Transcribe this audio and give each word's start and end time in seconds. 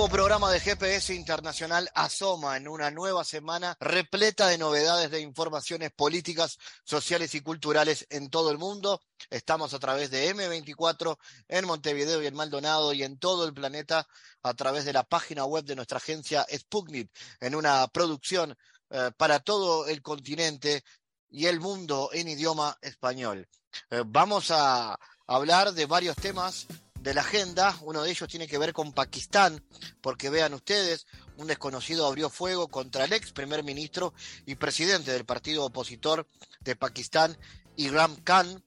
Nuevo 0.00 0.14
programa 0.14 0.50
de 0.50 0.60
GPS 0.60 1.14
Internacional 1.14 1.90
asoma 1.94 2.56
en 2.56 2.68
una 2.68 2.90
nueva 2.90 3.22
semana 3.22 3.76
repleta 3.80 4.46
de 4.46 4.56
novedades 4.56 5.10
de 5.10 5.20
informaciones 5.20 5.92
políticas, 5.92 6.56
sociales 6.84 7.34
y 7.34 7.42
culturales 7.42 8.06
en 8.08 8.30
todo 8.30 8.50
el 8.50 8.56
mundo. 8.56 9.02
Estamos 9.28 9.74
a 9.74 9.78
través 9.78 10.10
de 10.10 10.34
M24 10.34 11.18
en 11.48 11.66
Montevideo 11.66 12.22
y 12.22 12.26
en 12.26 12.34
Maldonado 12.34 12.94
y 12.94 13.02
en 13.02 13.18
todo 13.18 13.44
el 13.44 13.52
planeta 13.52 14.08
a 14.42 14.54
través 14.54 14.86
de 14.86 14.94
la 14.94 15.02
página 15.02 15.44
web 15.44 15.64
de 15.64 15.76
nuestra 15.76 15.98
agencia 15.98 16.46
Sputnik 16.50 17.10
en 17.38 17.54
una 17.54 17.86
producción 17.88 18.56
eh, 18.88 19.10
para 19.18 19.40
todo 19.40 19.86
el 19.86 20.00
continente 20.00 20.82
y 21.28 21.44
el 21.44 21.60
mundo 21.60 22.08
en 22.14 22.28
idioma 22.28 22.74
español. 22.80 23.46
Eh, 23.90 24.02
vamos 24.06 24.50
a 24.50 24.98
hablar 25.26 25.74
de 25.74 25.84
varios 25.84 26.16
temas 26.16 26.66
de 27.00 27.14
la 27.14 27.22
agenda. 27.22 27.76
Uno 27.82 28.02
de 28.02 28.10
ellos 28.10 28.28
tiene 28.28 28.46
que 28.46 28.58
ver 28.58 28.72
con 28.72 28.92
Pakistán, 28.92 29.62
porque 30.00 30.30
vean 30.30 30.54
ustedes, 30.54 31.06
un 31.36 31.46
desconocido 31.46 32.06
abrió 32.06 32.30
fuego 32.30 32.68
contra 32.68 33.04
el 33.04 33.12
ex 33.12 33.32
primer 33.32 33.64
ministro 33.64 34.12
y 34.46 34.54
presidente 34.54 35.12
del 35.12 35.24
partido 35.24 35.64
opositor 35.64 36.26
de 36.60 36.76
Pakistán, 36.76 37.36
Imran 37.76 38.16
Khan. 38.16 38.62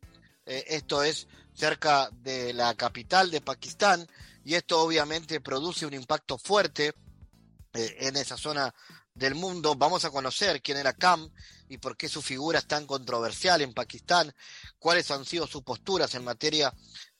Eh, 0.45 0.65
esto 0.67 1.03
es 1.03 1.27
cerca 1.53 2.09
de 2.11 2.53
la 2.53 2.73
capital 2.75 3.29
de 3.29 3.41
Pakistán 3.41 4.07
y 4.43 4.55
esto 4.55 4.81
obviamente 4.81 5.39
produce 5.39 5.85
un 5.85 5.93
impacto 5.93 6.37
fuerte 6.37 6.93
eh, 7.73 7.95
en 7.99 8.17
esa 8.17 8.35
zona 8.35 8.73
del 9.13 9.35
mundo. 9.35 9.75
Vamos 9.75 10.03
a 10.05 10.09
conocer 10.09 10.61
quién 10.61 10.77
era 10.77 10.93
Khan 10.93 11.31
y 11.69 11.77
por 11.77 11.95
qué 11.95 12.09
su 12.09 12.21
figura 12.21 12.59
es 12.59 12.67
tan 12.67 12.87
controversial 12.87 13.61
en 13.61 13.73
Pakistán, 13.73 14.33
cuáles 14.79 15.11
han 15.11 15.25
sido 15.25 15.47
sus 15.47 15.61
posturas 15.61 16.13
en 16.15 16.23
materia 16.23 16.73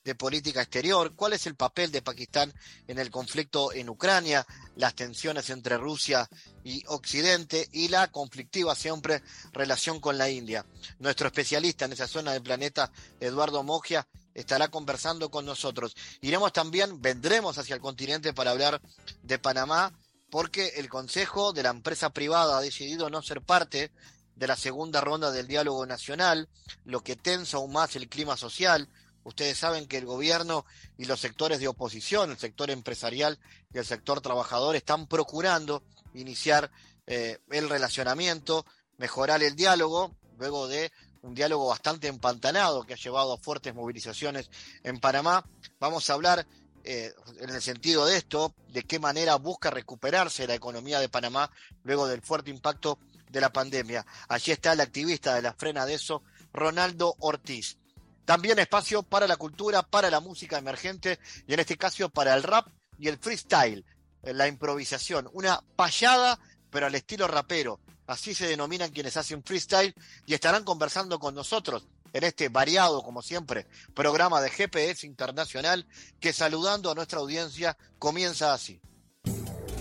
de 0.04 0.14
política 0.14 0.60
exterior, 0.60 1.14
cuál 1.16 1.32
es 1.32 1.46
el 1.46 1.54
papel 1.54 1.90
de 1.90 2.02
Pakistán 2.02 2.52
en 2.86 2.98
el 2.98 3.10
conflicto 3.10 3.72
en 3.72 3.88
Ucrania, 3.88 4.46
las 4.76 4.94
tensiones 4.94 5.48
entre 5.48 5.78
Rusia 5.78 6.28
y 6.62 6.82
Occidente 6.86 7.68
y 7.72 7.88
la 7.88 8.10
conflictiva 8.10 8.74
siempre 8.74 9.22
relación 9.52 10.00
con 10.00 10.18
la 10.18 10.28
India. 10.28 10.66
Nuestro 10.98 11.26
especialista 11.28 11.86
en 11.86 11.92
esa 11.92 12.06
zona 12.06 12.32
del 12.32 12.42
planeta, 12.42 12.92
Eduardo 13.18 13.62
Mogia, 13.62 14.06
estará 14.34 14.68
conversando 14.68 15.30
con 15.30 15.46
nosotros. 15.46 15.94
Iremos 16.20 16.52
también, 16.52 17.00
vendremos 17.00 17.56
hacia 17.56 17.74
el 17.74 17.80
continente 17.80 18.34
para 18.34 18.50
hablar 18.50 18.82
de 19.22 19.38
Panamá, 19.38 19.98
porque 20.30 20.72
el 20.76 20.88
Consejo 20.88 21.52
de 21.52 21.62
la 21.62 21.70
empresa 21.70 22.10
privada 22.10 22.58
ha 22.58 22.60
decidido 22.60 23.08
no 23.08 23.22
ser 23.22 23.40
parte 23.40 23.90
de 24.34 24.46
la 24.48 24.56
segunda 24.56 25.00
ronda 25.00 25.30
del 25.30 25.46
diálogo 25.46 25.86
nacional, 25.86 26.48
lo 26.84 27.02
que 27.02 27.16
tensa 27.16 27.56
aún 27.56 27.72
más 27.72 27.94
el 27.96 28.08
clima 28.08 28.36
social, 28.36 28.88
Ustedes 29.24 29.58
saben 29.58 29.86
que 29.86 29.98
el 29.98 30.06
gobierno 30.06 30.64
y 30.96 31.06
los 31.06 31.20
sectores 31.20 31.58
de 31.58 31.68
oposición, 31.68 32.30
el 32.30 32.38
sector 32.38 32.70
empresarial 32.70 33.38
y 33.72 33.78
el 33.78 33.84
sector 33.84 34.20
trabajador 34.20 34.76
están 34.76 35.06
procurando 35.06 35.82
iniciar 36.14 36.70
eh, 37.06 37.38
el 37.50 37.68
relacionamiento, 37.68 38.64
mejorar 38.98 39.42
el 39.42 39.56
diálogo, 39.56 40.16
luego 40.38 40.68
de 40.68 40.92
un 41.22 41.34
diálogo 41.34 41.68
bastante 41.68 42.08
empantanado 42.08 42.84
que 42.84 42.94
ha 42.94 42.98
llevado 42.98 43.32
a 43.32 43.38
fuertes 43.38 43.74
movilizaciones 43.74 44.50
en 44.82 45.00
Panamá. 45.00 45.44
Vamos 45.80 46.08
a 46.08 46.14
hablar 46.14 46.46
eh, 46.84 47.14
en 47.40 47.48
el 47.48 47.62
sentido 47.62 48.04
de 48.04 48.18
esto, 48.18 48.54
de 48.68 48.82
qué 48.82 48.98
manera 48.98 49.36
busca 49.36 49.70
recuperarse 49.70 50.46
la 50.46 50.54
economía 50.54 51.00
de 51.00 51.08
Panamá 51.08 51.50
luego 51.82 52.06
del 52.06 52.20
fuerte 52.20 52.50
impacto 52.50 52.98
de 53.30 53.40
la 53.40 53.50
pandemia. 53.50 54.04
Allí 54.28 54.52
está 54.52 54.74
el 54.74 54.80
activista 54.80 55.34
de 55.34 55.42
la 55.42 55.54
frena 55.54 55.86
de 55.86 55.94
eso, 55.94 56.22
Ronaldo 56.52 57.16
Ortiz. 57.20 57.78
También 58.24 58.58
espacio 58.58 59.02
para 59.02 59.26
la 59.26 59.36
cultura, 59.36 59.82
para 59.82 60.10
la 60.10 60.20
música 60.20 60.58
emergente 60.58 61.18
y 61.46 61.54
en 61.54 61.60
este 61.60 61.76
caso 61.76 62.08
para 62.08 62.34
el 62.34 62.42
rap 62.42 62.68
y 62.98 63.08
el 63.08 63.18
freestyle, 63.18 63.84
eh, 64.22 64.32
la 64.32 64.48
improvisación, 64.48 65.28
una 65.32 65.62
payada 65.76 66.38
pero 66.70 66.86
al 66.86 66.94
estilo 66.96 67.28
rapero. 67.28 67.78
Así 68.06 68.34
se 68.34 68.48
denominan 68.48 68.90
quienes 68.90 69.16
hacen 69.16 69.44
freestyle 69.44 69.94
y 70.26 70.34
estarán 70.34 70.64
conversando 70.64 71.20
con 71.20 71.34
nosotros 71.34 71.86
en 72.12 72.24
este 72.24 72.48
variado, 72.48 73.02
como 73.02 73.22
siempre, 73.22 73.66
programa 73.94 74.40
de 74.40 74.50
GPS 74.50 75.06
Internacional 75.06 75.86
que 76.18 76.32
saludando 76.32 76.90
a 76.90 76.94
nuestra 76.94 77.20
audiencia 77.20 77.76
comienza 77.98 78.52
así. 78.52 78.80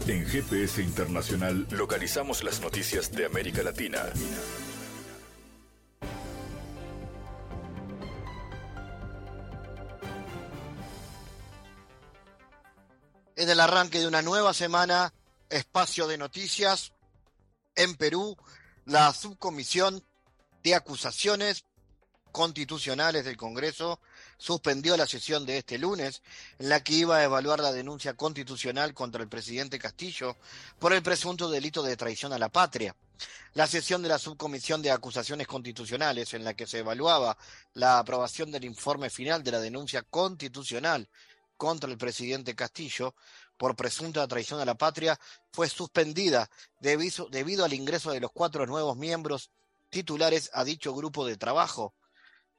En 0.08 0.26
GPS 0.28 0.82
Internacional 0.82 1.68
localizamos 1.72 2.44
las 2.44 2.60
noticias 2.62 3.12
de 3.12 3.26
América 3.26 3.64
Latina. 3.64 4.04
En 13.36 13.50
el 13.50 13.60
arranque 13.60 14.00
de 14.00 14.08
una 14.08 14.22
nueva 14.22 14.54
semana, 14.54 15.14
espacio 15.50 16.08
de 16.08 16.18
noticias. 16.18 16.94
En 17.76 17.96
Perú, 17.96 18.38
la 18.86 19.14
subcomisión 19.14 20.04
de 20.64 20.76
acusaciones 20.76 21.66
constitucionales 22.32 23.26
del 23.26 23.38
Congreso 23.38 24.00
suspendió 24.38 24.98
la 24.98 25.06
sesión 25.06 25.46
de 25.46 25.60
este 25.60 25.78
lunes, 25.78 26.24
en 26.58 26.70
la 26.70 26.84
que 26.84 26.94
iba 26.94 27.18
a 27.18 27.24
evaluar 27.24 27.60
la 27.60 27.72
denuncia 27.72 28.16
constitucional 28.16 28.94
contra 28.94 29.22
el 29.22 29.30
presidente 29.30 29.78
Castillo 29.78 30.38
por 30.80 30.94
el 30.94 31.04
presunto 31.04 31.50
delito 31.50 31.84
de 31.84 31.96
traición 31.96 32.34
a 32.34 32.40
la 32.40 32.50
patria. 32.50 32.96
La 33.54 33.68
sesión 33.68 34.02
de 34.02 34.10
la 34.10 34.18
subcomisión 34.18 34.82
de 34.82 34.90
acusaciones 34.90 35.46
constitucionales, 35.46 36.34
en 36.34 36.44
la 36.44 36.56
que 36.56 36.66
se 36.66 36.80
evaluaba 36.80 37.38
la 37.74 38.00
aprobación 38.00 38.52
del 38.52 38.66
informe 38.66 39.12
final 39.12 39.44
de 39.44 39.52
la 39.52 39.60
denuncia 39.60 40.02
constitucional 40.02 41.08
contra 41.64 41.90
el 41.90 41.98
presidente 41.98 42.56
Castillo 42.56 43.16
por 43.56 43.78
presunta 43.78 44.28
traición 44.28 44.60
a 44.60 44.66
la 44.66 44.76
patria 44.76 45.18
fue 45.54 45.70
suspendida 45.70 46.50
debido, 46.82 47.64
al 47.64 47.72
ingreso 47.72 48.12
de 48.12 48.20
los 48.20 48.34
cuatro 48.34 48.66
nuevos 48.66 48.98
miembros 48.98 49.50
titulares 49.90 50.50
a 50.52 50.66
dicho 50.66 50.94
grupo 50.94 51.26
de 51.26 51.38
trabajo. 51.38 51.96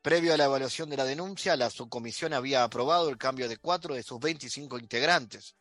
Previo 0.01 0.33
a 0.33 0.39
la 0.39 0.47
evaluación 0.47 0.89
de 0.89 0.97
la 0.97 1.05
denuncia, 1.05 1.55
la 1.55 1.69
subcomisión 1.69 2.33
había 2.33 2.65
aprobado 2.65 3.11
el 3.11 3.19
cambio 3.19 3.47
de 3.47 3.59
cuatro 3.59 3.95
de 3.95 4.03
sus 4.03 4.19
25 4.21 4.79
integrantes. 4.79 5.55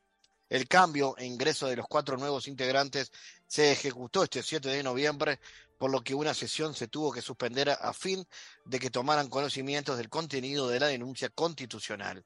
El 0.49 0.67
cambio 0.67 1.15
e 1.17 1.25
ingreso 1.25 1.67
de 1.67 1.75
los 1.75 1.87
cuatro 1.87 2.17
nuevos 2.17 2.47
integrantes 2.47 3.11
se 3.47 3.71
ejecutó 3.71 4.23
este 4.23 4.43
7 4.43 4.69
de 4.69 4.83
noviembre, 4.83 5.39
por 5.77 5.91
lo 5.91 6.03
que 6.03 6.15
una 6.15 6.33
sesión 6.33 6.73
se 6.73 6.87
tuvo 6.87 7.11
que 7.11 7.21
suspender 7.21 7.69
a 7.69 7.93
fin 7.93 8.25
de 8.65 8.79
que 8.79 8.89
tomaran 8.89 9.29
conocimientos 9.29 9.97
del 9.97 10.09
contenido 10.09 10.69
de 10.69 10.79
la 10.79 10.87
denuncia 10.87 11.29
constitucional. 11.29 12.23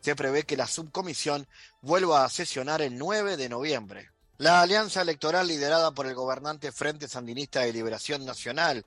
Se 0.00 0.14
prevé 0.14 0.44
que 0.44 0.56
la 0.56 0.66
subcomisión 0.66 1.48
vuelva 1.80 2.24
a 2.24 2.28
sesionar 2.28 2.82
el 2.82 2.96
9 2.98 3.36
de 3.36 3.48
noviembre. 3.48 4.10
La 4.38 4.62
alianza 4.62 5.02
electoral 5.02 5.48
liderada 5.48 5.92
por 5.92 6.06
el 6.06 6.14
gobernante 6.14 6.72
Frente 6.72 7.08
Sandinista 7.08 7.60
de 7.60 7.72
Liberación 7.72 8.24
Nacional 8.24 8.86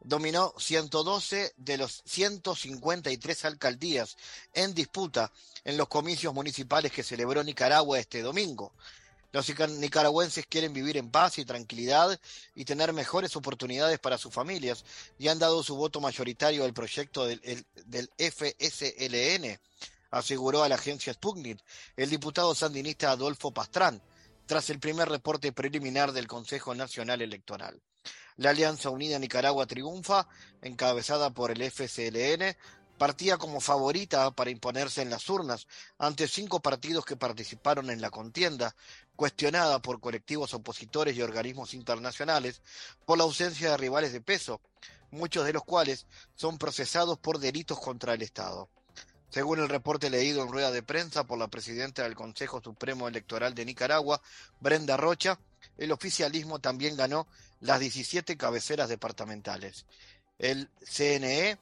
dominó 0.00 0.54
112 0.58 1.54
de 1.56 1.78
los 1.78 2.02
153 2.06 3.44
alcaldías 3.44 4.16
en 4.54 4.74
disputa 4.74 5.32
en 5.64 5.76
los 5.76 5.88
comicios 5.88 6.34
municipales 6.34 6.92
que 6.92 7.02
celebró 7.02 7.42
Nicaragua 7.44 7.98
este 7.98 8.22
domingo. 8.22 8.72
Los 9.32 9.48
nicaragüenses 9.78 10.46
quieren 10.46 10.72
vivir 10.72 10.96
en 10.96 11.10
paz 11.10 11.38
y 11.38 11.44
tranquilidad 11.44 12.18
y 12.54 12.64
tener 12.64 12.92
mejores 12.92 13.36
oportunidades 13.36 14.00
para 14.00 14.18
sus 14.18 14.32
familias 14.34 14.84
y 15.18 15.28
han 15.28 15.38
dado 15.38 15.62
su 15.62 15.76
voto 15.76 16.00
mayoritario 16.00 16.64
al 16.64 16.74
proyecto 16.74 17.26
del, 17.26 17.40
FSLN, 18.18 19.60
aseguró 20.10 20.64
a 20.64 20.68
la 20.68 20.74
agencia 20.74 21.14
Sputnik 21.14 21.62
el 21.96 22.10
diputado 22.10 22.56
sandinista 22.56 23.12
Adolfo 23.12 23.52
Pastrán, 23.52 24.02
tras 24.46 24.68
el 24.68 24.80
primer 24.80 25.08
reporte 25.08 25.52
preliminar 25.52 26.10
del 26.10 26.26
Consejo 26.26 26.74
Nacional 26.74 27.22
Electoral. 27.22 27.80
La 28.40 28.50
Alianza 28.50 28.88
Unida 28.88 29.18
Nicaragua 29.18 29.66
Triunfa, 29.66 30.26
encabezada 30.62 31.28
por 31.28 31.50
el 31.50 31.60
FCLN, 31.60 32.56
partía 32.96 33.36
como 33.36 33.60
favorita 33.60 34.30
para 34.30 34.48
imponerse 34.48 35.02
en 35.02 35.10
las 35.10 35.28
urnas 35.28 35.66
ante 35.98 36.26
cinco 36.26 36.60
partidos 36.60 37.04
que 37.04 37.16
participaron 37.16 37.90
en 37.90 38.00
la 38.00 38.08
contienda, 38.08 38.74
cuestionada 39.14 39.82
por 39.82 40.00
colectivos 40.00 40.54
opositores 40.54 41.14
y 41.18 41.20
organismos 41.20 41.74
internacionales 41.74 42.62
por 43.04 43.18
la 43.18 43.24
ausencia 43.24 43.72
de 43.72 43.76
rivales 43.76 44.14
de 44.14 44.22
peso, 44.22 44.62
muchos 45.10 45.44
de 45.44 45.52
los 45.52 45.64
cuales 45.64 46.06
son 46.34 46.56
procesados 46.56 47.18
por 47.18 47.40
delitos 47.40 47.78
contra 47.78 48.14
el 48.14 48.22
Estado. 48.22 48.70
Según 49.28 49.60
el 49.60 49.68
reporte 49.68 50.08
leído 50.08 50.42
en 50.42 50.50
rueda 50.50 50.70
de 50.70 50.82
prensa 50.82 51.24
por 51.24 51.38
la 51.38 51.48
presidenta 51.48 52.04
del 52.04 52.14
Consejo 52.14 52.62
Supremo 52.62 53.06
Electoral 53.06 53.54
de 53.54 53.66
Nicaragua, 53.66 54.22
Brenda 54.60 54.96
Rocha, 54.96 55.38
el 55.76 55.92
oficialismo 55.92 56.58
también 56.58 56.96
ganó 56.96 57.26
las 57.60 57.80
17 57.80 58.36
cabeceras 58.36 58.88
departamentales. 58.88 59.86
El 60.38 60.68
CNE 60.82 61.58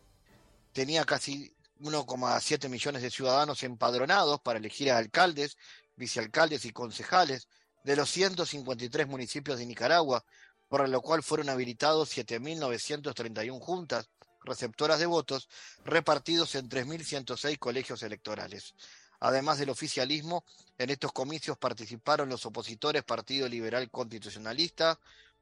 tenía 0.73 1.05
casi 1.05 1.53
1,7 1.81 2.69
millones 2.69 3.03
de 3.03 3.11
ciudadanos 3.11 3.62
empadronados 3.62 4.41
para 4.41 4.59
elegir 4.59 4.91
a 4.91 4.99
alcaldes, 4.99 5.56
vicealcaldes 5.97 6.65
y 6.65 6.73
concejales 6.73 7.49
de 7.85 7.97
los 7.97 8.11
153 8.11 9.06
municipios 9.06 9.59
de 9.59 9.67
Nicaragua, 9.67 10.25
por 10.69 10.89
lo 10.89 11.00
cual 11.00 11.23
fueron 11.23 11.49
habilitados 11.49 12.17
7.931 12.17 13.59
juntas 13.61 14.09
receptoras 14.44 14.99
de 14.99 15.06
votos 15.06 15.49
repartidos 15.85 16.55
en 16.55 16.69
3.106 16.69 17.59
colegios 17.59 18.03
electorales. 18.03 18.75
Además 19.21 19.59
del 19.59 19.71
oficialismo, 19.71 20.44
en 20.79 20.91
estos 20.91 21.12
comicios 21.12 21.59
participaron 21.59 22.29
los 22.29 22.47
opositores 22.47 23.03
Partido 23.03 23.49
Liberal 23.49 23.91
Constitucionalista, 23.91 24.99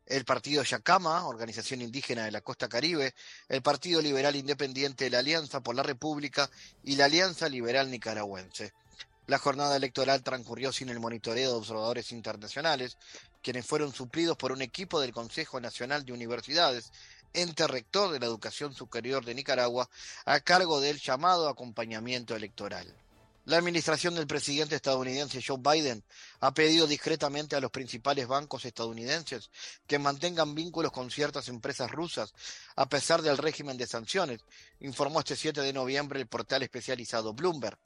el 0.06 0.24
Partido 0.24 0.62
Yacama, 0.62 1.26
organización 1.26 1.82
indígena 1.82 2.24
de 2.24 2.30
la 2.30 2.40
costa 2.40 2.68
caribe, 2.68 3.14
el 3.48 3.62
Partido 3.62 4.00
Liberal 4.00 4.36
Independiente 4.36 5.04
de 5.04 5.10
la 5.10 5.18
Alianza 5.18 5.60
por 5.60 5.74
la 5.74 5.82
República 5.82 6.48
y 6.84 6.96
la 6.96 7.06
Alianza 7.06 7.48
Liberal 7.48 7.90
Nicaragüense. 7.90 8.72
La 9.26 9.38
jornada 9.38 9.74
electoral 9.74 10.22
transcurrió 10.22 10.72
sin 10.72 10.88
el 10.88 11.00
monitoreo 11.00 11.50
de 11.50 11.56
observadores 11.56 12.12
internacionales, 12.12 12.96
quienes 13.42 13.66
fueron 13.66 13.92
suplidos 13.92 14.36
por 14.36 14.52
un 14.52 14.62
equipo 14.62 15.00
del 15.00 15.12
Consejo 15.12 15.60
Nacional 15.60 16.04
de 16.04 16.12
Universidades, 16.12 16.92
ente 17.32 17.66
rector 17.66 18.12
de 18.12 18.20
la 18.20 18.26
educación 18.26 18.72
superior 18.72 19.24
de 19.24 19.34
Nicaragua, 19.34 19.90
a 20.24 20.38
cargo 20.38 20.80
del 20.80 21.00
llamado 21.00 21.48
acompañamiento 21.48 22.36
electoral. 22.36 22.94
La 23.46 23.58
administración 23.58 24.16
del 24.16 24.26
presidente 24.26 24.74
estadounidense 24.74 25.40
Joe 25.40 25.58
Biden 25.60 26.02
ha 26.40 26.52
pedido 26.52 26.88
discretamente 26.88 27.54
a 27.54 27.60
los 27.60 27.70
principales 27.70 28.26
bancos 28.26 28.64
estadounidenses 28.64 29.50
que 29.86 30.00
mantengan 30.00 30.56
vínculos 30.56 30.90
con 30.90 31.12
ciertas 31.12 31.46
empresas 31.46 31.92
rusas 31.92 32.34
a 32.74 32.88
pesar 32.88 33.22
del 33.22 33.38
régimen 33.38 33.76
de 33.76 33.86
sanciones, 33.86 34.40
informó 34.80 35.20
este 35.20 35.36
7 35.36 35.60
de 35.60 35.72
noviembre 35.72 36.18
el 36.18 36.26
portal 36.26 36.64
especializado 36.64 37.34
Bloomberg. 37.34 37.78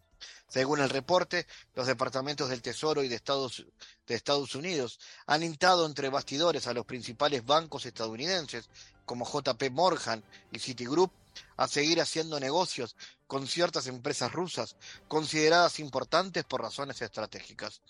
Según 0.48 0.80
el 0.80 0.88
reporte, 0.88 1.46
los 1.74 1.86
departamentos 1.86 2.48
del 2.48 2.62
Tesoro 2.62 3.02
y 3.02 3.08
de 3.08 3.16
Estados, 3.16 3.66
de 4.06 4.14
Estados 4.14 4.54
Unidos 4.54 4.98
han 5.26 5.42
intado 5.42 5.84
entre 5.84 6.08
bastidores 6.08 6.66
a 6.66 6.72
los 6.72 6.86
principales 6.86 7.44
bancos 7.44 7.84
estadounidenses 7.84 8.70
como 9.10 9.28
JP 9.28 9.72
Morgan 9.72 10.22
y 10.52 10.60
Citigroup 10.60 11.10
a 11.56 11.66
seguir 11.66 12.00
haciendo 12.00 12.38
negocios 12.38 12.94
con 13.26 13.48
ciertas 13.48 13.88
empresas 13.88 14.30
rusas 14.30 14.76
consideradas 15.08 15.80
importantes 15.80 16.44
por 16.44 16.62
razones 16.62 17.02
estratégicas. 17.02 17.80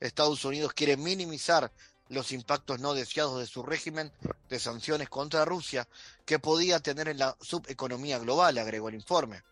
Estados 0.00 0.46
Unidos 0.46 0.72
quiere 0.72 0.96
minimizar 0.96 1.70
los 2.08 2.32
impactos 2.32 2.80
no 2.80 2.94
deseados 2.94 3.38
de 3.38 3.46
su 3.46 3.62
régimen 3.62 4.10
de 4.48 4.58
sanciones 4.58 5.10
contra 5.10 5.44
Rusia 5.44 5.86
que 6.24 6.38
podía 6.38 6.80
tener 6.80 7.06
en 7.08 7.18
la 7.18 7.36
subeconomía 7.42 8.18
global, 8.18 8.56
agregó 8.56 8.88
el 8.88 8.94
informe. 8.94 9.42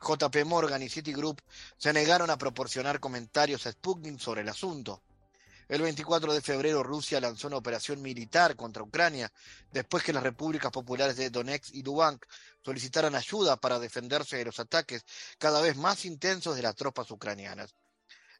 JP 0.00 0.44
Morgan 0.46 0.84
y 0.84 0.88
Citigroup 0.88 1.40
se 1.76 1.92
negaron 1.92 2.30
a 2.30 2.38
proporcionar 2.38 3.00
comentarios 3.00 3.66
a 3.66 3.72
Sputnik 3.72 4.20
sobre 4.20 4.42
el 4.42 4.48
asunto. 4.48 5.02
El 5.68 5.82
24 5.82 6.32
de 6.32 6.40
febrero 6.40 6.82
Rusia 6.82 7.20
lanzó 7.20 7.46
una 7.46 7.56
operación 7.56 8.02
militar 8.02 8.56
contra 8.56 8.82
Ucrania 8.82 9.32
después 9.70 10.02
que 10.02 10.12
las 10.12 10.22
repúblicas 10.22 10.70
populares 10.70 11.16
de 11.16 11.30
Donetsk 11.30 11.74
y 11.74 11.82
Lugansk 11.82 12.24
solicitaran 12.64 13.14
ayuda 13.14 13.56
para 13.56 13.78
defenderse 13.78 14.36
de 14.36 14.44
los 14.44 14.60
ataques 14.60 15.04
cada 15.38 15.60
vez 15.60 15.76
más 15.76 16.04
intensos 16.04 16.56
de 16.56 16.62
las 16.62 16.74
tropas 16.74 17.10
ucranianas. 17.10 17.74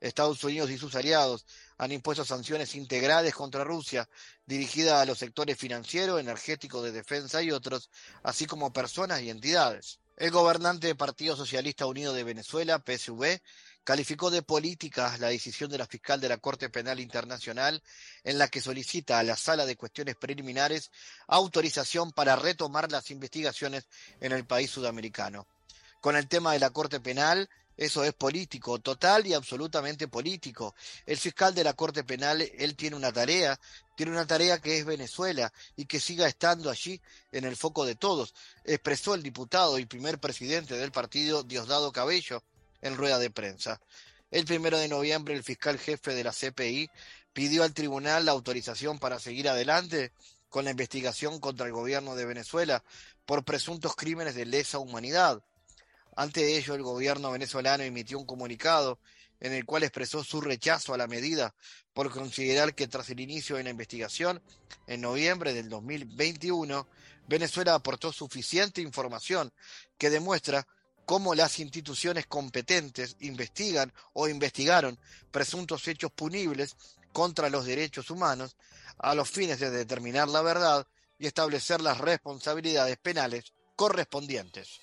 Estados 0.02 0.42
Unidos 0.42 0.70
y 0.70 0.78
sus 0.78 0.94
aliados 0.96 1.46
han 1.78 1.92
impuesto 1.92 2.24
sanciones 2.24 2.74
integrales 2.74 3.34
contra 3.34 3.64
Rusia, 3.64 4.08
dirigidas 4.46 4.94
a 4.94 5.04
los 5.06 5.18
sectores 5.18 5.56
financiero, 5.56 6.18
energético, 6.18 6.82
de 6.82 6.90
defensa 6.90 7.40
y 7.42 7.52
otros, 7.52 7.88
así 8.22 8.46
como 8.46 8.72
personas 8.72 9.22
y 9.22 9.30
entidades. 9.30 10.00
El 10.16 10.30
gobernante 10.30 10.88
del 10.88 10.96
Partido 10.96 11.36
Socialista 11.36 11.86
Unido 11.86 12.12
de 12.12 12.24
Venezuela, 12.24 12.82
PSV, 12.84 13.40
calificó 13.84 14.30
de 14.30 14.42
política 14.42 15.16
la 15.18 15.28
decisión 15.28 15.70
de 15.70 15.78
la 15.78 15.86
fiscal 15.86 16.20
de 16.20 16.28
la 16.28 16.38
Corte 16.38 16.68
Penal 16.68 17.00
Internacional 17.00 17.82
en 18.24 18.38
la 18.38 18.48
que 18.48 18.60
solicita 18.60 19.18
a 19.18 19.22
la 19.22 19.36
Sala 19.36 19.66
de 19.66 19.76
Cuestiones 19.76 20.16
Preliminares 20.16 20.90
autorización 21.26 22.12
para 22.12 22.36
retomar 22.36 22.90
las 22.90 23.10
investigaciones 23.10 23.86
en 24.20 24.32
el 24.32 24.44
país 24.44 24.70
sudamericano. 24.70 25.46
Con 26.00 26.16
el 26.16 26.28
tema 26.28 26.52
de 26.52 26.60
la 26.60 26.70
Corte 26.70 27.00
Penal, 27.00 27.48
eso 27.76 28.04
es 28.04 28.12
político, 28.12 28.78
total 28.80 29.26
y 29.26 29.34
absolutamente 29.34 30.06
político. 30.06 30.74
El 31.06 31.16
fiscal 31.16 31.54
de 31.54 31.64
la 31.64 31.72
Corte 31.72 32.04
Penal, 32.04 32.42
él 32.42 32.76
tiene 32.76 32.96
una 32.96 33.12
tarea, 33.12 33.58
tiene 33.96 34.12
una 34.12 34.26
tarea 34.26 34.60
que 34.60 34.78
es 34.78 34.84
Venezuela 34.84 35.52
y 35.74 35.86
que 35.86 35.98
siga 35.98 36.28
estando 36.28 36.70
allí 36.70 37.00
en 37.32 37.44
el 37.44 37.56
foco 37.56 37.84
de 37.86 37.94
todos, 37.94 38.34
expresó 38.64 39.14
el 39.14 39.22
diputado 39.22 39.78
y 39.78 39.86
primer 39.86 40.18
presidente 40.18 40.76
del 40.76 40.92
partido 40.92 41.42
Diosdado 41.42 41.92
Cabello 41.92 42.42
en 42.82 42.96
rueda 42.96 43.18
de 43.18 43.30
prensa. 43.30 43.80
El 44.30 44.44
primero 44.44 44.78
de 44.78 44.88
noviembre, 44.88 45.34
el 45.34 45.42
fiscal 45.42 45.78
jefe 45.78 46.14
de 46.14 46.24
la 46.24 46.32
CPI 46.32 46.90
pidió 47.32 47.64
al 47.64 47.74
tribunal 47.74 48.26
la 48.26 48.32
autorización 48.32 48.98
para 48.98 49.18
seguir 49.18 49.48
adelante 49.48 50.12
con 50.48 50.64
la 50.64 50.70
investigación 50.70 51.40
contra 51.40 51.66
el 51.66 51.72
gobierno 51.72 52.14
de 52.14 52.26
Venezuela 52.26 52.84
por 53.24 53.44
presuntos 53.44 53.96
crímenes 53.96 54.34
de 54.34 54.44
lesa 54.44 54.78
humanidad. 54.78 55.42
Ante 56.14 56.56
ello, 56.56 56.74
el 56.74 56.82
gobierno 56.82 57.30
venezolano 57.30 57.82
emitió 57.82 58.18
un 58.18 58.26
comunicado 58.26 58.98
en 59.40 59.52
el 59.52 59.64
cual 59.64 59.82
expresó 59.82 60.22
su 60.22 60.40
rechazo 60.40 60.94
a 60.94 60.98
la 60.98 61.08
medida 61.08 61.54
por 61.92 62.10
considerar 62.10 62.74
que 62.74 62.86
tras 62.86 63.10
el 63.10 63.20
inicio 63.20 63.56
de 63.56 63.64
la 63.64 63.70
investigación, 63.70 64.40
en 64.86 65.00
noviembre 65.00 65.52
del 65.52 65.68
2021, 65.68 66.86
Venezuela 67.28 67.74
aportó 67.74 68.12
suficiente 68.12 68.80
información 68.80 69.52
que 69.98 70.10
demuestra 70.10 70.66
cómo 71.12 71.34
las 71.34 71.58
instituciones 71.58 72.24
competentes 72.24 73.16
investigan 73.20 73.92
o 74.14 74.28
investigaron 74.28 74.98
presuntos 75.30 75.86
hechos 75.86 76.10
punibles 76.10 76.74
contra 77.12 77.50
los 77.50 77.66
derechos 77.66 78.08
humanos 78.08 78.56
a 78.96 79.14
los 79.14 79.28
fines 79.28 79.60
de 79.60 79.70
determinar 79.70 80.30
la 80.30 80.40
verdad 80.40 80.86
y 81.18 81.26
establecer 81.26 81.82
las 81.82 81.98
responsabilidades 81.98 82.96
penales 82.96 83.52
correspondientes. 83.76 84.80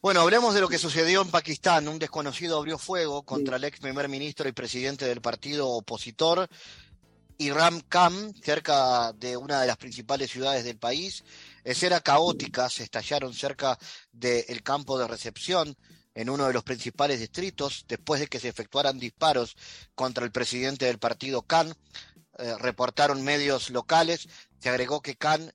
Bueno, 0.00 0.22
hablemos 0.22 0.54
de 0.54 0.62
lo 0.62 0.70
que 0.70 0.78
sucedió 0.78 1.20
en 1.20 1.30
Pakistán. 1.30 1.86
Un 1.86 1.98
desconocido 1.98 2.56
abrió 2.56 2.78
fuego 2.78 3.24
contra 3.24 3.58
el 3.58 3.64
ex 3.64 3.78
primer 3.78 4.08
ministro 4.08 4.48
y 4.48 4.52
presidente 4.52 5.04
del 5.04 5.20
partido 5.20 5.68
opositor 5.68 6.48
Ram 7.48 7.80
Khan, 7.88 8.34
cerca 8.42 9.14
de 9.14 9.34
una 9.38 9.62
de 9.62 9.66
las 9.66 9.78
principales 9.78 10.30
ciudades 10.30 10.62
del 10.62 10.76
país. 10.76 11.24
Escenas 11.64 12.02
caóticas 12.02 12.78
estallaron 12.80 13.32
cerca 13.32 13.78
del 14.12 14.62
campo 14.62 14.98
de 14.98 15.08
recepción 15.08 15.74
en 16.14 16.28
uno 16.28 16.46
de 16.46 16.52
los 16.52 16.64
principales 16.64 17.18
distritos 17.18 17.86
después 17.88 18.20
de 18.20 18.26
que 18.26 18.40
se 18.40 18.48
efectuaran 18.48 18.98
disparos 18.98 19.56
contra 19.94 20.24
el 20.24 20.32
presidente 20.32 20.84
del 20.84 20.98
partido 20.98 21.40
Khan. 21.40 21.72
Eh, 22.38 22.54
reportaron 22.58 23.22
medios 23.22 23.70
locales. 23.70 24.28
Se 24.58 24.68
agregó 24.68 25.00
que 25.00 25.16
Khan 25.16 25.50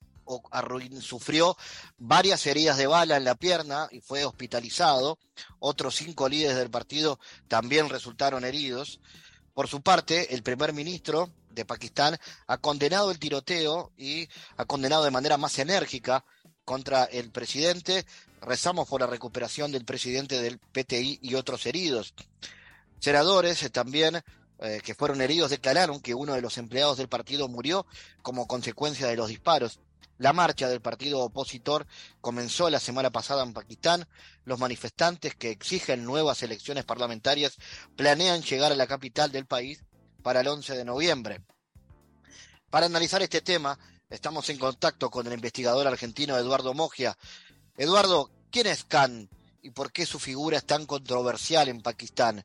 sufrió 1.00 1.56
varias 1.98 2.46
heridas 2.46 2.78
de 2.78 2.88
bala 2.88 3.16
en 3.16 3.24
la 3.24 3.36
pierna 3.36 3.86
y 3.92 4.00
fue 4.00 4.24
hospitalizado. 4.24 5.18
Otros 5.60 5.94
cinco 5.94 6.28
líderes 6.28 6.56
del 6.56 6.70
partido 6.70 7.20
también 7.46 7.88
resultaron 7.88 8.44
heridos. 8.44 9.00
Por 9.54 9.68
su 9.68 9.82
parte, 9.82 10.34
el 10.34 10.42
primer 10.42 10.72
ministro 10.72 11.30
de 11.56 11.64
Pakistán 11.64 12.16
ha 12.46 12.58
condenado 12.58 13.10
el 13.10 13.18
tiroteo 13.18 13.92
y 13.96 14.28
ha 14.56 14.64
condenado 14.66 15.02
de 15.02 15.10
manera 15.10 15.36
más 15.38 15.58
enérgica 15.58 16.24
contra 16.64 17.04
el 17.04 17.32
presidente. 17.32 18.06
Rezamos 18.40 18.86
por 18.86 19.00
la 19.00 19.08
recuperación 19.08 19.72
del 19.72 19.84
presidente 19.84 20.40
del 20.40 20.58
PTI 20.58 21.18
y 21.22 21.34
otros 21.34 21.66
heridos. 21.66 22.14
Senadores 23.00 23.62
eh, 23.62 23.70
también 23.70 24.22
eh, 24.58 24.80
que 24.84 24.94
fueron 24.94 25.20
heridos 25.20 25.50
declararon 25.50 26.00
que 26.00 26.14
uno 26.14 26.34
de 26.34 26.42
los 26.42 26.58
empleados 26.58 26.98
del 26.98 27.08
partido 27.08 27.48
murió 27.48 27.86
como 28.22 28.46
consecuencia 28.46 29.06
de 29.06 29.16
los 29.16 29.28
disparos. 29.28 29.80
La 30.18 30.32
marcha 30.32 30.68
del 30.68 30.80
partido 30.80 31.20
opositor 31.20 31.86
comenzó 32.22 32.70
la 32.70 32.80
semana 32.80 33.10
pasada 33.10 33.42
en 33.42 33.52
Pakistán. 33.52 34.06
Los 34.44 34.58
manifestantes 34.58 35.34
que 35.34 35.50
exigen 35.50 36.04
nuevas 36.04 36.42
elecciones 36.42 36.84
parlamentarias 36.84 37.56
planean 37.96 38.42
llegar 38.42 38.72
a 38.72 38.76
la 38.76 38.86
capital 38.86 39.30
del 39.30 39.44
país 39.44 39.84
para 40.26 40.40
el 40.40 40.48
11 40.48 40.76
de 40.76 40.84
noviembre. 40.84 41.40
Para 42.68 42.86
analizar 42.86 43.22
este 43.22 43.42
tema, 43.42 43.78
estamos 44.10 44.50
en 44.50 44.58
contacto 44.58 45.08
con 45.08 45.24
el 45.24 45.34
investigador 45.34 45.86
argentino 45.86 46.36
Eduardo 46.36 46.74
Mogia. 46.74 47.16
Eduardo, 47.76 48.28
¿quién 48.50 48.66
es 48.66 48.82
Khan 48.82 49.30
y 49.62 49.70
por 49.70 49.92
qué 49.92 50.04
su 50.04 50.18
figura 50.18 50.56
es 50.56 50.64
tan 50.64 50.84
controversial 50.84 51.68
en 51.68 51.80
Pakistán? 51.80 52.42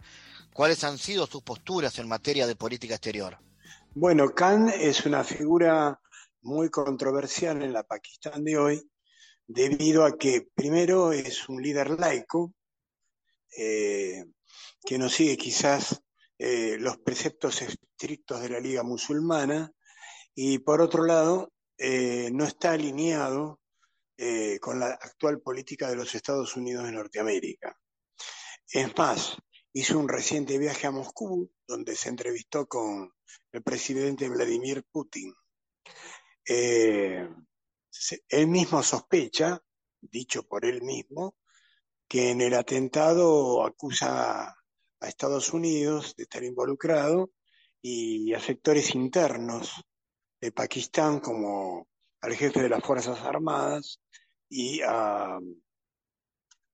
¿Cuáles 0.54 0.84
han 0.84 1.00
sido 1.00 1.26
sus 1.26 1.42
posturas 1.42 1.98
en 1.98 2.08
materia 2.08 2.46
de 2.46 2.56
política 2.56 2.94
exterior? 2.94 3.40
Bueno, 3.96 4.30
Khan 4.36 4.70
es 4.70 5.08
una 5.08 5.24
figura 5.24 6.00
muy 6.44 6.70
controversial 6.70 7.64
en 7.64 7.74
la 7.74 7.82
Pakistán 7.82 8.44
de 8.44 8.60
hoy, 8.60 8.92
debido 9.48 10.06
a 10.06 10.20
que 10.20 10.48
primero 10.54 11.14
es 11.14 11.50
un 11.50 11.60
líder 11.64 12.00
laico, 12.00 12.54
eh, 13.58 14.24
que 14.86 15.00
no 15.00 15.10
sigue 15.10 15.36
quizás 15.36 16.04
eh, 16.44 16.76
los 16.80 16.98
preceptos 16.98 17.62
estrictos 17.62 18.42
de 18.42 18.50
la 18.50 18.60
Liga 18.60 18.82
Musulmana 18.82 19.72
y 20.34 20.58
por 20.58 20.82
otro 20.82 21.06
lado 21.06 21.54
eh, 21.78 22.32
no 22.34 22.46
está 22.46 22.72
alineado 22.72 23.60
eh, 24.18 24.58
con 24.60 24.80
la 24.80 24.88
actual 24.88 25.40
política 25.40 25.88
de 25.88 25.98
los 25.98 26.16
Estados 26.16 26.56
Unidos 26.56 26.86
de 26.86 26.94
Norteamérica. 26.94 27.78
Es 28.68 28.98
más, 28.98 29.38
hizo 29.72 30.00
un 30.00 30.10
reciente 30.10 30.58
viaje 30.58 30.88
a 30.88 30.92
Moscú, 30.92 31.54
donde 31.68 31.96
se 31.96 32.10
entrevistó 32.10 32.66
con 32.66 33.14
el 33.52 33.62
presidente 33.62 34.28
Vladimir 34.28 34.84
Putin. 34.92 35.36
Él 36.44 37.28
mismo 38.48 38.82
sospecha, 38.82 39.62
dicho 40.02 40.42
por 40.48 40.66
él 40.66 40.82
mismo, 40.82 41.36
que 42.08 42.32
en 42.32 42.42
el 42.42 42.56
atentado 42.56 43.64
acusa 43.64 44.56
a 45.02 45.08
Estados 45.08 45.52
Unidos 45.52 46.16
de 46.16 46.24
estar 46.24 46.44
involucrado 46.44 47.32
y 47.82 48.34
a 48.34 48.40
sectores 48.40 48.96
internos 48.96 49.84
de 50.40 50.52
Pakistán 50.52 51.20
como 51.20 51.88
al 52.22 52.36
jefe 52.36 52.62
de 52.62 52.70
las 52.70 52.84
Fuerzas 52.84 53.20
Armadas 53.22 54.00
y 54.48 54.82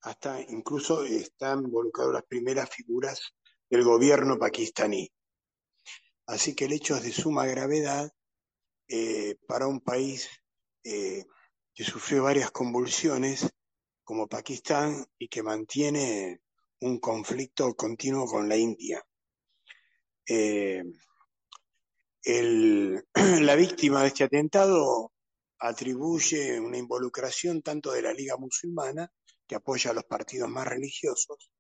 hasta 0.02 0.42
incluso 0.42 1.04
están 1.04 1.64
involucradas 1.64 2.14
las 2.14 2.26
primeras 2.26 2.70
figuras 2.70 3.34
del 3.70 3.84
gobierno 3.84 4.38
pakistaní. 4.38 5.10
Así 6.26 6.54
que 6.54 6.66
el 6.66 6.74
hecho 6.74 6.98
es 6.98 7.04
de 7.04 7.12
suma 7.12 7.46
gravedad 7.46 8.12
eh, 8.90 9.36
para 9.48 9.68
un 9.68 9.80
país 9.80 10.30
eh, 10.84 11.26
que 11.74 11.84
sufrió 11.84 12.24
varias 12.24 12.52
convulsiones 12.52 13.50
como 14.04 14.28
Pakistán 14.28 15.06
y 15.18 15.28
que 15.30 15.44
mantiene 15.44 16.42
un 16.82 17.00
conflicto 17.00 17.76
continuo 17.76 18.26
con 18.26 18.48
la 18.48 18.56
India. 18.56 19.04
Eh, 20.28 20.84
la 23.42 23.56
víctima 23.56 24.02
de 24.02 24.08
este 24.08 24.26
atentado 24.26 25.14
atribuye 25.60 26.60
una 26.60 26.78
involucración 26.78 27.62
tanto 27.62 27.92
de 27.92 28.02
la 28.02 28.14
Liga 28.14 28.38
Musulmana, 28.38 29.12
que 29.48 29.56
apoya 29.56 29.92
a 29.92 29.94
los 29.94 30.04
partidos 30.04 30.50
más 30.50 30.68
religiosos, 30.68 31.52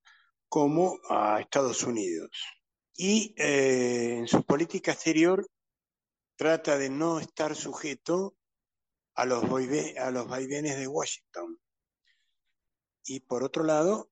como 0.49 0.99
a 1.09 1.39
Estados 1.39 1.83
Unidos. 1.83 2.29
Y 2.95 3.33
eh, 3.37 4.17
en 4.17 4.27
su 4.27 4.43
política 4.43 4.91
exterior 4.91 5.47
trata 6.35 6.77
de 6.77 6.89
no 6.89 7.19
estar 7.19 7.55
sujeto 7.55 8.35
a 9.15 9.25
los, 9.25 9.43
a 9.43 10.11
los 10.11 10.27
vaivenes 10.27 10.77
de 10.77 10.87
Washington. 10.87 11.59
Y 13.05 13.21
por 13.21 13.43
otro 13.43 13.63
lado, 13.63 14.11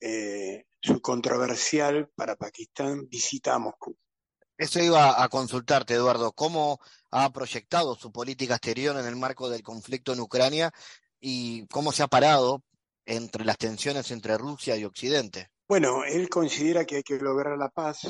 eh, 0.00 0.64
su 0.80 1.00
controversial 1.00 2.10
para 2.14 2.36
Pakistán 2.36 3.08
visita 3.08 3.54
a 3.54 3.58
Moscú. 3.58 3.96
Eso 4.56 4.80
iba 4.82 5.22
a 5.22 5.28
consultarte, 5.28 5.94
Eduardo. 5.94 6.32
¿Cómo 6.32 6.80
ha 7.10 7.32
proyectado 7.32 7.94
su 7.94 8.12
política 8.12 8.54
exterior 8.54 8.96
en 8.98 9.06
el 9.06 9.16
marco 9.16 9.48
del 9.48 9.62
conflicto 9.62 10.12
en 10.12 10.20
Ucrania 10.20 10.70
y 11.18 11.66
cómo 11.68 11.92
se 11.92 12.02
ha 12.02 12.08
parado 12.08 12.62
entre 13.06 13.44
las 13.44 13.56
tensiones 13.56 14.10
entre 14.10 14.36
Rusia 14.36 14.76
y 14.76 14.84
Occidente? 14.84 15.48
Bueno, 15.66 16.04
él 16.04 16.28
considera 16.28 16.84
que 16.84 16.96
hay 16.96 17.02
que 17.02 17.16
lograr 17.16 17.56
la 17.56 17.70
paz, 17.70 18.00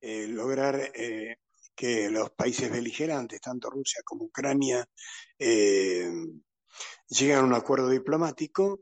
eh, 0.00 0.26
lograr 0.28 0.76
eh, 0.94 1.36
que 1.74 2.08
los 2.08 2.30
países 2.30 2.70
beligerantes, 2.70 3.40
tanto 3.40 3.68
Rusia 3.68 4.00
como 4.04 4.24
Ucrania, 4.24 4.86
eh, 5.38 6.10
lleguen 7.08 7.38
a 7.38 7.42
un 7.42 7.54
acuerdo 7.54 7.88
diplomático, 7.88 8.80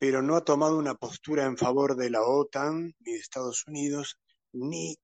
pero 0.00 0.22
no 0.22 0.34
ha 0.34 0.44
tomado 0.44 0.78
una 0.78 0.94
postura 0.94 1.44
en 1.44 1.58
favor 1.58 1.94
de 1.94 2.08
la 2.08 2.22
OTAN 2.22 2.94
ni 3.00 3.12
de 3.12 3.18
Estados 3.18 3.66
Unidos, 3.66 4.18
ni 4.50 4.98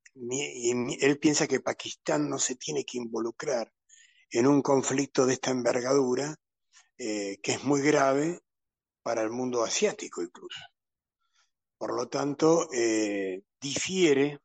él 0.98 1.18
piensa 1.18 1.46
que 1.46 1.60
Pakistán 1.60 2.30
no 2.30 2.38
se 2.38 2.56
tiene 2.56 2.82
que 2.86 2.96
involucrar 2.96 3.70
en 4.30 4.46
un 4.46 4.62
conflicto 4.62 5.26
de 5.26 5.34
esta 5.34 5.50
envergadura, 5.50 6.34
eh, 6.96 7.36
que 7.42 7.52
es 7.52 7.64
muy 7.64 7.82
grave 7.82 8.40
para 9.02 9.20
el 9.20 9.28
mundo 9.28 9.62
asiático 9.62 10.22
incluso. 10.22 10.60
Por 11.76 11.94
lo 11.94 12.08
tanto, 12.08 12.66
eh, 12.72 13.42
difiere 13.60 14.40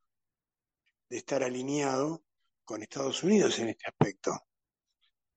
de 1.10 1.18
estar 1.18 1.44
alineado 1.44 2.24
con 2.66 2.84
Estados 2.84 3.24
Unidos 3.24 3.58
en 3.60 3.70
este 3.70 3.88
aspecto. 3.88 4.38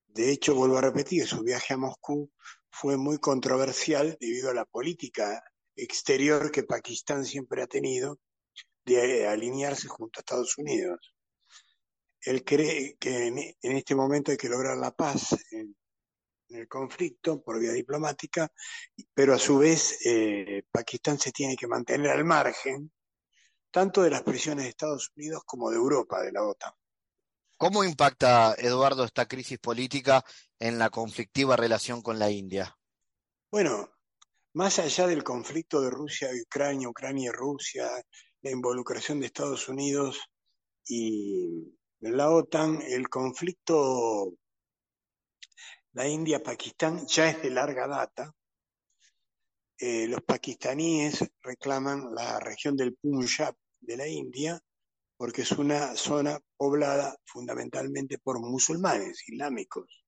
De 0.08 0.32
hecho, 0.32 0.56
vuelvo 0.56 0.78
a 0.78 0.80
repetir, 0.80 1.24
su 1.24 1.44
viaje 1.44 1.74
a 1.74 1.76
Moscú 1.76 2.32
fue 2.74 2.96
muy 2.96 3.18
controversial 3.18 4.16
debido 4.20 4.50
a 4.50 4.54
la 4.54 4.64
política 4.64 5.44
exterior 5.76 6.50
que 6.50 6.64
Pakistán 6.64 7.24
siempre 7.24 7.62
ha 7.62 7.68
tenido 7.68 8.18
de 8.84 9.28
alinearse 9.28 9.86
junto 9.86 10.18
a 10.18 10.22
Estados 10.22 10.58
Unidos. 10.58 11.14
Él 12.20 12.42
cree 12.44 12.96
que 12.98 13.26
en, 13.28 13.76
este 13.76 13.94
momento 13.94 14.32
hay 14.32 14.36
que 14.36 14.48
lograr 14.48 14.76
la 14.76 14.90
paz 14.90 15.36
en, 15.52 15.76
el 16.48 16.68
conflicto 16.68 17.42
por 17.42 17.60
vía 17.60 17.72
diplomática, 17.72 18.50
pero 19.12 19.34
a 19.34 19.38
su 19.38 19.58
vez 19.58 19.98
eh, 20.04 20.64
Pakistán 20.70 21.18
se 21.18 21.32
tiene 21.32 21.56
que 21.56 21.66
mantener 21.66 22.10
al 22.10 22.24
margen 22.24 22.92
tanto 23.70 24.02
de 24.02 24.10
las 24.10 24.22
presiones 24.22 24.64
de 24.64 24.70
Estados 24.70 25.10
Unidos 25.16 25.42
como 25.46 25.70
de 25.70 25.76
Europa, 25.76 26.22
de 26.22 26.32
la 26.32 26.42
OTAN. 26.44 26.72
¿Cómo 27.56 27.84
impacta, 27.84 28.54
Eduardo, 28.58 29.04
esta 29.04 29.26
crisis 29.26 29.58
política 29.58 30.24
en 30.58 30.78
la 30.78 30.90
conflictiva 30.90 31.56
relación 31.56 32.02
con 32.02 32.18
la 32.18 32.30
India? 32.30 32.76
Bueno, 33.50 33.90
más 34.54 34.78
allá 34.78 35.06
del 35.06 35.22
conflicto 35.22 35.80
de 35.80 35.90
Rusia 35.90 36.28
y 36.34 36.42
Ucrania, 36.42 36.88
Ucrania 36.88 37.28
y 37.28 37.32
Rusia, 37.32 37.88
la 38.42 38.50
involucración 38.50 39.20
de 39.20 39.26
Estados 39.26 39.68
Unidos 39.68 40.20
y 40.86 41.76
la 42.00 42.30
OTAN, 42.30 42.82
el 42.82 43.08
conflicto 43.08 44.34
la 45.94 46.08
India-Pakistán 46.08 47.06
ya 47.06 47.30
es 47.30 47.40
de 47.40 47.50
larga 47.50 47.86
data. 47.86 48.34
Eh, 49.78 50.08
los 50.08 50.22
pakistaníes 50.22 51.24
reclaman 51.40 52.12
la 52.12 52.40
región 52.40 52.76
del 52.76 52.96
Punjab 52.96 53.54
de 53.80 53.96
la 53.96 54.08
India 54.08 54.60
porque 55.16 55.42
es 55.42 55.52
una 55.52 55.96
zona 55.96 56.38
poblada 56.56 57.16
fundamentalmente 57.24 58.18
por 58.18 58.40
musulmanes 58.40 59.22
islámicos, 59.28 60.04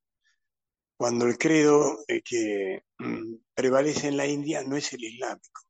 cuando 0.96 1.26
el 1.26 1.38
credo 1.38 1.98
eh, 2.08 2.22
que 2.22 2.82
mm, 2.98 3.34
prevalece 3.54 4.08
en 4.08 4.16
la 4.16 4.26
India 4.26 4.62
no 4.64 4.76
es 4.76 4.92
el 4.92 5.04
islámico. 5.04 5.62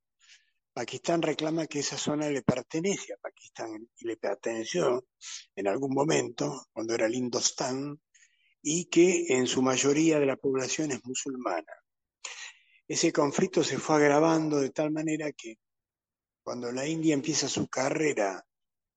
Pakistán 0.72 1.22
reclama 1.22 1.66
que 1.66 1.80
esa 1.80 1.96
zona 1.96 2.28
le 2.28 2.42
pertenece 2.42 3.14
a 3.14 3.16
Pakistán 3.16 3.88
y 3.96 4.06
le 4.06 4.16
perteneció 4.18 5.06
en 5.54 5.68
algún 5.68 5.94
momento, 5.94 6.66
cuando 6.72 6.94
era 6.94 7.06
el 7.06 7.14
Indostán, 7.14 7.98
y 8.62 8.84
que 8.86 9.26
en 9.28 9.46
su 9.46 9.62
mayoría 9.62 10.18
de 10.18 10.26
la 10.26 10.36
población 10.36 10.90
es 10.90 11.04
musulmana. 11.04 11.72
Ese 12.86 13.12
conflicto 13.12 13.64
se 13.64 13.78
fue 13.78 13.96
agravando 13.96 14.60
de 14.60 14.70
tal 14.70 14.90
manera 14.90 15.32
que 15.32 15.58
cuando 16.42 16.70
la 16.70 16.86
India 16.86 17.14
empieza 17.14 17.48
su 17.48 17.68
carrera 17.68 18.44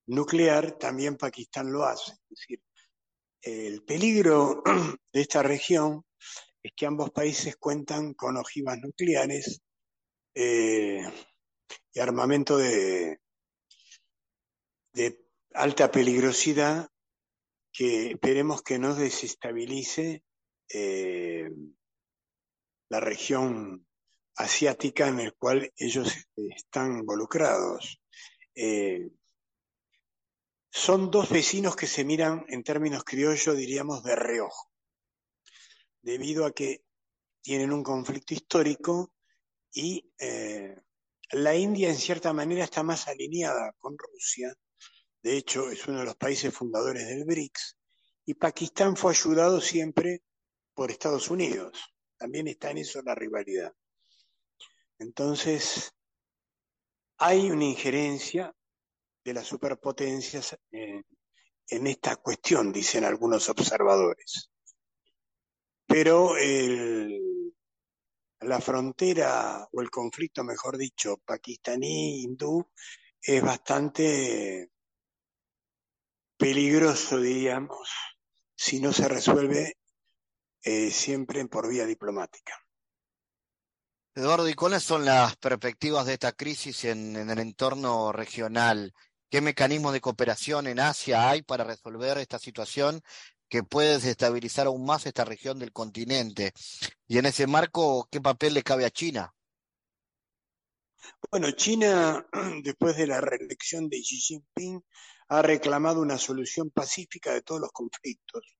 nuclear, 0.10 0.72
también 0.74 1.18
Pakistán 1.18 1.72
lo 1.72 1.86
hace. 1.86 2.12
Es 2.12 2.30
decir, 2.30 2.62
el 3.42 3.84
peligro 3.84 4.64
de 5.14 5.22
esta 5.22 5.44
región 5.44 6.04
es 6.62 6.74
que 6.76 6.86
ambos 6.86 7.12
países 7.12 7.56
cuentan 7.56 8.14
con 8.14 8.38
ojivas 8.38 8.78
nucleares 8.80 9.62
eh, 10.34 11.04
y 11.94 12.00
armamento 12.00 12.58
de, 12.58 13.20
alta 15.54 15.90
peligrosidad 15.90 16.90
que 17.72 18.12
esperemos 18.12 18.62
que 18.62 18.78
no 18.78 18.94
desestabilice 18.94 20.24
eh, 20.72 21.50
la 22.90 23.00
región 23.00 23.88
asiática 24.36 25.08
en 25.08 25.18
la 25.18 25.32
cual 25.32 25.72
ellos 25.78 26.14
están 26.36 27.00
involucrados. 27.00 28.02
Eh, 28.56 29.10
son 30.70 31.10
dos 31.10 31.30
vecinos 31.30 31.76
que 31.76 31.88
se 31.88 32.04
miran 32.04 32.46
en 32.50 32.64
términos 32.64 33.04
criollos, 33.04 33.58
diríamos, 33.58 34.04
de 34.04 34.16
reojo, 34.16 34.72
debido 36.02 36.46
a 36.46 36.52
que 36.52 36.86
tienen 37.42 37.72
un 37.72 37.84
conflicto 37.84 38.34
histórico 38.34 39.14
y 39.72 40.12
eh, 40.20 40.76
la 41.32 41.56
India, 41.56 41.90
en 41.90 41.98
cierta 41.98 42.34
manera, 42.34 42.64
está 42.64 42.84
más 42.84 43.08
alineada 43.08 43.74
con 43.78 43.96
Rusia. 43.98 44.54
De 45.22 45.38
hecho, 45.38 45.70
es 45.70 45.88
uno 45.88 46.00
de 46.00 46.06
los 46.06 46.16
países 46.16 46.54
fundadores 46.54 47.08
del 47.08 47.26
BRICS. 47.26 47.78
Y 48.26 48.34
Pakistán 48.34 48.96
fue 48.96 49.12
ayudado 49.12 49.62
siempre 49.62 50.24
por 50.74 50.92
Estados 50.92 51.30
Unidos. 51.30 51.80
También 52.18 52.48
está 52.48 52.72
en 52.72 52.80
eso 52.80 53.02
la 53.02 53.16
rivalidad. 53.16 53.74
Entonces, 54.98 55.94
hay 57.18 57.52
una 57.52 57.66
injerencia 57.66 58.54
de 59.30 59.36
las 59.36 59.48
superpotencias 59.48 60.58
en, 60.72 61.06
en 61.68 61.88
esta 61.88 62.16
cuestión, 62.16 62.74
dicen 62.74 63.06
algunos 63.06 63.48
observadores. 63.48 64.50
Pero 65.86 66.36
el, 66.36 67.54
la 68.40 68.60
frontera 68.60 69.68
o 69.72 69.82
el 69.82 69.92
conflicto, 69.92 70.44
mejor 70.44 70.78
dicho, 70.78 71.18
pakistaní-hindú 71.18 72.72
es 73.22 73.44
bastante 73.44 74.72
peligroso, 76.36 77.20
diríamos, 77.20 77.88
si 78.56 78.80
no 78.80 78.92
se 78.92 79.08
resuelve 79.08 79.78
eh, 80.64 80.90
siempre 80.90 81.46
por 81.46 81.70
vía 81.70 81.86
diplomática. 81.86 82.54
Eduardo, 84.16 84.50
¿y 84.50 84.56
cuáles 84.56 84.82
son 84.84 85.06
las 85.06 85.36
perspectivas 85.38 86.08
de 86.08 86.14
esta 86.14 86.32
crisis 86.32 86.86
en 86.86 87.16
el 87.16 87.40
entorno 87.40 88.12
regional? 88.12 88.92
¿Qué 89.30 89.42
mecanismos 89.42 89.94
de 89.94 90.02
cooperación 90.02 90.66
en 90.66 90.80
Asia 90.80 91.30
hay 91.30 91.44
para 91.44 91.64
resolver 91.64 92.18
esta 92.18 92.40
situación 92.40 93.02
que 93.48 93.62
puede 93.62 93.94
desestabilizar 93.94 94.66
aún 94.66 94.86
más 94.86 95.06
esta 95.06 95.24
región 95.24 95.60
del 95.60 95.72
continente? 95.72 96.52
Y 97.08 97.20
en 97.20 97.28
ese 97.28 97.46
marco, 97.46 98.08
¿qué 98.12 98.22
papel 98.22 98.56
le 98.56 98.64
cabe 98.64 98.86
a 98.86 98.90
China? 98.90 99.34
Bueno, 101.30 101.52
China, 101.52 102.26
después 102.64 102.98
de 102.98 103.06
la 103.06 103.22
reelección 103.22 103.88
de 103.88 104.00
Xi 104.00 104.18
Jinping, 104.18 104.84
ha 105.28 105.44
reclamado 105.44 106.02
una 106.02 106.18
solución 106.18 106.72
pacífica 106.72 107.32
de 107.32 107.44
todos 107.44 107.62
los 107.62 107.72
conflictos 107.72 108.58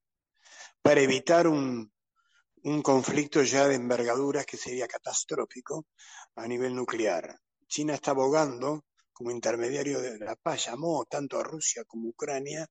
para 0.80 1.00
evitar 1.00 1.48
un, 1.48 1.92
un 2.62 2.82
conflicto 2.82 3.42
ya 3.42 3.66
de 3.66 3.74
envergaduras 3.74 4.46
que 4.46 4.56
sería 4.56 4.86
catastrófico 4.86 5.86
a 6.36 6.46
nivel 6.46 6.76
nuclear. 6.76 7.40
China 7.66 7.94
está 7.94 8.12
abogando 8.12 8.84
como 9.20 9.32
intermediario 9.32 10.00
de 10.00 10.18
la 10.18 10.34
paz, 10.34 10.64
llamó 10.64 11.04
tanto 11.04 11.38
a 11.38 11.42
Rusia 11.42 11.84
como 11.84 12.08
Ucrania 12.08 12.66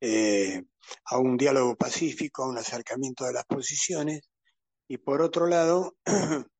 eh, 0.00 0.62
a 1.06 1.18
un 1.18 1.36
diálogo 1.36 1.74
pacífico, 1.74 2.44
a 2.44 2.48
un 2.48 2.56
acercamiento 2.56 3.24
de 3.24 3.32
las 3.32 3.44
posiciones, 3.44 4.20
y 4.86 4.98
por 4.98 5.20
otro 5.22 5.48
lado, 5.48 5.96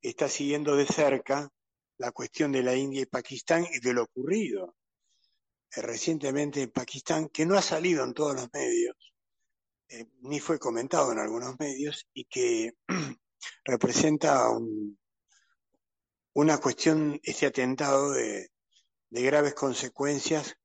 está 0.00 0.30
siguiendo 0.30 0.76
de 0.76 0.86
cerca 0.86 1.50
la 1.98 2.10
cuestión 2.10 2.52
de 2.52 2.62
la 2.62 2.74
India 2.74 3.02
y 3.02 3.04
Pakistán 3.04 3.66
y 3.70 3.80
de 3.80 3.92
lo 3.92 4.04
ocurrido 4.04 4.74
eh, 5.76 5.82
recientemente 5.82 6.62
en 6.62 6.70
Pakistán, 6.70 7.28
que 7.28 7.44
no 7.44 7.58
ha 7.58 7.62
salido 7.62 8.02
en 8.02 8.14
todos 8.14 8.34
los 8.34 8.48
medios, 8.50 8.96
eh, 9.90 10.06
ni 10.22 10.40
fue 10.40 10.58
comentado 10.58 11.12
en 11.12 11.18
algunos 11.18 11.54
medios 11.60 12.06
y 12.14 12.24
que 12.24 12.72
representa 13.62 14.48
un, 14.48 14.98
una 16.32 16.56
cuestión, 16.56 17.20
este 17.22 17.44
atentado 17.44 18.12
de, 18.12 18.48
de, 19.10 19.22
graves 19.22 19.54
consecuencias, 19.54 20.56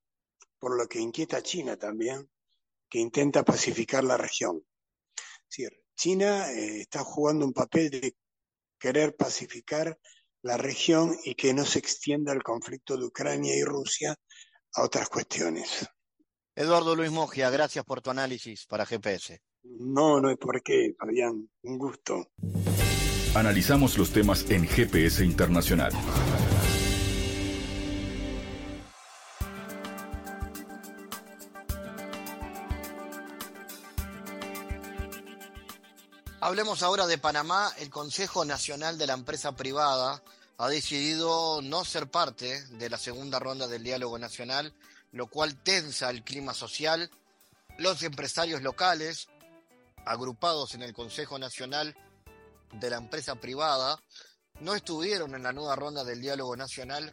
por 0.60 0.78
lo 0.78 0.88
que 0.88 1.00
inquieta 1.00 1.38
a 1.38 1.44
China 1.44 1.78
también, 1.78 2.30
que 2.90 3.00
intenta 3.00 3.44
pacificar 3.44 4.04
la 4.04 4.18
región. 4.18 4.64
Es 5.18 5.44
decir, 5.50 5.84
China 5.96 6.52
eh, 6.52 6.82
está 6.82 7.04
jugando 7.04 7.46
un 7.46 7.54
papel 7.54 7.90
de 7.90 8.16
querer 8.80 9.16
pacificar 9.16 9.98
la 10.42 10.58
región 10.58 11.16
y 11.24 11.36
que 11.36 11.54
no 11.54 11.66
se 11.66 11.80
extienda 11.80 12.34
el 12.34 12.44
conflicto 12.44 12.98
de 12.98 13.06
Ucrania 13.06 13.56
y 13.56 13.64
Rusia 13.64 14.16
a 14.76 14.84
otras 14.84 15.10
cuestiones. 15.10 15.88
Eduardo 16.56 16.96
Luis 16.96 17.12
Mogia, 17.12 17.50
gracias 17.50 17.84
por 17.84 18.02
tu 18.02 18.12
análisis 18.12 18.66
para 18.66 18.86
GPS. 18.86 19.42
No, 19.64 20.22
no 20.22 20.30
es 20.30 20.38
por 20.38 20.62
qué, 20.62 20.94
Fabián. 20.98 21.50
Un 21.64 21.78
gusto. 21.78 22.32
Analizamos 23.34 23.98
los 23.98 24.12
temas 24.12 24.50
en 24.50 24.66
GPS 24.66 25.26
Internacional. 25.26 25.92
Hablemos 36.46 36.84
ahora 36.84 37.08
de 37.08 37.18
Panamá. 37.18 37.74
El 37.80 37.90
Consejo 37.90 38.46
Nacional 38.46 39.00
de 39.00 39.08
la 39.08 39.14
Empresa 39.14 39.54
Privada 39.54 40.22
ha 40.60 40.68
decidido 40.68 41.60
no 41.64 41.84
ser 41.84 42.06
parte 42.06 42.64
de 42.68 42.88
la 42.88 43.00
segunda 43.00 43.40
ronda 43.40 43.68
del 43.68 43.84
diálogo 43.84 44.20
nacional 44.20 44.72
lo 45.12 45.26
cual 45.26 45.58
tensa 45.64 46.12
el 46.12 46.24
clima 46.24 46.54
social. 46.54 47.10
Los 47.80 48.04
empresarios 48.04 48.62
locales, 48.62 49.28
agrupados 50.06 50.76
en 50.76 50.84
el 50.84 50.94
Consejo 50.94 51.40
Nacional 51.40 51.98
de 52.74 52.92
la 52.92 52.98
Empresa 52.98 53.34
Privada, 53.34 54.00
no 54.60 54.76
estuvieron 54.76 55.34
en 55.34 55.42
la 55.42 55.52
nueva 55.52 55.76
ronda 55.76 56.04
del 56.04 56.22
diálogo 56.22 56.56
nacional 56.56 57.12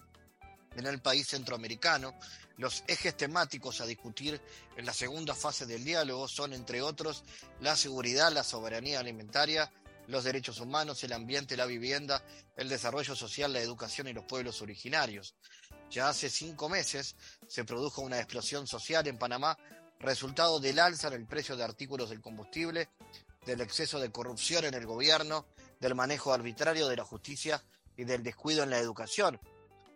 en 0.76 0.84
el 0.84 1.00
país 1.00 1.28
centroamericano. 1.28 2.12
Los 2.56 2.84
ejes 2.86 3.16
temáticos 3.16 3.80
a 3.80 3.86
discutir 3.86 4.40
en 4.76 4.86
la 4.86 4.92
segunda 4.92 5.34
fase 5.34 5.66
del 5.66 5.84
diálogo 5.84 6.28
son, 6.28 6.52
entre 6.52 6.82
otros, 6.82 7.24
la 7.60 7.76
seguridad, 7.76 8.32
la 8.32 8.44
soberanía 8.44 9.00
alimentaria, 9.00 9.72
los 10.06 10.24
derechos 10.24 10.60
humanos, 10.60 11.02
el 11.04 11.12
ambiente, 11.12 11.56
la 11.56 11.66
vivienda, 11.66 12.22
el 12.56 12.68
desarrollo 12.68 13.16
social, 13.16 13.52
la 13.52 13.60
educación 13.60 14.08
y 14.08 14.12
los 14.12 14.24
pueblos 14.24 14.60
originarios. 14.62 15.34
Ya 15.90 16.08
hace 16.08 16.30
cinco 16.30 16.68
meses 16.68 17.16
se 17.46 17.64
produjo 17.64 18.02
una 18.02 18.18
explosión 18.18 18.66
social 18.66 19.06
en 19.06 19.18
Panamá, 19.18 19.56
resultado 19.98 20.58
del 20.58 20.78
alza 20.78 21.08
en 21.08 21.14
el 21.14 21.26
precio 21.26 21.56
de 21.56 21.64
artículos 21.64 22.10
del 22.10 22.20
combustible, 22.20 22.88
del 23.46 23.60
exceso 23.60 24.00
de 24.00 24.10
corrupción 24.10 24.64
en 24.64 24.74
el 24.74 24.86
gobierno, 24.86 25.46
del 25.80 25.94
manejo 25.94 26.32
arbitrario 26.32 26.88
de 26.88 26.96
la 26.96 27.04
justicia 27.04 27.62
y 27.96 28.04
del 28.04 28.22
descuido 28.22 28.62
en 28.62 28.70
la 28.70 28.78
educación. 28.78 29.40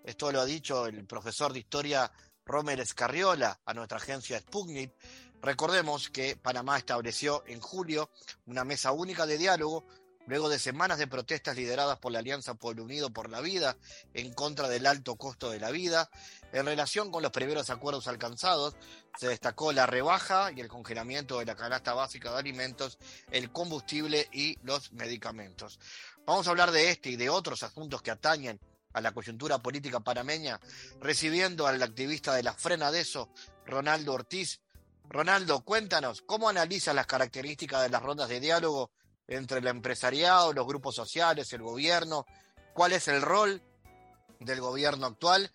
Esto 0.04 0.30
lo 0.30 0.40
ha 0.40 0.44
dicho 0.44 0.86
el 0.86 1.04
profesor 1.04 1.52
de 1.52 1.60
historia 1.60 2.12
Romer 2.46 2.80
Escarriola 2.80 3.60
a 3.66 3.74
nuestra 3.74 3.98
agencia 3.98 4.38
Sputnik. 4.38 4.92
Recordemos 5.42 6.08
que 6.08 6.36
Panamá 6.36 6.78
estableció 6.78 7.44
en 7.46 7.60
julio 7.60 8.08
una 8.46 8.64
mesa 8.64 8.92
única 8.92 9.26
de 9.26 9.36
diálogo 9.36 9.84
Luego 10.26 10.48
de 10.48 10.58
semanas 10.58 10.98
de 10.98 11.06
protestas 11.06 11.56
lideradas 11.56 12.00
por 12.00 12.10
la 12.10 12.18
Alianza 12.18 12.54
Pueblo 12.54 12.82
Unido 12.82 13.10
por 13.10 13.30
la 13.30 13.40
Vida 13.40 13.76
en 14.12 14.34
contra 14.34 14.68
del 14.68 14.86
alto 14.86 15.14
costo 15.14 15.50
de 15.50 15.60
la 15.60 15.70
vida, 15.70 16.10
en 16.52 16.66
relación 16.66 17.12
con 17.12 17.22
los 17.22 17.30
primeros 17.30 17.70
acuerdos 17.70 18.08
alcanzados, 18.08 18.74
se 19.16 19.28
destacó 19.28 19.72
la 19.72 19.86
rebaja 19.86 20.50
y 20.50 20.60
el 20.60 20.66
congelamiento 20.66 21.38
de 21.38 21.46
la 21.46 21.54
canasta 21.54 21.94
básica 21.94 22.32
de 22.32 22.38
alimentos, 22.38 22.98
el 23.30 23.52
combustible 23.52 24.28
y 24.32 24.58
los 24.64 24.92
medicamentos. 24.92 25.78
Vamos 26.26 26.48
a 26.48 26.50
hablar 26.50 26.72
de 26.72 26.90
este 26.90 27.10
y 27.10 27.16
de 27.16 27.30
otros 27.30 27.62
asuntos 27.62 28.02
que 28.02 28.10
atañen 28.10 28.58
a 28.96 29.00
la 29.02 29.12
coyuntura 29.12 29.58
política 29.58 30.00
panameña, 30.00 30.58
recibiendo 31.02 31.66
al 31.66 31.82
activista 31.82 32.34
de 32.34 32.42
la 32.42 32.54
Frena 32.54 32.90
de 32.90 33.00
eso, 33.00 33.28
Ronaldo 33.66 34.14
Ortiz. 34.14 34.62
Ronaldo, 35.10 35.60
cuéntanos, 35.60 36.22
¿cómo 36.22 36.48
analizas 36.48 36.94
las 36.94 37.06
características 37.06 37.82
de 37.82 37.90
las 37.90 38.02
rondas 38.02 38.30
de 38.30 38.40
diálogo 38.40 38.90
entre 39.28 39.58
el 39.58 39.66
empresariado, 39.66 40.54
los 40.54 40.66
grupos 40.66 40.94
sociales, 40.94 41.52
el 41.52 41.60
gobierno, 41.60 42.24
cuál 42.72 42.92
es 42.92 43.06
el 43.08 43.20
rol 43.20 43.60
del 44.40 44.62
gobierno 44.62 45.06
actual 45.06 45.50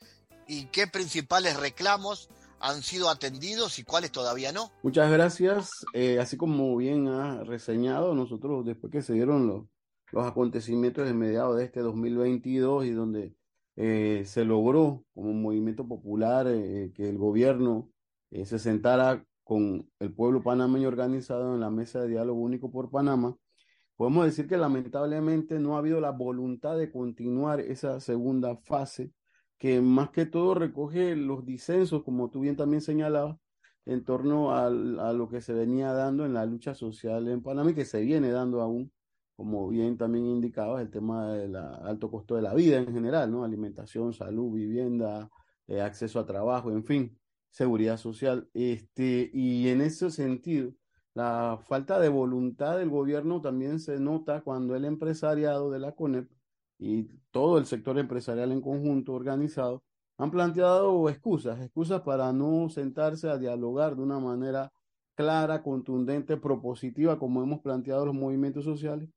y 0.48 0.66
qué 0.66 0.86
principales 0.86 1.58
reclamos 1.58 2.30
han 2.60 2.84
sido 2.84 3.10
atendidos 3.10 3.80
y 3.80 3.84
cuáles 3.84 4.12
todavía 4.12 4.52
no. 4.52 4.72
Muchas 4.84 5.12
gracias. 5.12 5.72
Eh, 5.94 6.20
así 6.20 6.38
como 6.38 6.78
bien 6.78 7.08
ha 7.08 7.44
reseñado, 7.44 8.14
nosotros 8.14 8.64
después 8.68 8.94
que 8.94 9.02
se 9.02 9.14
dieron 9.14 9.48
los, 9.48 9.64
los 10.12 10.26
acontecimientos 10.26 11.06
de 11.06 11.14
mediados 11.14 11.58
de 11.58 11.66
este 11.66 11.82
2022 11.82 12.86
y 12.86 12.92
donde 12.92 13.36
eh, 13.76 14.24
se 14.26 14.46
logró 14.46 15.06
como 15.14 15.34
movimiento 15.34 15.88
popular 15.88 16.48
eh, 16.48 16.92
que 16.94 17.10
el 17.10 17.18
gobierno 17.18 17.90
se 18.32 18.60
sentara 18.60 19.26
con 19.44 19.90
el 20.00 20.14
pueblo 20.14 20.42
panameño 20.42 20.88
organizado 20.88 21.54
en 21.54 21.60
la 21.60 21.70
mesa 21.70 22.02
de 22.02 22.08
diálogo 22.08 22.40
único 22.40 22.72
por 22.72 22.90
Panamá, 22.90 23.36
Podemos 24.02 24.26
decir 24.26 24.48
que 24.48 24.58
lamentablemente 24.58 25.60
no 25.60 25.76
ha 25.76 25.78
habido 25.78 26.02
la 26.02 26.10
voluntad 26.10 26.76
de 26.76 26.92
continuar 26.92 27.60
esa 27.60 28.00
segunda 28.00 28.58
fase, 28.58 29.12
que 29.60 29.80
más 29.80 30.10
que 30.10 30.26
todo 30.26 30.56
recoge 30.56 31.16
los 31.16 31.46
disensos, 31.46 32.04
como 32.04 32.32
tú 32.32 32.40
bien 32.40 32.56
también 32.56 32.82
señalabas, 32.82 33.38
en 33.86 34.04
torno 34.04 34.56
a, 34.56 34.72
lo 34.72 35.30
que 35.30 35.40
se 35.40 35.54
venía 35.54 35.94
dando 35.94 36.26
en 36.26 36.34
la 36.34 36.48
lucha 36.48 36.74
social 36.74 37.28
en 37.28 37.44
Panamá 37.44 37.70
y 37.70 37.76
que 37.76 37.86
se 37.86 38.02
viene 38.02 38.32
dando 38.32 38.62
aún, 38.62 38.92
como 39.36 39.70
bien 39.70 39.98
también 39.98 40.26
indicabas, 40.26 40.82
el 40.82 40.92
tema 40.92 41.34
del 41.34 41.56
alto 41.56 42.12
costo 42.12 42.36
de 42.36 42.42
la 42.44 42.54
vida 42.54 42.78
en 42.78 42.94
general, 42.94 43.32
¿no? 43.32 43.44
Alimentación, 43.44 44.14
salud, 44.14 44.54
vivienda, 44.54 45.30
eh, 45.68 45.82
acceso 45.82 46.20
a 46.20 46.26
trabajo, 46.26 46.72
en 46.72 46.84
fin, 46.84 47.18
seguridad 47.50 47.98
social. 47.98 48.50
Este, 48.54 49.30
y 49.34 49.70
en 49.70 49.82
ese 49.82 50.12
sentido, 50.12 50.74
la 51.14 51.60
falta 51.68 52.00
de 52.00 52.10
voluntad 52.10 52.78
del 52.78 52.90
gobierno 52.90 53.42
también 53.42 53.80
se 53.80 54.00
nota 54.00 54.42
cuando 54.42 54.76
el 54.76 54.86
empresariado 54.86 55.72
de 55.72 55.80
la 55.80 55.94
CONEP 55.94 56.32
y 56.80 57.04
todo 57.32 57.58
el 57.58 57.66
sector 57.66 57.98
empresarial 58.00 58.52
en 58.52 58.62
conjunto 58.62 59.14
organizado 59.14 59.84
han 60.18 60.32
planteado 60.32 61.10
excusas, 61.10 61.60
excusas 61.62 62.02
para 62.02 62.32
no 62.32 62.70
sentarse 62.70 63.30
a 63.30 63.38
dialogar 63.38 63.96
de 63.96 64.04
una 64.04 64.20
manera 64.20 64.72
clara, 65.16 65.64
contundente, 65.64 66.38
propositiva, 66.38 67.20
como 67.20 67.44
hemos 67.44 67.62
planteado 67.62 68.06
los 68.06 68.16
movimientos 68.16 68.64
sociales 68.66 69.10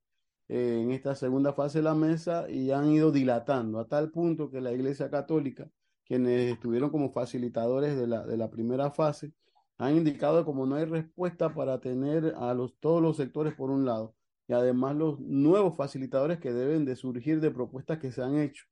eh, 0.49 0.81
en 0.83 0.91
esta 0.91 1.15
segunda 1.15 1.53
fase 1.53 1.79
de 1.79 1.85
la 1.85 1.95
mesa 1.95 2.49
y 2.51 2.71
han 2.71 2.91
ido 2.91 3.11
dilatando 3.11 3.79
a 3.79 3.89
tal 3.89 4.11
punto 4.11 4.51
que 4.51 4.61
la 4.61 4.73
Iglesia 4.73 5.11
Católica, 5.11 5.71
quienes 6.05 6.53
estuvieron 6.53 6.91
como 6.91 7.13
facilitadores 7.13 7.97
de 7.97 8.07
la, 8.07 8.27
de 8.27 8.37
la 8.37 8.51
primera 8.51 8.91
fase, 8.91 9.33
han 9.79 9.97
indicado 9.97 10.45
como 10.45 10.67
no 10.67 10.77
hay 10.77 10.85
respuesta 10.85 11.55
para 11.55 11.81
tener 11.81 12.35
a 12.37 12.55
los, 12.55 12.79
todos 12.79 13.03
los 13.03 13.17
sectores 13.17 13.55
por 13.55 13.71
un 13.71 13.85
lado 13.85 14.15
y 14.47 14.53
además 14.53 14.95
los 14.97 15.19
nuevos 15.21 15.77
facilitadores 15.77 16.39
que 16.39 16.53
deben 16.53 16.85
de 16.85 16.97
surgir 16.97 17.41
de 17.41 17.51
propuestas 17.51 17.99
que 17.99 18.13
se 18.13 18.23
han 18.23 18.37
hecho, 18.37 18.65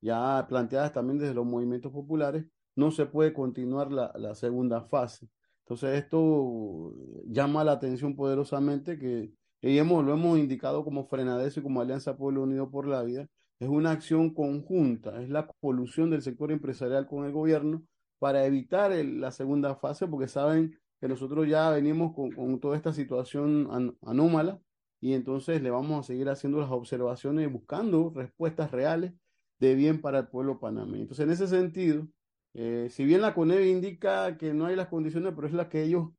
ya 0.00 0.44
planteadas 0.48 0.92
también 0.92 1.18
desde 1.18 1.34
los 1.34 1.46
movimientos 1.46 1.92
populares, 1.92 2.44
no 2.76 2.90
se 2.90 3.06
puede 3.06 3.32
continuar 3.32 3.90
la, 3.90 4.12
la 4.16 4.34
segunda 4.34 4.82
fase. 4.82 5.28
Entonces 5.60 6.02
esto 6.02 6.92
llama 7.26 7.64
la 7.64 7.72
atención 7.72 8.14
poderosamente 8.14 8.98
que 8.98 9.32
y 9.70 9.78
hemos, 9.78 10.04
lo 10.04 10.12
hemos 10.12 10.38
indicado 10.38 10.84
como 10.84 11.06
Frenadeso 11.06 11.60
y 11.60 11.62
como 11.62 11.80
Alianza 11.80 12.16
Pueblo 12.16 12.42
Unido 12.42 12.70
por 12.70 12.86
la 12.86 13.02
Vida, 13.02 13.28
es 13.58 13.68
una 13.68 13.92
acción 13.92 14.34
conjunta, 14.34 15.22
es 15.22 15.30
la 15.30 15.46
colusión 15.60 16.10
del 16.10 16.22
sector 16.22 16.52
empresarial 16.52 17.06
con 17.06 17.24
el 17.24 17.32
gobierno 17.32 17.82
para 18.18 18.44
evitar 18.44 18.92
la 18.92 19.30
segunda 19.30 19.74
fase, 19.76 20.06
porque 20.06 20.28
saben 20.28 20.78
que 21.00 21.08
nosotros 21.08 21.48
ya 21.48 21.70
venimos 21.70 22.14
con, 22.14 22.32
con 22.32 22.60
toda 22.60 22.76
esta 22.76 22.92
situación 22.92 23.96
anómala 24.02 24.60
y 25.00 25.14
entonces 25.14 25.62
le 25.62 25.70
vamos 25.70 26.00
a 26.00 26.02
seguir 26.02 26.28
haciendo 26.28 26.60
las 26.60 26.70
observaciones 26.70 27.46
y 27.46 27.50
buscando 27.50 28.12
respuestas 28.14 28.70
reales 28.70 29.14
de 29.60 29.74
bien 29.74 30.00
para 30.00 30.20
el 30.20 30.28
pueblo 30.28 30.58
panameño. 30.60 31.02
Entonces, 31.02 31.24
en 31.24 31.30
ese 31.30 31.46
sentido, 31.46 32.06
eh, 32.54 32.88
si 32.90 33.04
bien 33.04 33.22
la 33.22 33.34
CONEV 33.34 33.64
indica 33.64 34.36
que 34.36 34.52
no 34.52 34.66
hay 34.66 34.76
las 34.76 34.88
condiciones, 34.88 35.32
pero 35.34 35.46
es 35.46 35.54
la 35.54 35.68
que 35.68 35.82
ellos 35.82 36.10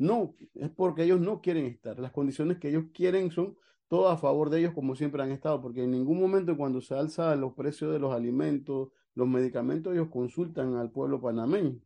no, 0.00 0.34
es 0.54 0.70
porque 0.70 1.04
ellos 1.04 1.20
no 1.20 1.40
quieren 1.42 1.66
estar. 1.66 1.98
Las 1.98 2.12
condiciones 2.12 2.58
que 2.58 2.68
ellos 2.70 2.84
quieren 2.94 3.30
son 3.30 3.56
todas 3.86 4.14
a 4.14 4.16
favor 4.16 4.50
de 4.50 4.60
ellos, 4.60 4.72
como 4.74 4.96
siempre 4.96 5.22
han 5.22 5.30
estado, 5.30 5.60
porque 5.60 5.84
en 5.84 5.90
ningún 5.90 6.18
momento 6.18 6.56
cuando 6.56 6.80
se 6.80 6.94
alza 6.94 7.36
los 7.36 7.52
precios 7.54 7.92
de 7.92 7.98
los 7.98 8.14
alimentos, 8.14 8.88
los 9.14 9.28
medicamentos, 9.28 9.92
ellos 9.92 10.08
consultan 10.10 10.74
al 10.76 10.90
pueblo 10.90 11.20
panameño. 11.20 11.78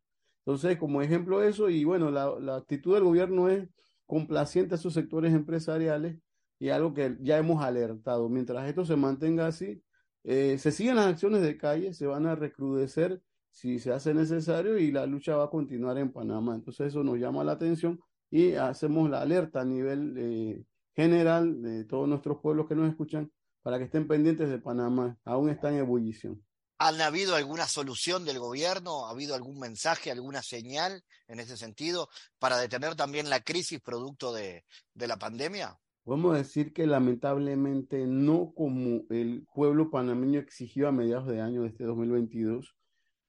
Entonces, 0.46 0.78
como 0.78 1.02
ejemplo 1.02 1.42
eso, 1.42 1.68
y 1.70 1.84
bueno, 1.84 2.10
la, 2.10 2.38
la 2.38 2.56
actitud 2.56 2.94
del 2.94 3.04
gobierno 3.04 3.48
es 3.48 3.68
complaciente 4.06 4.74
a 4.74 4.78
esos 4.78 4.94
sectores 4.94 5.32
empresariales 5.34 6.18
y 6.60 6.68
algo 6.68 6.94
que 6.94 7.16
ya 7.20 7.38
hemos 7.38 7.62
alertado. 7.64 8.28
Mientras 8.28 8.68
esto 8.68 8.84
se 8.84 8.96
mantenga 8.96 9.46
así, 9.48 9.82
eh, 10.22 10.56
se 10.58 10.70
siguen 10.70 10.96
las 10.96 11.06
acciones 11.06 11.42
de 11.42 11.56
calle, 11.56 11.92
se 11.94 12.06
van 12.06 12.26
a 12.26 12.36
recrudecer 12.36 13.20
si 13.54 13.78
se 13.78 13.92
hace 13.92 14.12
necesario 14.12 14.76
y 14.78 14.90
la 14.90 15.06
lucha 15.06 15.36
va 15.36 15.44
a 15.44 15.50
continuar 15.50 15.96
en 15.96 16.12
Panamá. 16.12 16.56
Entonces 16.56 16.88
eso 16.88 17.04
nos 17.04 17.18
llama 17.18 17.44
la 17.44 17.52
atención 17.52 18.00
y 18.28 18.54
hacemos 18.54 19.08
la 19.08 19.20
alerta 19.22 19.60
a 19.60 19.64
nivel 19.64 20.14
eh, 20.18 20.64
general 20.96 21.62
de 21.62 21.84
todos 21.84 22.08
nuestros 22.08 22.40
pueblos 22.40 22.66
que 22.66 22.74
nos 22.74 22.90
escuchan 22.90 23.30
para 23.62 23.78
que 23.78 23.84
estén 23.84 24.08
pendientes 24.08 24.50
de 24.50 24.58
Panamá. 24.58 25.16
Aún 25.24 25.50
está 25.50 25.70
en 25.70 25.78
ebullición. 25.78 26.44
¿Han 26.78 27.00
habido 27.00 27.36
alguna 27.36 27.68
solución 27.68 28.24
del 28.24 28.40
gobierno? 28.40 29.06
¿Ha 29.06 29.12
habido 29.12 29.36
algún 29.36 29.60
mensaje, 29.60 30.10
alguna 30.10 30.42
señal 30.42 31.04
en 31.28 31.38
ese 31.38 31.56
sentido 31.56 32.08
para 32.40 32.58
detener 32.58 32.96
también 32.96 33.30
la 33.30 33.38
crisis 33.38 33.80
producto 33.80 34.32
de, 34.32 34.64
de 34.94 35.06
la 35.06 35.16
pandemia? 35.16 35.78
Podemos 36.02 36.36
decir 36.36 36.72
que 36.72 36.88
lamentablemente 36.88 38.04
no 38.08 38.52
como 38.52 39.02
el 39.10 39.46
pueblo 39.54 39.90
panameño 39.90 40.40
exigió 40.40 40.88
a 40.88 40.92
mediados 40.92 41.28
de 41.28 41.40
año 41.40 41.62
de 41.62 41.68
este 41.68 41.84
2022, 41.84 42.74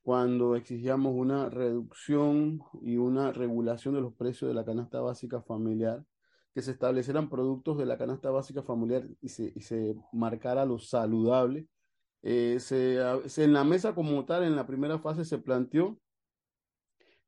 cuando 0.06 0.56
exigíamos 0.56 1.16
una 1.16 1.50
reducción 1.50 2.62
y 2.84 2.98
una 2.98 3.32
regulación 3.32 3.96
de 3.96 4.02
los 4.02 4.14
precios 4.14 4.48
de 4.48 4.54
la 4.54 4.64
canasta 4.64 5.02
básica 5.02 5.42
familiar, 5.42 6.06
que 6.54 6.62
se 6.62 6.70
establecieran 6.70 7.28
productos 7.28 7.80
de 7.80 7.88
la 7.88 7.98
canasta 7.98 8.30
básica 8.30 8.62
familiar 8.62 9.08
y 9.20 9.30
se, 9.30 9.52
y 9.56 9.62
se 9.62 9.96
marcara 10.14 10.64
lo 10.64 10.78
saludable. 10.78 11.68
Eh, 12.22 12.60
se, 12.60 13.00
en 13.44 13.54
la 13.54 13.64
mesa 13.64 13.96
como 13.96 14.24
tal, 14.26 14.44
en 14.44 14.56
la 14.56 14.68
primera 14.68 15.00
fase, 15.00 15.26
se 15.26 15.40
planteó 15.40 16.00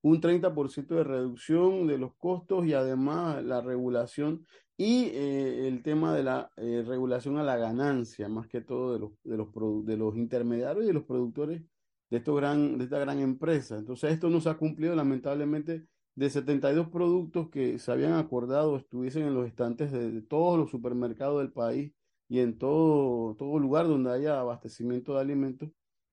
un 0.03 0.21
30% 0.21 0.93
de 0.93 1.03
reducción 1.03 1.87
de 1.87 1.97
los 1.97 2.13
costos 2.17 2.67
y 2.67 2.75
además 2.75 3.43
la 3.43 3.59
regulación 3.59 4.45
y 4.77 5.05
eh, 5.05 5.67
el 5.67 5.81
tema 5.81 6.13
de 6.13 6.21
la 6.21 6.51
eh, 6.57 6.83
regulación 6.85 7.39
a 7.39 7.43
la 7.43 7.57
ganancia, 7.57 8.29
más 8.29 8.47
que 8.47 8.61
todo 8.61 8.93
de 8.93 8.99
los, 8.99 9.11
de 9.23 9.35
los, 9.35 9.83
de 9.83 9.97
los 9.97 10.15
intermediarios 10.15 10.83
y 10.83 10.87
de 10.89 10.93
los 10.93 11.05
productores 11.05 11.63
de, 12.09 12.17
esta 12.17 12.99
gran 12.99 13.19
empresa. 13.19 13.77
Entonces 13.77 14.11
esto 14.13 14.29
no 14.29 14.41
se 14.41 14.49
ha 14.49 14.57
cumplido 14.57 14.95
lamentablemente 14.95 15.85
de 16.15 16.29
72 16.29 16.89
productos 16.89 17.49
que 17.49 17.77
se 17.79 17.91
habían 17.91 18.13
acordado 18.13 18.77
estuviesen 18.77 19.23
en 19.27 19.33
los 19.33 19.47
estantes 19.47 19.91
de, 19.91 20.21
todos 20.23 20.57
los 20.57 20.71
supermercados 20.71 21.39
del 21.39 21.51
país 21.51 21.93
y 22.27 22.39
en 22.39 22.57
todo, 22.57 23.35
todo 23.35 23.59
lugar 23.59 23.87
donde 23.87 24.11
haya 24.11 24.39
abastecimiento 24.39 25.13
de 25.15 25.21
alimentos, 25.21 25.69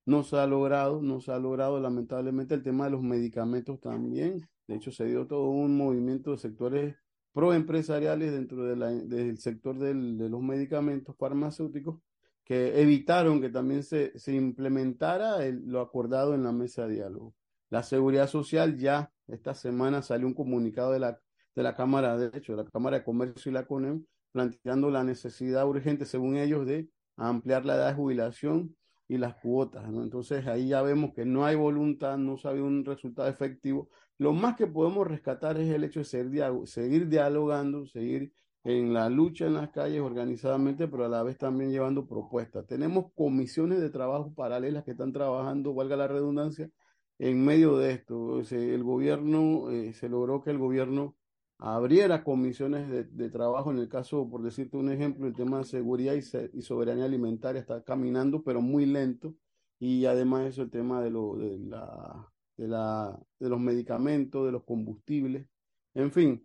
no 0.06 0.22
se 0.22 0.36
ha 0.36 0.46
logrado, 0.46 1.00
no 1.02 1.20
se 1.20 1.32
ha 1.32 1.38
logrado 1.38 1.80
lamentablemente 1.80 2.54
el 2.54 2.62
tema 2.62 2.84
de 2.84 2.90
los 2.90 3.02
medicamentos 3.02 3.80
también. 3.80 4.48
De 4.68 4.76
hecho, 4.76 4.92
se 4.92 5.06
dio 5.06 5.26
todo 5.26 5.48
un 5.48 5.76
movimiento 5.76 6.32
de 6.32 6.38
sectores 6.38 6.96
proempresariales 7.32 8.32
dentro 8.32 8.64
de 8.64 8.76
del 9.06 9.38
sector 9.38 9.78
de 9.78 9.94
los 9.94 10.42
medicamentos 10.42 11.16
farmacéuticos 11.16 12.00
que 12.44 12.80
evitaron 12.80 13.40
que 13.40 13.48
también 13.48 13.82
se, 13.82 14.18
se 14.18 14.34
implementara 14.34 15.38
lo 15.50 15.80
acordado 15.80 16.34
en 16.34 16.44
la 16.44 16.52
mesa 16.52 16.86
de 16.86 16.94
diálogo. 16.94 17.34
La 17.70 17.82
seguridad 17.82 18.28
social 18.28 18.76
ya 18.76 19.10
esta 19.26 19.54
semana 19.54 20.02
salió 20.02 20.26
un 20.26 20.34
comunicado 20.34 20.92
de 20.92 21.00
la, 21.00 21.20
de 21.54 21.62
la 21.62 21.74
Cámara, 21.74 22.16
de 22.16 22.36
hecho, 22.36 22.54
de 22.54 22.64
la 22.64 22.70
Cámara 22.70 22.98
de 22.98 23.04
Comercio 23.04 23.50
y 23.50 23.54
la 23.54 23.66
CONEM, 23.66 24.04
planteando 24.32 24.90
la 24.90 25.04
necesidad 25.04 25.66
urgente, 25.66 26.04
según 26.04 26.36
ellos, 26.36 26.66
de 26.66 26.90
ampliar 27.16 27.64
la 27.64 27.76
edad 27.76 27.88
de 27.88 27.94
jubilación 27.94 28.76
y 29.08 29.18
las 29.18 29.36
cuotas. 29.36 29.88
¿no? 29.90 30.02
Entonces 30.02 30.46
ahí 30.46 30.68
ya 30.68 30.82
vemos 30.82 31.14
que 31.14 31.24
no 31.24 31.44
hay 31.46 31.56
voluntad, 31.56 32.18
no 32.18 32.36
se 32.36 32.48
ha 32.48 32.52
un 32.52 32.84
resultado 32.84 33.28
efectivo. 33.28 33.88
Lo 34.18 34.32
más 34.32 34.56
que 34.56 34.66
podemos 34.66 35.06
rescatar 35.06 35.58
es 35.58 35.70
el 35.70 35.84
hecho 35.84 36.00
de 36.00 36.66
seguir 36.66 37.08
dialogando, 37.08 37.86
seguir 37.86 38.32
en 38.64 38.94
la 38.94 39.10
lucha 39.10 39.46
en 39.46 39.54
las 39.54 39.70
calles 39.70 40.00
organizadamente, 40.00 40.88
pero 40.88 41.04
a 41.04 41.08
la 41.08 41.22
vez 41.22 41.38
también 41.38 41.70
llevando 41.70 42.06
propuestas. 42.06 42.66
Tenemos 42.66 43.12
comisiones 43.14 43.80
de 43.80 43.90
trabajo 43.90 44.34
paralelas 44.34 44.84
que 44.84 44.92
están 44.92 45.12
trabajando, 45.12 45.74
valga 45.74 45.96
la 45.96 46.08
redundancia, 46.08 46.70
en 47.18 47.44
medio 47.44 47.76
de 47.78 47.92
esto. 47.92 48.40
el 48.40 48.82
gobierno, 48.82 49.70
eh, 49.70 49.92
se 49.92 50.08
logró 50.08 50.42
que 50.42 50.50
el 50.50 50.58
gobierno 50.58 51.16
abriera 51.58 52.24
comisiones 52.24 52.88
de, 52.90 53.30
trabajo, 53.30 53.70
en 53.70 53.78
el 53.78 53.88
caso, 53.88 54.28
por 54.28 54.42
decirte 54.42 54.76
un 54.76 54.90
ejemplo, 54.90 55.26
el 55.26 55.34
tema 55.34 55.58
de 55.58 55.64
seguridad 55.64 56.14
y, 56.14 56.62
soberanía 56.62 57.04
alimentaria 57.04 57.60
está 57.60 57.82
caminando, 57.82 58.42
pero 58.42 58.60
muy 58.60 58.86
lento, 58.86 59.34
y 59.78 60.06
además 60.06 60.46
eso, 60.46 60.62
el 60.62 60.70
tema 60.70 61.02
de, 61.02 61.10
lo, 61.10 61.36
de, 61.36 61.58
la, 61.58 62.32
de, 62.56 62.68
la, 62.68 63.18
de 63.38 63.48
los 63.48 63.60
medicamentos, 63.60 64.46
de 64.46 64.52
los 64.52 64.64
combustibles, 64.64 65.46
en 65.94 66.10
fin, 66.12 66.44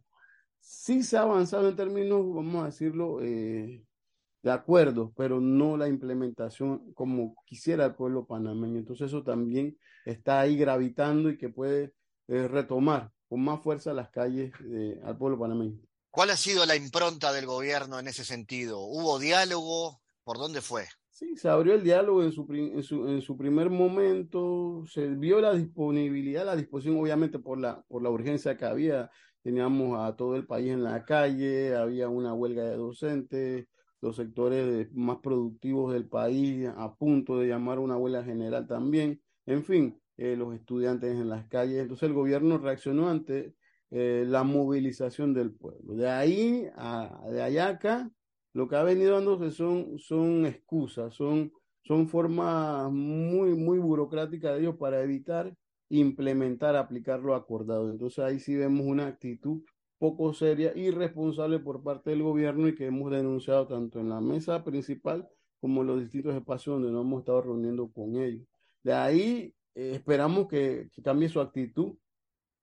sí 0.59 1.03
se 1.03 1.17
ha 1.17 1.21
avanzado 1.21 1.69
en 1.69 1.75
términos, 1.75 2.21
vamos 2.33 2.63
a 2.63 2.65
decirlo, 2.67 3.21
eh, 3.21 3.83
de 4.41 4.51
acuerdo, 4.51 5.13
pero 5.15 5.41
no 5.41 5.77
la 5.77 5.87
implementación 5.87 6.93
como 6.93 7.35
quisiera 7.45 7.85
el 7.85 7.95
pueblo 7.95 8.25
panameño. 8.25 8.79
Entonces 8.79 9.07
eso 9.07 9.23
también 9.23 9.77
está 10.05 10.39
ahí 10.39 10.57
gravitando 10.57 11.29
y 11.29 11.37
que 11.37 11.49
puede 11.49 11.93
eh, 12.27 12.47
retomar 12.47 13.11
con 13.27 13.41
más 13.41 13.61
fuerza 13.61 13.93
las 13.93 14.09
calles 14.09 14.53
eh, 14.71 14.99
al 15.03 15.17
pueblo 15.17 15.39
panameño. 15.39 15.79
¿Cuál 16.09 16.31
ha 16.31 16.37
sido 16.37 16.65
la 16.65 16.75
impronta 16.75 17.31
del 17.33 17.45
gobierno 17.45 17.99
en 17.99 18.07
ese 18.07 18.25
sentido? 18.25 18.79
¿Hubo 18.79 19.19
diálogo? 19.19 20.01
¿Por 20.23 20.37
dónde 20.37 20.61
fue? 20.61 20.87
Sí, 21.09 21.35
se 21.35 21.49
abrió 21.49 21.73
el 21.73 21.83
diálogo 21.83 22.23
en 22.23 22.31
su, 22.31 22.47
en 22.49 22.81
su, 22.81 23.07
en 23.07 23.21
su 23.21 23.37
primer 23.37 23.69
momento, 23.69 24.85
se 24.87 25.07
vio 25.07 25.41
la 25.41 25.53
disponibilidad, 25.53 26.45
la 26.45 26.55
disposición 26.55 26.97
obviamente 26.97 27.39
por 27.39 27.59
la, 27.59 27.81
por 27.89 28.01
la 28.01 28.09
urgencia 28.09 28.55
que 28.55 28.65
había 28.65 29.11
teníamos 29.43 29.99
a 29.99 30.15
todo 30.15 30.35
el 30.35 30.45
país 30.45 30.71
en 30.71 30.83
la 30.83 31.05
calle, 31.05 31.75
había 31.75 32.09
una 32.09 32.33
huelga 32.33 32.63
de 32.63 32.77
docentes, 32.77 33.67
los 34.01 34.15
sectores 34.15 34.91
más 34.93 35.17
productivos 35.17 35.93
del 35.93 36.07
país 36.07 36.67
a 36.75 36.95
punto 36.95 37.37
de 37.39 37.47
llamar 37.47 37.79
una 37.79 37.97
huelga 37.97 38.23
general 38.23 38.67
también, 38.67 39.21
en 39.45 39.63
fin, 39.63 39.99
eh, 40.17 40.35
los 40.35 40.53
estudiantes 40.55 41.15
en 41.15 41.29
las 41.29 41.47
calles. 41.47 41.81
Entonces 41.81 42.07
el 42.07 42.13
gobierno 42.13 42.57
reaccionó 42.57 43.09
ante 43.09 43.55
eh, 43.91 44.23
la 44.27 44.43
movilización 44.43 45.33
del 45.33 45.51
pueblo. 45.53 45.95
De 45.95 46.09
ahí 46.09 46.67
a 46.75 47.21
de 47.29 47.41
allá 47.41 47.69
acá, 47.69 48.11
lo 48.53 48.67
que 48.67 48.75
ha 48.75 48.83
venido 48.83 49.15
dándose 49.15 49.51
son, 49.51 49.97
son 49.99 50.45
excusas, 50.45 51.13
son, 51.13 51.51
son 51.83 52.07
formas 52.07 52.91
muy, 52.91 53.55
muy 53.55 53.79
burocráticas 53.79 54.53
de 54.53 54.61
ellos 54.61 54.75
para 54.77 55.01
evitar 55.01 55.55
implementar, 55.89 56.75
aplicar 56.75 57.19
lo 57.19 57.35
acordado. 57.35 57.89
Entonces 57.89 58.19
ahí 58.19 58.39
sí 58.39 58.55
vemos 58.55 58.85
una 58.85 59.07
actitud 59.07 59.61
poco 59.97 60.33
seria 60.33 60.71
y 60.75 60.91
responsable 60.91 61.59
por 61.59 61.83
parte 61.83 62.11
del 62.11 62.23
gobierno 62.23 62.67
y 62.67 62.75
que 62.75 62.85
hemos 62.85 63.11
denunciado 63.11 63.67
tanto 63.67 63.99
en 63.99 64.09
la 64.09 64.21
mesa 64.21 64.63
principal 64.63 65.27
como 65.59 65.81
en 65.81 65.87
los 65.87 65.99
distintos 65.99 66.33
espacios 66.35 66.75
donde 66.75 66.91
nos 66.91 67.05
hemos 67.05 67.19
estado 67.19 67.41
reuniendo 67.41 67.91
con 67.91 68.15
ellos. 68.15 68.47
De 68.81 68.93
ahí 68.93 69.53
eh, 69.75 69.91
esperamos 69.95 70.47
que, 70.47 70.89
cambie 71.03 71.27
su 71.27 71.41
actitud. 71.41 71.95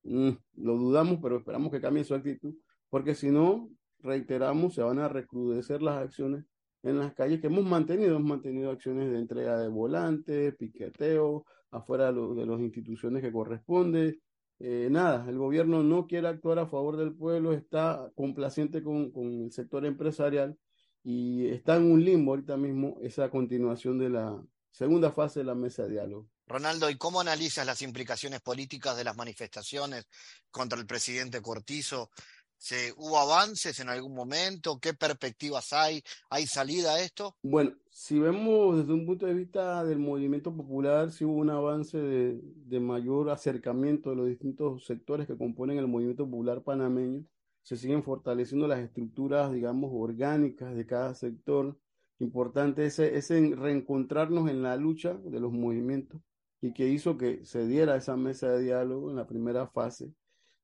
Mm, 0.03 0.31
lo 0.55 0.77
dudamos, 0.77 1.19
pero 1.21 1.37
esperamos 1.37 1.71
que 1.71 1.81
cambie 1.81 2.05
su 2.05 2.15
actitud, 2.15 2.55
porque 2.89 3.15
si 3.15 3.31
no, 3.31 3.69
reiteramos, 4.01 4.75
se 4.75 4.83
van 4.83 4.99
a 4.99 5.09
recrudecer 5.09 5.83
las 5.83 5.99
acciones 5.99 6.45
en 6.83 6.99
las 6.99 7.13
calles 7.15 7.41
que 7.41 7.49
hemos 7.49 7.65
mantenido. 7.65 8.17
Hemos 8.17 8.29
mantenido 8.29 8.71
acciones 8.71 9.11
de 9.11 9.19
entrega 9.19 9.59
de 9.59 9.69
volantes, 9.69 10.55
piqueteo, 10.57 11.45
afuera 11.71 12.13
de, 12.13 12.47
las 12.47 12.61
instituciones 12.61 13.23
que 13.23 13.33
corresponde. 13.33 14.21
Eh, 14.59 14.89
nada, 14.91 15.29
el 15.29 15.39
gobierno 15.39 15.83
no 15.83 16.07
quiere 16.07 16.29
actuar 16.29 16.59
a 16.59 16.67
favor 16.67 16.97
del 16.97 17.15
pueblo, 17.15 17.53
está 17.53 18.11
complaciente 18.15 18.83
con, 18.83 19.11
con 19.11 19.45
el 19.45 19.53
sector 19.53 19.85
empresarial 19.85 20.57
y 21.03 21.47
está 21.49 21.77
en 21.77 21.91
un 21.91 22.05
limbo 22.05 22.33
ahorita 22.33 22.57
mismo 22.57 22.99
esa 23.03 23.31
continuación 23.31 23.99
de 23.99 24.11
la 24.11 24.43
segunda 24.71 25.13
fase 25.13 25.41
de 25.41 25.45
la 25.45 25.55
mesa 25.55 25.85
de 25.85 25.91
diálogo. 25.91 26.29
Ronaldo, 26.49 26.89
¿y 26.89 26.97
cómo 26.97 27.21
analizas 27.21 27.67
las 27.67 27.83
implicaciones 27.83 28.41
políticas 28.41 28.97
de 28.97 29.05
las 29.05 29.17
manifestaciones 29.17 30.07
contra 30.51 30.79
el 30.79 30.87
presidente 30.87 31.43
Cortizo 31.43 32.11
¿Se, 32.59 32.93
¿Hubo 32.97 33.19
avances 33.19 33.79
en 33.81 33.89
algún 33.89 34.15
momento? 34.15 34.79
¿Qué 34.81 34.95
perspectivas 34.95 35.73
hay? 35.73 36.03
¿Hay 36.31 36.47
salida 36.47 36.95
a 36.95 37.01
esto? 37.01 37.37
Bueno, 37.43 37.73
si 37.91 38.19
vemos 38.19 38.79
desde 38.79 38.93
un 38.93 39.07
punto 39.07 39.27
de 39.27 39.35
vista 39.35 39.85
del 39.85 39.99
movimiento 39.99 40.55
popular, 40.55 41.11
sí 41.11 41.25
hubo 41.25 41.37
un 41.37 41.51
avance 41.51 41.99
de, 41.99 42.81
mayor 42.81 43.31
acercamiento 43.31 44.11
de 44.11 44.17
los 44.17 44.29
distintos 44.29 44.85
sectores 44.85 45.27
que 45.27 45.37
componen 45.37 45.79
el 45.79 45.87
movimiento 45.87 46.25
popular 46.25 46.63
panameño. 46.63 47.25
Se 47.63 47.77
siguen 47.77 48.03
fortaleciendo 48.03 48.69
las 48.69 48.81
estructuras, 48.81 49.53
digamos, 49.53 49.91
orgánicas 49.93 50.75
de 50.75 50.87
cada 50.87 51.15
sector. 51.15 51.79
Importante 52.19 52.87
ese, 52.87 53.17
ese 53.17 53.55
reencontrarnos 53.57 54.49
en 54.49 54.63
la 54.63 54.77
lucha 54.77 55.15
de 55.15 55.41
los 55.41 55.53
movimientos 55.53 56.21
y 56.61 56.73
que 56.73 56.89
hizo 56.89 57.17
que 57.17 57.45
se 57.45 57.67
diera 57.67 57.97
esa 57.97 58.17
mesa 58.17 58.49
de 58.51 58.63
diálogo 58.63 59.11
en 59.11 59.17
la 59.17 59.27
primera 59.27 59.67
fase. 59.67 60.13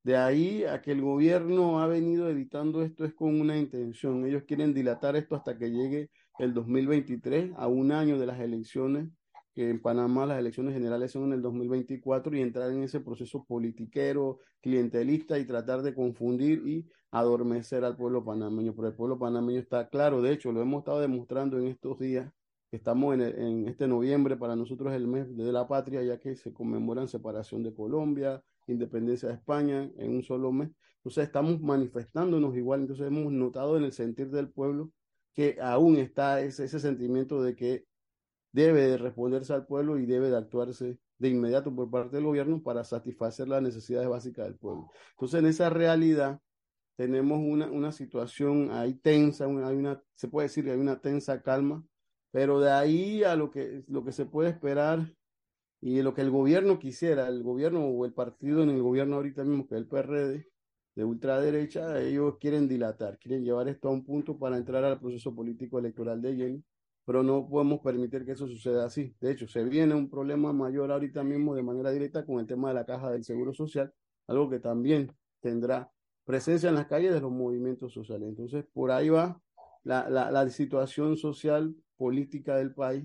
De 0.03 0.17
ahí 0.17 0.65
a 0.65 0.83
que 0.83 0.93
el 0.93 1.01
gobierno 1.01 1.81
ha 1.81 1.87
venido 1.87 2.29
evitando 2.29 2.83
esto 2.83 3.05
es 3.05 3.15
con 3.15 3.41
una 3.41 3.57
intención. 3.57 4.27
Ellos 4.27 4.43
quieren 4.47 4.75
dilatar 4.75 5.17
esto 5.17 5.37
hasta 5.37 5.57
que 5.57 5.71
llegue 5.71 6.11
el 6.38 6.55
2023, 6.55 7.53
a 7.57 7.69
un 7.69 7.93
año 7.93 8.19
de 8.19 8.27
las 8.27 8.41
elecciones, 8.41 9.09
que 9.55 9.71
en 9.71 9.81
Panamá 9.81 10.27
las 10.27 10.38
elecciones 10.38 10.75
generales 10.75 11.12
son 11.12 11.25
en 11.25 11.35
el 11.35 11.43
2024, 11.43 12.37
y 12.37 12.41
entrar 12.41 12.71
en 12.73 12.83
ese 12.83 13.01
proceso 13.01 13.45
politiquero, 13.45 14.41
clientelista 14.61 15.38
y 15.38 15.47
tratar 15.47 15.83
de 15.83 15.95
confundir 15.95 16.67
y 16.67 16.88
adormecer 17.11 17.85
al 17.85 17.97
pueblo 17.97 18.25
panameño. 18.25 18.75
Pero 18.75 18.88
el 18.88 18.95
pueblo 18.95 19.19
panameño 19.19 19.61
está 19.61 19.88
claro, 19.88 20.21
de 20.23 20.33
hecho, 20.33 20.51
lo 20.53 20.62
hemos 20.62 20.81
estado 20.81 21.01
demostrando 21.01 21.59
en 21.59 21.69
estos 21.69 21.99
días 21.99 22.33
Estamos 22.73 23.15
en, 23.15 23.69
este 23.69 23.87
noviembre, 23.87 24.35
para 24.38 24.57
nosotros 24.57 24.95
el 24.95 25.07
mes 25.07 25.37
de 25.37 25.53
la 25.53 25.69
patria, 25.69 26.03
ya 26.03 26.19
que 26.19 26.35
se 26.35 26.55
conmemoran 26.55 27.07
separación 27.07 27.62
de 27.62 27.75
Colombia, 27.75 28.43
independencia 28.73 29.29
de 29.29 29.35
España 29.35 29.91
en 29.97 30.17
un 30.17 30.23
solo 30.23 30.53
mes. 30.53 30.71
Entonces 30.97 31.25
estamos 31.25 31.61
manifestándonos 31.61 32.57
igual, 32.57 32.81
entonces 32.81 33.07
hemos 33.07 33.33
notado 33.33 33.77
en 33.77 33.85
el 33.85 33.93
sentir 33.93 34.31
del 34.31 34.51
pueblo 34.51 34.93
que 35.35 35.59
aún 35.61 35.97
está 35.97 36.41
ese, 36.43 36.65
ese 36.65 36.79
sentimiento 36.79 37.43
de 37.43 37.57
que 37.57 37.85
debe 38.53 38.83
de 38.83 38.99
responderse 38.99 39.53
al 39.53 39.67
pueblo 39.67 39.99
y 39.99 40.07
debe 40.07 40.31
de 40.31 40.37
actuarse 40.37 40.99
de 41.19 41.29
inmediato 41.29 41.75
por 41.75 41.91
parte 41.91 42.17
del 42.17 42.27
gobierno 42.27 42.63
para 42.63 42.85
satisfacer 42.85 43.49
las 43.49 43.63
necesidades 43.63 44.09
básicas 44.09 44.47
del 44.47 44.57
pueblo. 44.57 44.91
Entonces 45.13 45.41
en 45.41 45.47
esa 45.47 45.71
realidad 45.71 46.41
tenemos 46.97 47.41
una, 47.43 47.71
una 47.71 47.93
situación 47.93 48.71
ahí 48.71 48.95
tensa, 48.95 49.47
una, 49.47 49.69
hay 49.69 49.77
una, 49.77 50.03
se 50.15 50.29
puede 50.29 50.49
decir 50.49 50.65
que 50.65 50.73
hay 50.73 50.79
una 50.79 51.01
tensa 51.01 51.43
calma 51.43 51.85
pero 52.33 52.59
de 52.61 52.73
ahí 52.73 53.23
a 53.23 53.37
lo 53.37 53.51
que, 53.51 53.85
lo 53.87 54.05
que 54.05 54.11
se 54.11 54.27
puede 54.27 54.51
esperar 54.51 55.15
y 55.83 56.01
lo 56.01 56.14
que 56.14 56.21
el 56.21 56.31
gobierno 56.31 56.79
quisiera, 56.79 57.27
el 57.27 57.42
gobierno 57.42 57.85
o 57.85 58.07
el 58.07 58.14
partido 58.14 58.62
en 58.62 58.71
el 58.71 58.81
gobierno 58.81 59.16
ahorita 59.16 59.42
mismo, 59.42 59.66
que 59.66 59.75
es 59.75 59.81
el 59.81 59.88
PRD, 59.88 60.49
de 60.95 61.05
ultraderecha, 61.05 62.01
ellos 62.01 62.37
quieren 62.38 62.68
dilatar, 62.68 63.18
quieren 63.18 63.45
llevar 63.45 63.66
esto 63.68 63.88
a 63.88 63.90
un 63.90 64.05
punto 64.05 64.38
para 64.38 64.57
entrar 64.57 64.85
al 64.85 65.01
proceso 65.01 65.35
político 65.35 65.81
electoral 65.81 66.23
de 66.23 66.37
lleno, 66.37 66.62
pero 67.05 67.25
no 67.25 67.49
podemos 67.49 67.81
permitir 67.81 68.25
que 68.25 68.33
eso 68.33 68.47
suceda 68.47 68.85
así. 68.85 69.16
De 69.21 69.33
hecho, 69.33 69.49
se 69.49 69.64
viene 69.64 69.95
un 69.95 70.09
problema 70.09 70.53
mayor 70.53 70.92
ahorita 70.92 71.25
mismo 71.25 71.55
de 71.57 71.64
manera 71.64 71.90
directa 71.90 72.25
con 72.25 72.38
el 72.38 72.47
tema 72.47 72.68
de 72.68 72.75
la 72.75 72.87
caja 72.87 73.11
del 73.11 73.25
Seguro 73.25 73.53
Social, 73.53 73.92
algo 74.29 74.49
que 74.49 74.61
también 74.61 75.11
tendrá 75.40 75.90
presencia 76.25 76.68
en 76.68 76.77
las 76.77 76.87
calles 76.87 77.12
de 77.12 77.21
los 77.21 77.33
movimientos 77.33 77.92
sociales. 77.92 78.29
Entonces, 78.29 78.64
por 78.73 78.92
ahí 78.92 79.09
va 79.09 79.42
la, 79.83 80.09
la, 80.09 80.31
la 80.31 80.49
situación 80.49 81.16
social 81.16 81.75
política 81.97 82.55
del 82.57 82.73
país 82.73 83.05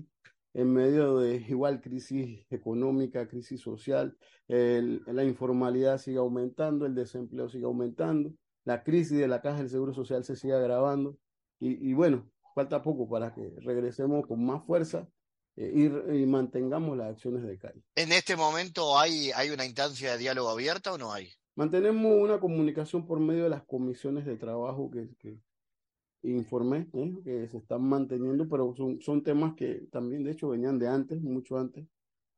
en 0.58 0.72
medio 0.72 1.18
de 1.18 1.36
igual 1.48 1.80
crisis 1.80 2.44
económica, 2.50 3.28
crisis 3.28 3.60
social, 3.60 4.16
el, 4.48 5.02
la 5.06 5.22
informalidad 5.22 5.98
sigue 5.98 6.18
aumentando, 6.18 6.84
el 6.84 6.96
desempleo 6.96 7.48
sigue 7.48 7.64
aumentando, 7.64 8.32
la 8.64 8.82
crisis 8.82 9.18
de 9.18 9.28
la 9.28 9.40
caja 9.40 9.58
del 9.58 9.70
Seguro 9.70 9.94
Social 9.94 10.24
se 10.24 10.34
sigue 10.34 10.54
agravando 10.54 11.16
y, 11.60 11.90
y 11.90 11.94
bueno, 11.94 12.28
falta 12.56 12.82
poco 12.82 13.08
para 13.08 13.32
que 13.32 13.52
regresemos 13.58 14.26
con 14.26 14.44
más 14.44 14.64
fuerza 14.66 15.08
eh, 15.54 15.70
y, 15.72 16.22
y, 16.22 16.26
mantengamos 16.26 16.98
las 16.98 17.12
acciones 17.12 17.44
de 17.44 17.56
calle. 17.56 17.80
¿En 17.94 18.10
este 18.10 18.34
momento 18.34 18.98
hay, 18.98 19.30
hay 19.36 19.50
una 19.50 19.64
instancia 19.64 20.10
de 20.10 20.18
diálogo 20.18 20.48
abierta 20.48 20.92
o 20.92 20.98
no 20.98 21.12
hay? 21.12 21.28
Mantenemos 21.54 22.20
una 22.20 22.40
comunicación 22.40 23.06
por 23.06 23.20
medio 23.20 23.44
de 23.44 23.50
las 23.50 23.62
comisiones 23.62 24.26
de 24.26 24.36
trabajo 24.36 24.90
que, 24.90 25.08
que, 25.20 25.38
informé 26.22 26.88
¿eh? 26.92 27.14
que 27.24 27.48
se 27.48 27.58
están 27.58 27.82
manteniendo, 27.82 28.48
pero 28.48 28.74
son, 28.74 29.00
son 29.00 29.22
temas 29.22 29.54
que 29.54 29.86
también 29.90 30.24
de 30.24 30.32
hecho 30.32 30.48
venían 30.48 30.78
de 30.78 30.88
antes, 30.88 31.20
mucho 31.22 31.58
antes. 31.58 31.86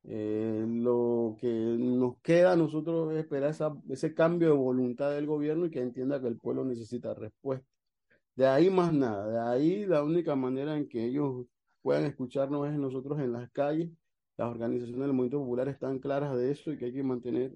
Eh, 0.05 0.65
lo 0.67 1.37
que 1.39 1.49
nos 1.49 2.19
queda 2.23 2.53
a 2.53 2.57
nosotros 2.57 3.13
es 3.13 3.19
esperar 3.19 3.51
esa, 3.51 3.77
ese 3.91 4.15
cambio 4.15 4.49
de 4.49 4.55
voluntad 4.57 5.11
del 5.13 5.27
gobierno 5.27 5.67
y 5.67 5.71
que 5.71 5.81
entienda 5.81 6.21
que 6.21 6.29
el 6.29 6.39
pueblo 6.39 6.65
necesita 6.65 7.15
respuesta. 7.15 7.67
De 8.35 8.47
ahí 8.47 8.71
más 8.71 8.93
nada, 8.93 9.29
de 9.29 9.39
ahí 9.39 9.87
la 9.87 10.03
única 10.03 10.35
manera 10.37 10.77
en 10.77 10.89
que 10.89 11.05
ellos 11.05 11.47
puedan 11.83 12.05
escucharnos 12.05 12.69
es 12.69 12.79
nosotros 12.79 13.21
en 13.21 13.33
las 13.33 13.51
calles. 13.51 13.91
Las 14.37 14.51
organizaciones 14.51 15.03
del 15.03 15.13
movimiento 15.13 15.41
popular 15.41 15.69
están 15.69 15.99
claras 15.99 16.35
de 16.37 16.51
eso 16.51 16.73
y 16.73 16.79
que 16.79 16.87
hay 16.87 16.93
que 16.95 17.03
mantener 17.03 17.53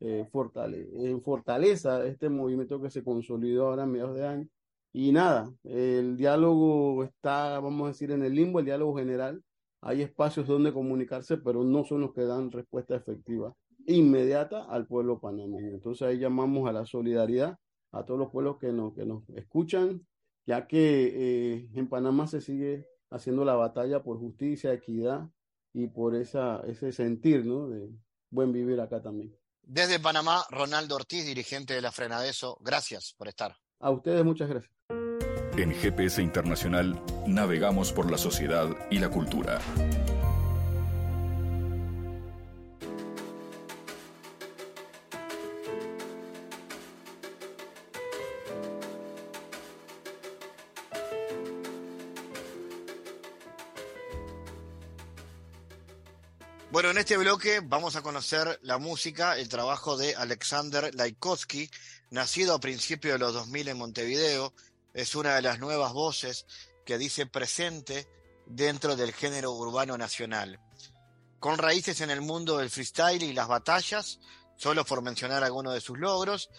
eh, 0.00 0.28
fortale 0.30 0.88
en 1.10 1.20
fortaleza 1.22 2.06
este 2.06 2.28
movimiento 2.28 2.80
que 2.80 2.90
se 2.90 3.02
consolidó 3.02 3.66
ahora 3.66 3.82
a 3.82 3.86
mediados 3.86 4.14
de 4.14 4.26
año 4.26 4.48
y 4.92 5.12
nada, 5.12 5.52
el 5.64 6.16
diálogo 6.16 7.04
está, 7.04 7.60
vamos 7.60 7.84
a 7.84 7.88
decir, 7.88 8.10
en 8.10 8.22
el 8.22 8.34
limbo, 8.34 8.58
el 8.58 8.64
diálogo 8.64 8.96
general. 8.96 9.42
Hay 9.80 10.02
espacios 10.02 10.46
donde 10.46 10.72
comunicarse, 10.72 11.36
pero 11.36 11.62
no 11.62 11.84
son 11.84 12.00
los 12.00 12.12
que 12.12 12.22
dan 12.22 12.50
respuesta 12.50 12.96
efectiva 12.96 13.54
inmediata 13.86 14.64
al 14.64 14.86
pueblo 14.86 15.18
panameño. 15.18 15.74
Entonces 15.74 16.06
ahí 16.06 16.18
llamamos 16.18 16.68
a 16.68 16.72
la 16.72 16.84
solidaridad 16.84 17.58
a 17.92 18.04
todos 18.04 18.20
los 18.20 18.30
pueblos 18.30 18.58
que 18.58 18.72
nos, 18.72 18.94
que 18.94 19.06
nos 19.06 19.28
escuchan, 19.30 20.06
ya 20.46 20.66
que 20.66 21.56
eh, 21.56 21.68
en 21.74 21.88
Panamá 21.88 22.26
se 22.26 22.40
sigue 22.40 22.86
haciendo 23.10 23.44
la 23.44 23.54
batalla 23.54 24.02
por 24.02 24.18
justicia, 24.18 24.72
equidad 24.72 25.30
y 25.72 25.86
por 25.86 26.14
esa, 26.14 26.60
ese 26.66 26.92
sentir 26.92 27.46
¿no? 27.46 27.68
de 27.68 27.88
buen 28.30 28.52
vivir 28.52 28.80
acá 28.80 29.00
también. 29.00 29.34
Desde 29.62 30.00
Panamá, 30.00 30.44
Ronaldo 30.50 30.96
Ortiz, 30.96 31.26
dirigente 31.26 31.74
de 31.74 31.82
la 31.82 31.92
Frenadeso, 31.92 32.58
gracias 32.60 33.14
por 33.16 33.28
estar. 33.28 33.56
A 33.80 33.90
ustedes 33.90 34.24
muchas 34.24 34.48
gracias. 34.48 34.77
En 35.58 35.74
GPS 35.74 36.22
Internacional 36.22 37.02
navegamos 37.26 37.92
por 37.92 38.08
la 38.08 38.16
sociedad 38.16 38.68
y 38.92 39.00
la 39.00 39.08
cultura. 39.08 39.60
Bueno, 56.70 56.90
en 56.90 56.98
este 56.98 57.16
bloque 57.16 57.58
vamos 57.64 57.96
a 57.96 58.02
conocer 58.02 58.60
la 58.62 58.78
música, 58.78 59.36
el 59.36 59.48
trabajo 59.48 59.96
de 59.96 60.14
Alexander 60.14 60.94
Laikowski, 60.94 61.68
nacido 62.10 62.54
a 62.54 62.60
principios 62.60 63.14
de 63.14 63.18
los 63.18 63.34
2000 63.34 63.66
en 63.66 63.76
Montevideo, 63.76 64.54
es 64.94 65.14
una 65.14 65.34
de 65.34 65.42
las 65.42 65.58
nuevas 65.58 65.92
voces 65.92 66.46
que 66.84 66.98
dice 66.98 67.26
presente 67.26 68.08
dentro 68.46 68.96
del 68.96 69.12
género 69.12 69.52
urbano 69.52 69.98
nacional. 69.98 70.60
Con 71.38 71.58
raíces 71.58 72.00
en 72.00 72.10
el 72.10 72.20
mundo 72.20 72.58
del 72.58 72.70
freestyle 72.70 73.22
y 73.22 73.32
las 73.32 73.46
batallas, 73.46 74.18
solo 74.56 74.84
por 74.84 75.02
mencionar 75.02 75.44
algunos 75.44 75.74
de 75.74 75.80
sus 75.80 75.98
logros, 75.98 76.50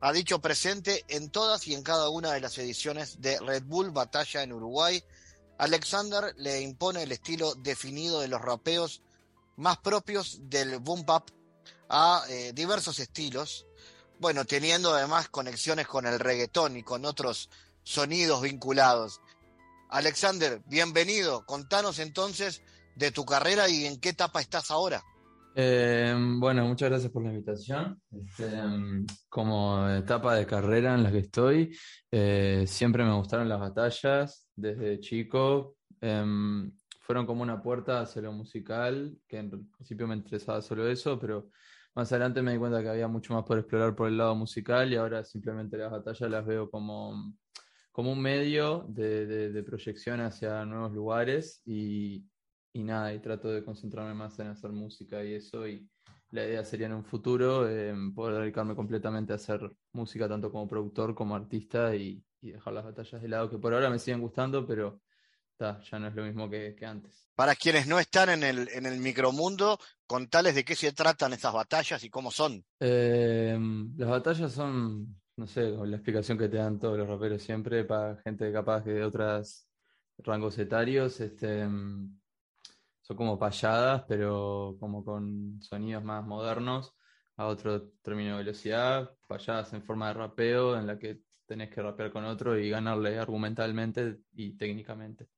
ha 0.00 0.12
dicho 0.12 0.40
presente 0.40 1.04
en 1.08 1.30
todas 1.30 1.66
y 1.68 1.74
en 1.74 1.82
cada 1.82 2.08
una 2.08 2.32
de 2.32 2.40
las 2.40 2.58
ediciones 2.58 3.20
de 3.20 3.38
Red 3.38 3.64
Bull 3.64 3.90
Batalla 3.90 4.42
en 4.42 4.52
Uruguay. 4.52 5.02
Alexander 5.58 6.34
le 6.36 6.60
impone 6.60 7.04
el 7.04 7.12
estilo 7.12 7.54
definido 7.54 8.20
de 8.20 8.28
los 8.28 8.40
rapeos 8.40 9.02
más 9.56 9.78
propios 9.78 10.38
del 10.42 10.78
boom 10.78 11.06
bap 11.06 11.30
a 11.88 12.24
eh, 12.28 12.52
diversos 12.52 12.98
estilos, 12.98 13.66
bueno, 14.18 14.44
teniendo 14.44 14.92
además 14.94 15.28
conexiones 15.28 15.86
con 15.86 16.06
el 16.06 16.18
reggaetón 16.18 16.76
y 16.76 16.82
con 16.82 17.04
otros 17.04 17.50
sonidos 17.84 18.42
vinculados. 18.42 19.20
Alexander, 19.90 20.60
bienvenido. 20.66 21.44
Contanos 21.46 22.00
entonces 22.00 22.62
de 22.96 23.12
tu 23.12 23.24
carrera 23.24 23.68
y 23.68 23.84
en 23.84 24.00
qué 24.00 24.08
etapa 24.10 24.40
estás 24.40 24.70
ahora. 24.70 25.02
Eh, 25.56 26.12
bueno, 26.38 26.66
muchas 26.66 26.90
gracias 26.90 27.12
por 27.12 27.22
la 27.22 27.30
invitación. 27.30 28.02
Este, 28.10 28.50
como 29.28 29.88
etapa 29.88 30.34
de 30.34 30.46
carrera 30.46 30.94
en 30.94 31.04
la 31.04 31.12
que 31.12 31.18
estoy, 31.18 31.76
eh, 32.10 32.64
siempre 32.66 33.04
me 33.04 33.14
gustaron 33.14 33.48
las 33.48 33.60
batallas 33.60 34.48
desde 34.56 34.98
chico. 34.98 35.76
Eh, 36.00 36.24
fueron 37.00 37.26
como 37.26 37.42
una 37.42 37.62
puerta 37.62 38.00
hacia 38.00 38.22
lo 38.22 38.32
musical, 38.32 39.16
que 39.28 39.38
en 39.38 39.70
principio 39.70 40.08
me 40.08 40.16
interesaba 40.16 40.62
solo 40.62 40.88
eso, 40.88 41.18
pero 41.18 41.50
más 41.94 42.10
adelante 42.10 42.42
me 42.42 42.52
di 42.52 42.58
cuenta 42.58 42.82
que 42.82 42.88
había 42.88 43.08
mucho 43.08 43.34
más 43.34 43.44
por 43.44 43.58
explorar 43.58 43.94
por 43.94 44.08
el 44.08 44.16
lado 44.16 44.34
musical 44.34 44.90
y 44.90 44.96
ahora 44.96 45.22
simplemente 45.22 45.76
las 45.76 45.90
batallas 45.90 46.30
las 46.30 46.46
veo 46.46 46.70
como, 46.70 47.34
como 47.94 48.10
un 48.10 48.20
medio 48.20 48.84
de, 48.88 49.24
de, 49.24 49.52
de 49.52 49.62
proyección 49.62 50.20
hacia 50.20 50.64
nuevos 50.64 50.92
lugares 50.92 51.62
y, 51.64 52.26
y, 52.72 52.82
nada, 52.82 53.14
y 53.14 53.20
trato 53.20 53.48
de 53.52 53.62
concentrarme 53.62 54.14
más 54.14 54.36
en 54.40 54.48
hacer 54.48 54.72
música 54.72 55.22
y 55.22 55.34
eso 55.34 55.68
y, 55.68 55.88
la 56.34 56.44
idea 56.44 56.64
sería 56.64 56.86
en 56.86 56.94
un 56.94 57.04
futuro 57.04 57.68
eh, 57.68 57.94
poder 58.12 58.42
dedicarme 58.42 58.74
completamente 58.74 59.32
a 59.32 59.36
hacer 59.36 59.70
música, 59.92 60.28
tanto 60.28 60.50
como 60.50 60.66
productor 60.66 61.14
como 61.14 61.36
artista, 61.36 61.94
y, 61.94 62.24
y, 62.40 62.50
dejar 62.50 62.72
las 62.72 62.84
batallas 62.84 63.22
de 63.22 63.28
lado, 63.28 63.48
que 63.48 63.58
por 63.58 63.72
ahora 63.72 63.88
me 63.88 64.00
siguen 64.00 64.20
gustando, 64.20 64.66
pero 64.66 65.00
ta, 65.56 65.80
ya 65.88 66.00
no 66.00 66.08
es 66.08 66.14
lo 66.16 66.24
mismo 66.24 66.50
que, 66.50 66.74
que, 66.76 66.86
antes. 66.86 67.28
Para 67.36 67.54
quienes 67.54 67.86
no 67.86 68.00
están 68.00 68.30
en 68.30 68.42
el, 68.42 68.68
en 68.70 68.84
el 68.84 68.98
micromundo, 68.98 69.78
contales 70.08 70.56
de 70.56 70.64
qué 70.64 70.74
se 70.74 70.92
tratan 70.92 71.34
esas 71.34 71.52
batallas 71.52 72.02
y 72.02 72.10
cómo 72.10 72.32
son. 72.32 72.64
Eh, 72.80 73.56
las 73.96 74.08
batallas 74.08 74.50
son, 74.50 75.16
no 75.36 75.46
sé, 75.46 75.70
la 75.70 75.96
explicación 75.96 76.38
que 76.38 76.48
te 76.48 76.58
dan 76.58 76.78
todos 76.78 76.96
los 76.96 77.08
raperos 77.08 77.42
siempre, 77.42 77.84
para 77.84 78.16
gente 78.22 78.52
capaz 78.52 78.84
que 78.84 78.90
de 78.90 79.04
otros 79.04 79.68
rangos 80.18 80.58
etarios, 80.58 81.20
este 81.20 81.66
son 83.04 83.16
como 83.16 83.38
payadas, 83.38 84.04
pero 84.08 84.76
como 84.80 85.04
con 85.04 85.60
sonidos 85.60 86.02
más 86.02 86.24
modernos, 86.24 86.94
a 87.36 87.46
otro 87.46 87.90
término 88.02 88.32
de 88.32 88.44
velocidad, 88.44 89.10
payadas 89.26 89.72
en 89.74 89.82
forma 89.82 90.08
de 90.08 90.14
rapeo, 90.14 90.78
en 90.78 90.86
la 90.86 90.98
que 90.98 91.20
tenés 91.46 91.68
que 91.68 91.82
rapear 91.82 92.10
con 92.10 92.24
otro 92.24 92.58
y 92.58 92.70
ganarle 92.70 93.18
argumentalmente 93.18 94.20
y 94.32 94.56
técnicamente. 94.56 95.28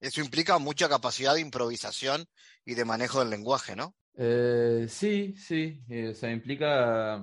Eso 0.00 0.20
implica 0.20 0.58
mucha 0.58 0.88
capacidad 0.88 1.34
de 1.34 1.40
improvisación 1.40 2.26
y 2.64 2.74
de 2.74 2.84
manejo 2.84 3.20
del 3.20 3.30
lenguaje, 3.30 3.74
¿no? 3.74 3.94
Eh, 4.14 4.86
sí, 4.88 5.34
sí, 5.36 5.82
eh, 5.88 6.10
o 6.10 6.14
sea, 6.14 6.30
implica 6.30 7.22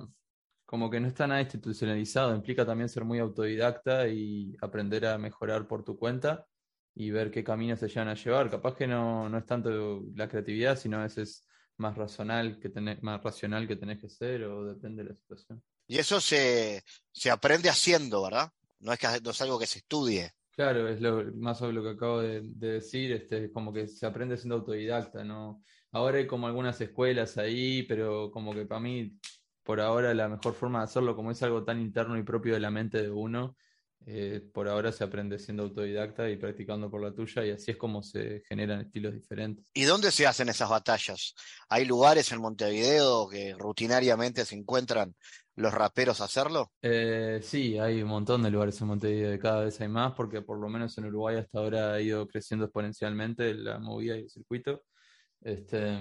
como 0.66 0.90
que 0.90 1.00
no 1.00 1.06
está 1.06 1.26
nada 1.26 1.40
institucionalizado, 1.40 2.34
implica 2.34 2.66
también 2.66 2.88
ser 2.88 3.04
muy 3.04 3.20
autodidacta 3.20 4.08
y 4.08 4.56
aprender 4.60 5.06
a 5.06 5.16
mejorar 5.16 5.66
por 5.66 5.84
tu 5.84 5.96
cuenta 5.96 6.46
y 6.94 7.10
ver 7.10 7.30
qué 7.30 7.44
caminos 7.44 7.78
se 7.78 7.88
llevan 7.88 8.08
a 8.08 8.14
llevar. 8.14 8.50
Capaz 8.50 8.74
que 8.74 8.86
no, 8.86 9.28
no 9.28 9.38
es 9.38 9.46
tanto 9.46 10.02
la 10.14 10.28
creatividad, 10.28 10.76
sino 10.76 10.98
a 10.98 11.04
veces 11.04 11.46
más 11.76 11.96
racional 11.96 12.58
que 12.58 12.68
tenés, 12.68 13.02
más 13.02 13.22
racional 13.22 13.68
que 13.68 13.76
tenés 13.76 14.00
que 14.00 14.08
ser, 14.08 14.44
o 14.44 14.64
depende 14.64 15.04
de 15.04 15.10
la 15.10 15.14
situación. 15.14 15.62
Y 15.86 15.98
eso 15.98 16.20
se, 16.20 16.82
se 17.12 17.30
aprende 17.30 17.68
haciendo, 17.68 18.24
¿verdad? 18.24 18.50
No 18.80 18.92
es, 18.92 18.98
que, 18.98 19.06
no 19.22 19.30
es 19.30 19.40
algo 19.42 19.58
que 19.58 19.66
se 19.66 19.78
estudie. 19.78 20.32
Claro, 20.50 20.88
es 20.88 21.00
lo, 21.00 21.32
más 21.34 21.58
sobre 21.58 21.74
lo 21.74 21.82
que 21.82 21.90
acabo 21.90 22.22
de, 22.22 22.40
de 22.42 22.72
decir, 22.72 23.12
este, 23.12 23.52
como 23.52 23.72
que 23.72 23.86
se 23.86 24.06
aprende 24.06 24.36
siendo 24.36 24.56
autodidacta, 24.56 25.22
¿no? 25.22 25.62
Ahora 25.92 26.18
hay 26.18 26.26
como 26.26 26.46
algunas 26.46 26.80
escuelas 26.80 27.38
ahí, 27.38 27.82
pero 27.84 28.30
como 28.30 28.52
que 28.52 28.66
para 28.66 28.80
mí, 28.80 29.18
por 29.66 29.80
ahora, 29.80 30.14
la 30.14 30.28
mejor 30.28 30.54
forma 30.54 30.78
de 30.78 30.84
hacerlo, 30.84 31.16
como 31.16 31.32
es 31.32 31.42
algo 31.42 31.64
tan 31.64 31.80
interno 31.80 32.16
y 32.16 32.22
propio 32.22 32.54
de 32.54 32.60
la 32.60 32.70
mente 32.70 33.02
de 33.02 33.10
uno, 33.10 33.56
eh, 34.08 34.40
por 34.52 34.68
ahora 34.68 34.92
se 34.92 35.02
aprende 35.02 35.36
siendo 35.40 35.64
autodidacta 35.64 36.30
y 36.30 36.36
practicando 36.36 36.88
por 36.88 37.02
la 37.02 37.12
tuya 37.12 37.44
y 37.44 37.50
así 37.50 37.72
es 37.72 37.76
como 37.76 38.00
se 38.04 38.42
generan 38.48 38.82
estilos 38.82 39.12
diferentes. 39.12 39.68
¿Y 39.74 39.82
dónde 39.82 40.12
se 40.12 40.28
hacen 40.28 40.48
esas 40.48 40.70
batallas? 40.70 41.34
¿Hay 41.68 41.84
lugares 41.84 42.30
en 42.30 42.40
Montevideo 42.40 43.28
que 43.28 43.56
rutinariamente 43.58 44.44
se 44.44 44.54
encuentran 44.54 45.16
los 45.56 45.74
raperos 45.74 46.20
a 46.20 46.24
hacerlo? 46.24 46.70
Eh, 46.80 47.40
sí, 47.42 47.76
hay 47.78 48.00
un 48.02 48.10
montón 48.10 48.44
de 48.44 48.50
lugares 48.50 48.80
en 48.80 48.86
Montevideo 48.86 49.34
y 49.34 49.40
cada 49.40 49.64
vez 49.64 49.80
hay 49.80 49.88
más 49.88 50.12
porque 50.12 50.42
por 50.42 50.60
lo 50.60 50.68
menos 50.68 50.96
en 50.98 51.06
Uruguay 51.06 51.38
hasta 51.38 51.58
ahora 51.58 51.94
ha 51.94 52.00
ido 52.00 52.28
creciendo 52.28 52.66
exponencialmente 52.66 53.54
la 53.54 53.80
movida 53.80 54.16
y 54.16 54.20
el 54.20 54.30
circuito. 54.30 54.84
Este, 55.40 55.98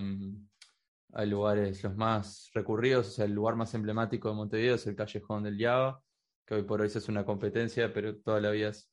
hay 1.15 1.27
lugares 1.27 1.83
los 1.83 1.95
más 1.95 2.51
recurridos, 2.53 3.07
o 3.07 3.11
sea, 3.11 3.25
el 3.25 3.33
lugar 3.33 3.55
más 3.55 3.73
emblemático 3.73 4.29
de 4.29 4.35
Montevideo 4.35 4.75
es 4.75 4.85
el 4.85 4.95
Callejón 4.95 5.43
del 5.43 5.57
Java 5.57 5.99
que 6.45 6.55
hoy 6.55 6.63
por 6.63 6.81
hoy 6.81 6.87
es 6.87 7.09
una 7.09 7.25
competencia, 7.25 7.91
pero 7.91 8.17
toda 8.17 8.39
la 8.39 8.51
vida 8.51 8.69
es, 8.69 8.89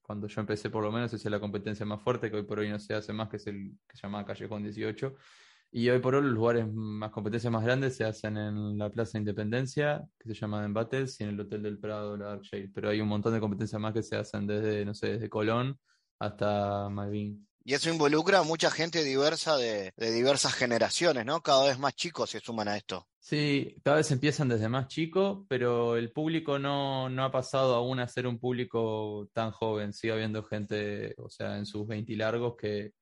cuando 0.00 0.26
yo 0.26 0.40
empecé 0.40 0.70
por 0.70 0.82
lo 0.82 0.90
menos 0.90 1.12
es 1.12 1.24
la 1.26 1.40
competencia 1.40 1.84
más 1.84 2.02
fuerte, 2.02 2.30
que 2.30 2.36
hoy 2.38 2.44
por 2.44 2.58
hoy 2.60 2.70
no 2.70 2.78
se 2.78 2.94
hace 2.94 3.12
más, 3.12 3.28
que 3.28 3.36
es 3.36 3.46
el 3.46 3.72
que 3.86 3.96
se 3.96 4.02
llama 4.02 4.24
Callejón 4.24 4.62
18. 4.62 5.14
Y 5.70 5.90
hoy 5.90 5.98
por 5.98 6.14
hoy 6.14 6.22
los 6.22 6.32
lugares 6.32 6.66
más 6.72 7.10
competencias 7.10 7.52
más 7.52 7.62
grandes 7.62 7.94
se 7.96 8.04
hacen 8.04 8.38
en 8.38 8.78
la 8.78 8.90
Plaza 8.90 9.18
Independencia, 9.18 10.02
que 10.18 10.28
se 10.30 10.34
llama 10.34 10.62
Den 10.62 10.72
Battles, 10.72 11.20
y 11.20 11.24
en 11.24 11.30
el 11.30 11.40
Hotel 11.40 11.62
del 11.62 11.78
Prado, 11.78 12.16
la 12.16 12.26
Dark 12.28 12.42
Shade. 12.42 12.70
Pero 12.74 12.88
hay 12.88 13.02
un 13.02 13.08
montón 13.08 13.34
de 13.34 13.40
competencias 13.40 13.80
más 13.80 13.92
que 13.92 14.02
se 14.02 14.16
hacen 14.16 14.46
desde, 14.46 14.84
no 14.86 14.94
sé, 14.94 15.08
desde 15.12 15.28
Colón 15.28 15.78
hasta 16.18 16.88
Malvin. 16.88 17.47
Y 17.68 17.74
eso 17.74 17.90
involucra 17.90 18.38
a 18.38 18.44
mucha 18.44 18.70
gente 18.70 19.04
diversa 19.04 19.58
de, 19.58 19.92
de, 19.94 20.10
diversas 20.10 20.54
generaciones, 20.54 21.26
¿no? 21.26 21.42
Cada 21.42 21.66
vez 21.66 21.78
más 21.78 21.94
chicos 21.94 22.30
se 22.30 22.40
suman 22.40 22.66
a 22.66 22.78
esto. 22.78 23.06
Sí, 23.20 23.76
cada 23.84 23.98
vez 23.98 24.10
empiezan 24.10 24.48
desde 24.48 24.70
más 24.70 24.88
chicos, 24.88 25.44
pero 25.50 25.98
el 25.98 26.10
público 26.10 26.58
no, 26.58 27.10
no 27.10 27.24
ha 27.24 27.30
pasado 27.30 27.74
aún 27.74 28.00
a 28.00 28.08
ser 28.08 28.26
un 28.26 28.38
público 28.38 29.28
tan 29.34 29.50
joven. 29.50 29.92
Sigue 29.92 30.14
habiendo 30.14 30.42
gente, 30.44 31.14
o 31.18 31.28
sea, 31.28 31.58
en 31.58 31.66
sus 31.66 31.86
20 31.86 32.16
largos 32.16 32.56
que, 32.56 32.94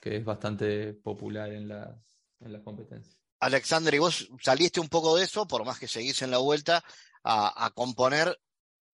que 0.00 0.16
es 0.16 0.24
bastante 0.24 0.94
popular 0.94 1.52
en 1.52 1.68
las, 1.68 1.94
en 2.40 2.50
las 2.50 2.62
competencias. 2.62 3.18
Alexander, 3.40 3.92
y 3.92 3.98
vos 3.98 4.30
saliste 4.40 4.80
un 4.80 4.88
poco 4.88 5.18
de 5.18 5.24
eso, 5.24 5.46
por 5.46 5.66
más 5.66 5.78
que 5.78 5.86
seguís 5.86 6.22
en 6.22 6.30
la 6.30 6.38
vuelta, 6.38 6.82
a, 7.24 7.66
a 7.66 7.68
componer 7.72 8.40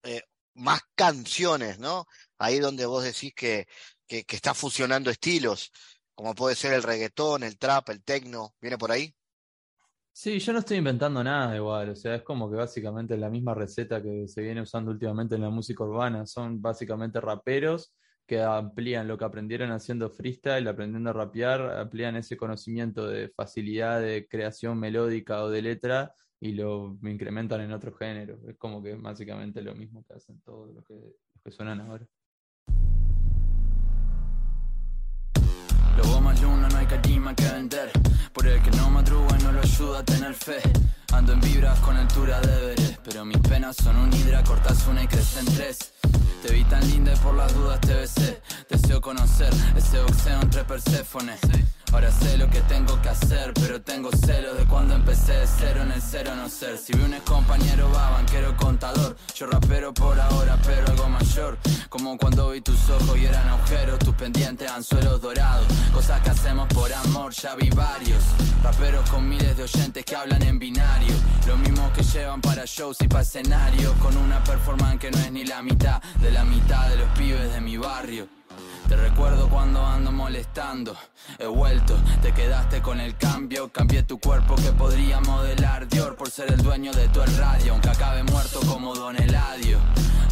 eh, 0.03 0.21
más 0.53 0.81
canciones, 0.93 1.79
¿no? 1.79 2.05
Ahí 2.37 2.59
donde 2.59 2.85
vos 2.85 3.03
decís 3.03 3.33
que, 3.35 3.65
que, 4.07 4.25
está 4.27 4.53
fusionando 4.53 5.09
estilos, 5.09 5.71
como 6.13 6.33
puede 6.35 6.55
ser 6.55 6.73
el 6.73 6.83
reggaetón, 6.83 7.43
el 7.43 7.57
trap, 7.57 7.89
el 7.89 8.03
techno, 8.03 8.55
¿viene 8.61 8.77
por 8.77 8.91
ahí? 8.91 9.13
Sí, 10.11 10.39
yo 10.39 10.53
no 10.53 10.59
estoy 10.59 10.77
inventando 10.77 11.23
nada 11.23 11.55
igual, 11.55 11.89
o 11.89 11.95
sea, 11.95 12.15
es 12.15 12.23
como 12.23 12.49
que 12.49 12.55
básicamente 12.55 13.17
la 13.17 13.29
misma 13.29 13.53
receta 13.53 14.01
que 14.01 14.27
se 14.27 14.41
viene 14.41 14.61
usando 14.61 14.91
últimamente 14.91 15.35
en 15.35 15.41
la 15.41 15.49
música 15.49 15.83
urbana, 15.83 16.25
son 16.25 16.61
básicamente 16.61 17.19
raperos 17.19 17.93
que 18.25 18.41
amplían 18.41 19.07
lo 19.07 19.17
que 19.17 19.25
aprendieron 19.25 19.71
haciendo 19.71 20.09
freestyle, 20.09 20.67
aprendiendo 20.67 21.09
a 21.11 21.13
rapear, 21.13 21.61
amplían 21.77 22.15
ese 22.15 22.37
conocimiento 22.37 23.07
de 23.07 23.29
facilidad 23.29 24.01
de 24.01 24.27
creación 24.27 24.79
melódica 24.79 25.43
o 25.43 25.49
de 25.49 25.61
letra 25.61 26.13
y 26.39 26.53
lo 26.53 26.97
incrementan 27.03 27.61
en 27.61 27.71
otro 27.71 27.93
género. 27.93 28.39
Es 28.47 28.57
como 28.57 28.81
que 28.81 28.91
es 28.91 29.01
básicamente 29.01 29.61
lo 29.61 29.75
mismo 29.75 30.03
que 30.05 30.13
hacen 30.13 30.41
todos 30.41 30.69
que, 30.87 30.93
los 30.93 31.43
que 31.43 31.51
suenan 31.51 31.81
ahora. 31.81 32.07
Que 37.01 37.49
vender. 37.49 37.91
Por 38.33 38.47
el 38.47 38.61
que 38.61 38.71
no 38.71 38.89
madruga 38.89 39.37
no 39.43 39.51
lo 39.51 39.61
ayuda 39.61 39.99
a 39.99 40.03
tener 40.03 40.33
fe. 40.33 40.61
Ando 41.13 41.33
en 41.33 41.41
vibras 41.41 41.79
con 41.79 41.95
altura 41.97 42.39
de 42.41 42.53
Everest. 42.53 42.97
Pero 43.03 43.25
mis 43.25 43.37
penas 43.39 43.75
son 43.77 43.97
un 43.97 44.13
hidra, 44.13 44.43
cortas 44.43 44.85
una 44.87 45.03
y 45.03 45.07
crecen 45.07 45.45
tres. 45.45 45.93
Te 46.41 46.53
vi 46.53 46.63
tan 46.65 46.87
linda 46.89 47.13
y 47.13 47.17
por 47.17 47.35
las 47.35 47.53
dudas 47.53 47.79
te 47.81 47.93
besé. 47.93 48.41
Deseo 48.69 49.01
conocer 49.01 49.53
ese 49.75 49.99
boxeo 50.01 50.41
entre 50.41 50.63
Perséfones. 50.63 51.39
Ahora 51.91 52.11
sé 52.11 52.37
lo 52.37 52.49
que 52.49 52.61
tengo 52.61 53.01
que 53.01 53.09
hacer, 53.09 53.53
pero 53.53 53.81
tengo 53.81 54.09
celos 54.11 54.57
de 54.57 54.65
cuando 54.65 54.95
empecé 54.95 55.33
de 55.33 55.47
cero 55.47 55.81
en 55.83 55.91
el 55.91 56.01
cero 56.01 56.31
no 56.35 56.49
ser. 56.49 56.77
Si 56.77 56.93
vi 56.93 57.03
un 57.03 57.13
ex 57.13 57.23
compañero 57.23 57.89
va, 57.93 58.09
banquero, 58.11 58.55
contador. 58.57 59.15
Yo 59.33 59.47
rapero 59.47 59.93
por 59.93 60.19
ahora, 60.19 60.57
pero 60.65 60.87
algo 60.87 61.07
mayor. 61.09 61.57
Como 61.89 62.17
cuando 62.17 62.49
vi 62.49 62.61
tus 62.61 62.89
ojos 62.89 63.17
y 63.17 63.25
eran 63.25 63.47
agujeros, 63.47 63.99
tus 63.99 64.13
pendientes, 64.15 64.69
anzuelos 64.69 65.21
dorados. 65.21 65.67
Cosas 65.93 66.21
que 66.21 66.31
hacemos 66.31 66.67
por 66.69 66.91
amor, 66.91 67.31
ya 67.33 67.55
vi 67.55 67.69
varios. 67.69 68.23
Raperos 68.63 69.09
con 69.09 69.27
miles 69.27 69.55
de 69.55 69.63
oyentes 69.63 70.03
que 70.03 70.15
hablan 70.15 70.41
en 70.43 70.59
binario. 70.59 71.15
Lo 71.47 71.57
mismo 71.57 71.91
que 71.93 72.03
llevan 72.03 72.41
para 72.41 72.65
shows 72.65 72.97
y 73.01 73.07
para 73.07 73.21
escenarios. 73.21 73.93
Con 74.01 74.17
una 74.17 74.43
performance 74.43 74.99
que 74.99 75.11
no 75.11 75.19
es 75.19 75.31
ni 75.31 75.45
la 75.45 75.61
mitad 75.61 76.01
de 76.21 76.31
la 76.31 76.43
mitad 76.43 76.89
de 76.89 76.97
los 76.97 77.09
pibes 77.17 77.53
de 77.53 77.61
mi 77.61 77.77
barrio. 77.77 78.27
Te 78.87 78.95
recuerdo 78.95 79.49
cuando 79.49 79.83
ando 79.85 80.11
molestando. 80.11 80.95
He 81.39 81.47
vuelto, 81.47 81.97
te 82.21 82.31
quedaste 82.33 82.81
con 82.81 82.99
el 82.99 83.17
cambio. 83.17 83.69
Cambié 83.69 84.03
tu 84.03 84.19
cuerpo 84.19 84.55
que 84.55 84.71
podría 84.71 85.19
modelar 85.21 85.87
Dior 85.87 86.15
por 86.15 86.29
ser 86.29 86.51
el 86.51 86.61
dueño 86.61 86.91
de 86.93 87.07
tu 87.09 87.21
radio. 87.37 87.73
Aunque 87.73 87.89
acabe 87.89 88.23
muerto 88.23 88.59
como 88.67 88.93
Don 88.93 89.15
Eladio. 89.15 89.79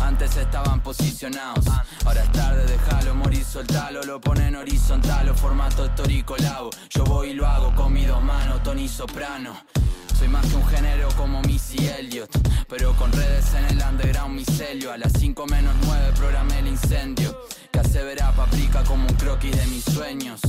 Antes 0.01 0.35
estaban 0.35 0.81
posicionados, 0.81 1.65
ahora 2.05 2.23
es 2.23 2.31
tarde, 2.33 2.65
déjalo 2.65 3.15
morir, 3.15 3.43
soltalo. 3.43 4.03
Lo 4.03 4.19
ponen 4.19 4.55
horizontal 4.55 5.29
o 5.29 5.33
formato 5.33 5.89
toricolabo. 5.91 6.69
Yo 6.89 7.05
voy 7.05 7.29
y 7.29 7.33
lo 7.33 7.47
hago 7.47 7.73
con 7.73 7.93
mis 7.93 8.07
dos 8.07 8.21
manos, 8.21 8.61
Tony 8.63 8.87
Soprano. 8.87 9.55
Soy 10.23 10.31
más 10.31 10.45
que 10.45 10.55
un 10.55 10.65
género 10.67 11.09
como 11.17 11.41
Missy 11.41 11.85
Elliott 11.85 12.31
Pero 12.69 12.95
con 12.95 13.11
redes 13.11 13.53
en 13.55 13.65
el 13.65 13.83
underground 13.85 14.33
micelio 14.33 14.93
A 14.93 14.97
las 14.97 15.11
5 15.19 15.45
menos 15.47 15.75
9 15.83 16.13
programé 16.15 16.59
el 16.59 16.67
incendio. 16.67 17.37
Que 17.69 17.79
asevera 17.79 18.31
paprika 18.31 18.85
como 18.85 19.05
un 19.05 19.13
croquis 19.15 19.53
de 19.53 19.67
mis 19.67 19.83
sueños. 19.83 20.39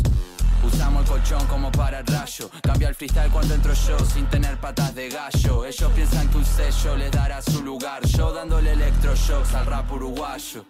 Usamos 0.63 1.03
el 1.03 1.09
colchón 1.09 1.45
como 1.49 1.73
para 1.73 1.99
el 1.99 2.07
rayo. 2.07 2.49
Cambia 2.63 2.89
el 2.89 2.95
freestyle 2.95 3.33
cuando 3.33 3.55
entro 3.55 3.75
yo 3.75 3.99
sin 3.99 4.27
tener 4.27 4.61
patas 4.61 4.95
de 4.95 5.09
gallo. 5.09 5.65
Ellos 5.65 5.93
piensan 5.93 6.29
que 6.29 6.37
un 6.39 6.45
sello 6.45 6.97
les 6.97 7.11
dará 7.11 7.43
su 7.43 7.61
lugar. 7.61 8.07
Yo 8.07 8.33
dándole 8.33 8.75
electroshocks 8.75 9.55
al 9.55 9.67
rap 9.67 9.91
uruguayo. 9.91 10.65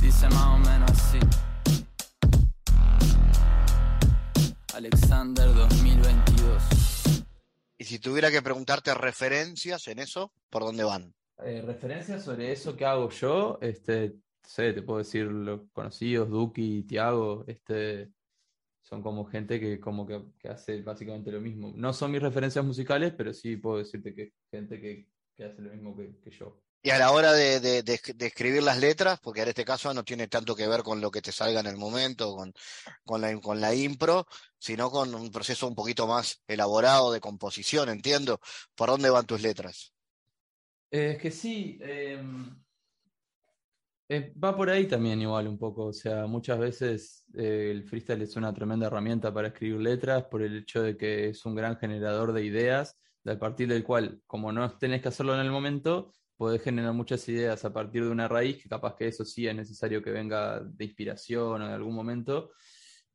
Dice 0.00 0.28
más 0.30 0.46
o 0.46 0.58
menos 0.58 0.90
así 0.92 1.18
Alexander 4.74 5.46
2022. 5.54 7.24
Y 7.78 7.84
si 7.84 8.00
tuviera 8.00 8.30
que 8.32 8.42
preguntarte 8.42 8.92
referencias 8.92 9.86
en 9.86 10.00
eso, 10.00 10.32
¿por 10.50 10.64
dónde 10.64 10.82
van? 10.82 11.14
Eh, 11.44 11.62
referencias 11.64 12.24
sobre 12.24 12.50
eso 12.50 12.76
que 12.76 12.84
hago 12.84 13.08
yo, 13.10 13.58
este, 13.60 14.16
sé, 14.42 14.72
te 14.72 14.82
puedo 14.82 14.98
decir 14.98 15.26
los 15.26 15.60
conocidos, 15.72 16.28
Duki, 16.28 16.82
Tiago, 16.82 17.44
este, 17.46 18.10
son 18.82 19.00
como 19.00 19.24
gente 19.24 19.60
que 19.60 19.78
como 19.78 20.06
que, 20.06 20.20
hace 20.48 20.82
básicamente 20.82 21.30
lo 21.30 21.40
mismo. 21.40 21.72
No 21.76 21.92
son 21.92 22.10
mis 22.10 22.22
referencias 22.22 22.64
musicales, 22.64 23.12
pero 23.16 23.32
sí 23.32 23.56
puedo 23.56 23.78
decirte 23.78 24.12
que 24.12 24.22
es 24.22 24.32
gente 24.50 24.80
que, 24.80 25.06
hace 25.44 25.62
lo 25.62 25.70
mismo 25.70 25.96
que, 25.96 26.30
yo. 26.30 26.60
Y 26.82 26.90
a 26.90 26.98
la 26.98 27.12
hora 27.12 27.32
de, 27.32 27.82
escribir 28.18 28.62
las 28.62 28.78
letras, 28.78 29.18
porque 29.20 29.40
en 29.40 29.48
este 29.48 29.64
caso 29.64 29.94
no 29.94 30.04
tiene 30.04 30.28
tanto 30.28 30.54
que 30.54 30.68
ver 30.68 30.82
con 30.82 31.00
lo 31.00 31.10
que 31.10 31.22
te 31.22 31.32
salga 31.32 31.60
en 31.60 31.66
el 31.66 31.78
momento, 31.78 32.36
con, 32.36 32.52
con, 33.06 33.22
la, 33.22 33.40
con 33.40 33.58
la 33.58 33.74
impro, 33.74 34.26
sino 34.64 34.90
con 34.90 35.14
un 35.14 35.30
proceso 35.30 35.68
un 35.68 35.74
poquito 35.74 36.06
más 36.06 36.42
elaborado 36.48 37.12
de 37.12 37.20
composición, 37.20 37.90
entiendo. 37.90 38.40
¿Por 38.74 38.88
dónde 38.88 39.10
van 39.10 39.26
tus 39.26 39.42
letras? 39.42 39.92
es 40.90 41.18
que 41.18 41.30
sí, 41.30 41.76
em, 41.82 42.56
eh, 44.08 44.32
va 44.42 44.56
por 44.56 44.70
ahí 44.70 44.86
también 44.86 45.20
igual 45.20 45.48
un 45.48 45.58
poco, 45.58 45.86
o 45.86 45.92
sea, 45.92 46.26
muchas 46.26 46.58
veces 46.58 47.24
eh, 47.34 47.72
el 47.72 47.84
freestyle 47.84 48.22
es 48.22 48.36
una 48.36 48.54
tremenda 48.54 48.86
herramienta 48.86 49.34
para 49.34 49.48
escribir 49.48 49.80
letras 49.80 50.24
por 50.30 50.40
el 50.40 50.58
hecho 50.58 50.82
de 50.82 50.96
que 50.96 51.28
es 51.28 51.44
un 51.44 51.54
gran 51.54 51.76
generador 51.76 52.32
de 52.32 52.44
ideas, 52.44 52.96
a 53.26 53.38
partir 53.38 53.68
del 53.68 53.84
cual, 53.84 54.22
como 54.26 54.50
no 54.50 54.78
tenés 54.78 55.02
que 55.02 55.08
hacerlo 55.08 55.34
en 55.34 55.40
el 55.40 55.50
momento, 55.50 56.12
podés 56.38 56.62
generar 56.62 56.94
muchas 56.94 57.28
ideas 57.28 57.66
a 57.66 57.72
partir 57.72 58.04
de 58.04 58.10
una 58.10 58.28
raíz, 58.28 58.62
que 58.62 58.68
capaz 58.68 58.94
que 58.96 59.08
eso 59.08 59.26
sí 59.26 59.46
es 59.46 59.54
necesario 59.54 60.02
que 60.02 60.10
venga 60.10 60.60
de 60.60 60.84
inspiración 60.86 61.60
o 61.60 61.68
de 61.68 61.74
algún 61.74 61.94
momento, 61.94 62.52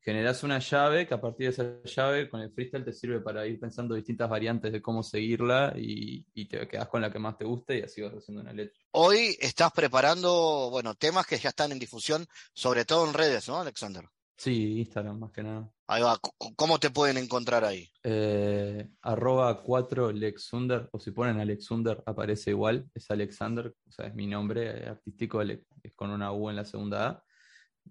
generas 0.02 0.44
una 0.44 0.60
llave 0.60 1.08
que 1.08 1.14
a 1.14 1.22
partir 1.22 1.48
de 1.48 1.52
esa 1.52 1.84
llave 1.84 2.30
con 2.30 2.42
el 2.42 2.52
freestyle 2.52 2.86
te 2.86 2.94
sirve 2.94 3.20
para 3.20 3.46
ir 3.46 3.60
pensando 3.60 3.96
distintas 3.96 4.30
variantes 4.30 4.72
de 4.72 4.82
cómo 4.82 5.04
seguirla 5.04 5.74
y, 5.76 6.24
te 6.48 6.68
quedas 6.68 6.88
con 6.88 7.02
la 7.02 7.12
que 7.12 7.20
más 7.20 7.38
te 7.38 7.46
guste 7.46 7.78
y 7.78 7.82
así 7.82 8.02
vas 8.02 8.14
haciendo 8.14 8.42
una 8.42 8.54
letra. 8.54 8.80
Hoy 8.92 9.38
estás 9.40 9.72
preparando, 9.72 10.70
bueno, 10.72 10.96
temas 10.96 11.28
que 11.28 11.38
ya 11.38 11.50
están 11.50 11.72
en 11.72 11.80
difusión, 11.80 12.26
sobre 12.54 12.86
todo 12.86 13.08
en 13.08 13.14
redes, 13.14 13.48
¿no, 13.48 13.60
Alexander? 13.60 14.06
Sí, 14.40 14.80
Instagram 14.80 15.20
más 15.20 15.32
que 15.34 15.44
nada. 15.44 15.70
Ahí 15.86 16.02
va, 16.02 16.18
¿cómo 16.56 16.80
te 16.80 16.92
pueden 16.92 17.18
encontrar 17.18 17.66
ahí? 17.66 17.90
Eh, 18.04 18.88
arroba 19.02 19.62
4 19.62 20.14
Lexunder, 20.14 20.88
o 20.94 21.00
si 21.00 21.12
ponen 21.12 21.42
Alexunder 21.42 22.02
aparece 22.06 22.52
igual, 22.52 22.90
es 22.94 23.12
Alexander, 23.12 23.76
o 23.86 23.92
sea, 23.92 24.08
es 24.08 24.16
mi 24.16 24.28
nombre 24.28 24.88
artístico, 24.88 25.42
es 25.42 25.60
con 25.94 26.12
una 26.12 26.32
U 26.32 26.50
en 26.50 26.56
la 26.56 26.64
segunda 26.64 27.08
A. 27.10 27.24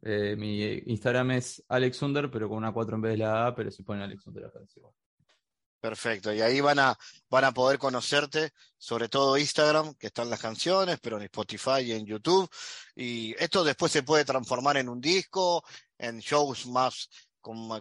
Eh, 0.03 0.37
mi 0.37 0.63
Instagram 0.87 1.33
es 1.33 1.63
AlexUnder, 1.69 2.31
pero 2.31 2.49
con 2.49 2.59
una 2.59 2.73
4 2.73 2.97
en 2.97 3.03
vez 3.03 3.13
de 3.13 3.19
la 3.19 3.47
A, 3.47 3.55
pero 3.55 3.71
si 3.71 3.83
ponen 3.83 4.03
AlexUnder 4.03 4.51
igual. 4.77 4.95
Perfecto, 5.81 6.33
y 6.33 6.41
ahí 6.41 6.61
van 6.61 6.81
a, 6.81 6.99
van 7.31 7.45
a 7.45 7.53
poder 7.53 7.79
conocerte, 7.79 8.51
sobre 8.77 9.09
todo 9.09 9.39
Instagram, 9.39 9.95
que 9.95 10.09
están 10.09 10.29
las 10.29 10.41
canciones, 10.41 10.99
pero 11.01 11.19
en 11.19 11.23
Spotify 11.25 11.83
y 11.83 11.93
en 11.93 12.05
YouTube. 12.05 12.51
Y 12.97 13.33
esto 13.39 13.63
después 13.63 13.93
se 13.93 14.03
puede 14.03 14.25
transformar 14.25 14.77
en 14.77 14.89
un 14.89 15.01
disco, 15.01 15.63
en 15.97 16.19
shows 16.19 16.67
más 16.67 17.09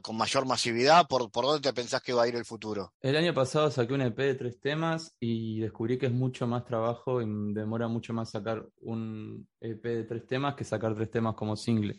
con, 0.01 0.15
mayor 0.15 0.45
masividad? 0.45 1.07
¿Por, 1.07 1.29
¿Por 1.29 1.45
dónde 1.45 1.61
te 1.61 1.73
pensás 1.73 2.01
que 2.01 2.13
va 2.13 2.23
a 2.23 2.27
ir 2.27 2.35
el 2.35 2.45
futuro? 2.45 2.93
El 3.01 3.17
año 3.17 3.33
pasado 3.33 3.69
saqué 3.69 3.93
un 3.93 4.01
EP 4.01 4.17
de 4.17 4.35
tres 4.35 4.59
temas 4.61 5.15
y 5.19 5.59
descubrí 5.59 5.97
que 5.97 6.05
es 6.05 6.11
mucho 6.11 6.47
más 6.47 6.63
trabajo 6.63 7.21
y 7.21 7.25
demora 7.53 7.87
mucho 7.87 8.13
más 8.13 8.31
sacar 8.31 8.65
un 8.81 9.47
EP 9.59 9.83
de 9.83 10.03
tres 10.03 10.25
temas 10.25 10.55
que 10.55 10.63
sacar 10.63 10.95
tres 10.95 11.11
temas 11.11 11.35
como 11.35 11.55
single. 11.55 11.95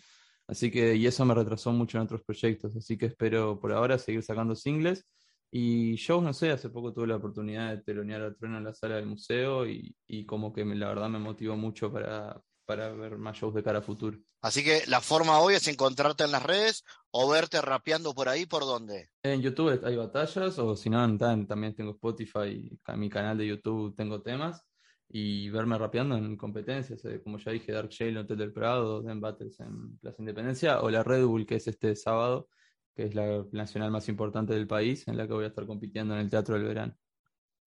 Así 0.46 0.70
que, 0.70 0.94
y 0.96 1.06
eso 1.06 1.26
me 1.26 1.34
retrasó 1.34 1.70
mucho 1.72 1.98
en 1.98 2.04
otros 2.04 2.22
proyectos. 2.22 2.74
Así 2.74 2.96
que 2.96 3.06
espero 3.06 3.60
por 3.60 3.72
ahora 3.72 3.98
seguir 3.98 4.22
sacando 4.22 4.54
singles. 4.54 5.06
Y 5.50 5.94
shows, 5.96 6.22
no 6.22 6.32
sé, 6.32 6.50
hace 6.50 6.70
poco 6.70 6.92
tuve 6.92 7.06
la 7.06 7.16
oportunidad 7.16 7.70
de 7.70 7.82
telonear 7.82 8.22
a 8.22 8.34
Trueno 8.34 8.58
en 8.58 8.64
la 8.64 8.74
sala 8.74 8.96
del 8.96 9.06
museo 9.06 9.66
y, 9.66 9.94
como 10.26 10.52
que 10.52 10.64
la 10.64 10.88
verdad 10.88 11.08
me 11.08 11.18
motivó 11.18 11.56
mucho 11.56 11.92
para, 11.92 12.40
para 12.68 12.90
ver 12.90 13.16
más 13.16 13.34
shows 13.34 13.54
de 13.54 13.62
cara 13.62 13.78
a 13.78 13.82
futuro. 13.82 14.18
Así 14.42 14.62
que 14.62 14.82
la 14.88 15.00
forma 15.00 15.40
hoy 15.40 15.54
es 15.54 15.66
encontrarte 15.68 16.24
en 16.24 16.32
las 16.32 16.42
redes 16.42 16.84
o 17.10 17.26
verte 17.26 17.62
rapeando 17.62 18.12
por 18.12 18.28
ahí, 18.28 18.44
¿por 18.44 18.60
dónde? 18.60 19.08
En 19.22 19.40
YouTube 19.40 19.80
hay 19.82 19.96
batallas, 19.96 20.58
o 20.58 20.76
si 20.76 20.90
no, 20.90 21.16
también 21.16 21.74
tengo 21.74 21.92
Spotify, 21.92 22.70
en 22.86 23.00
mi 23.00 23.08
canal 23.08 23.38
de 23.38 23.46
YouTube 23.46 23.96
tengo 23.96 24.20
temas, 24.20 24.62
y 25.08 25.48
verme 25.48 25.78
rapeando 25.78 26.14
en 26.18 26.36
competencias, 26.36 27.02
eh, 27.06 27.22
como 27.22 27.38
ya 27.38 27.52
dije, 27.52 27.72
Dark 27.72 27.88
Shale, 27.88 28.18
Hotel 28.18 28.36
del 28.36 28.52
Prado, 28.52 29.00
Den 29.00 29.18
Battles 29.18 29.58
en 29.60 29.96
Plaza 29.96 30.16
Independencia, 30.18 30.82
o 30.82 30.90
la 30.90 31.02
Red 31.02 31.24
Bull, 31.24 31.46
que 31.46 31.54
es 31.54 31.66
este 31.68 31.96
sábado, 31.96 32.50
que 32.94 33.04
es 33.04 33.14
la 33.14 33.46
nacional 33.50 33.90
más 33.90 34.10
importante 34.10 34.52
del 34.52 34.66
país, 34.66 35.08
en 35.08 35.16
la 35.16 35.26
que 35.26 35.32
voy 35.32 35.44
a 35.44 35.48
estar 35.48 35.64
compitiendo 35.64 36.12
en 36.12 36.20
el 36.20 36.28
Teatro 36.28 36.56
del 36.56 36.64
Verano. 36.64 36.94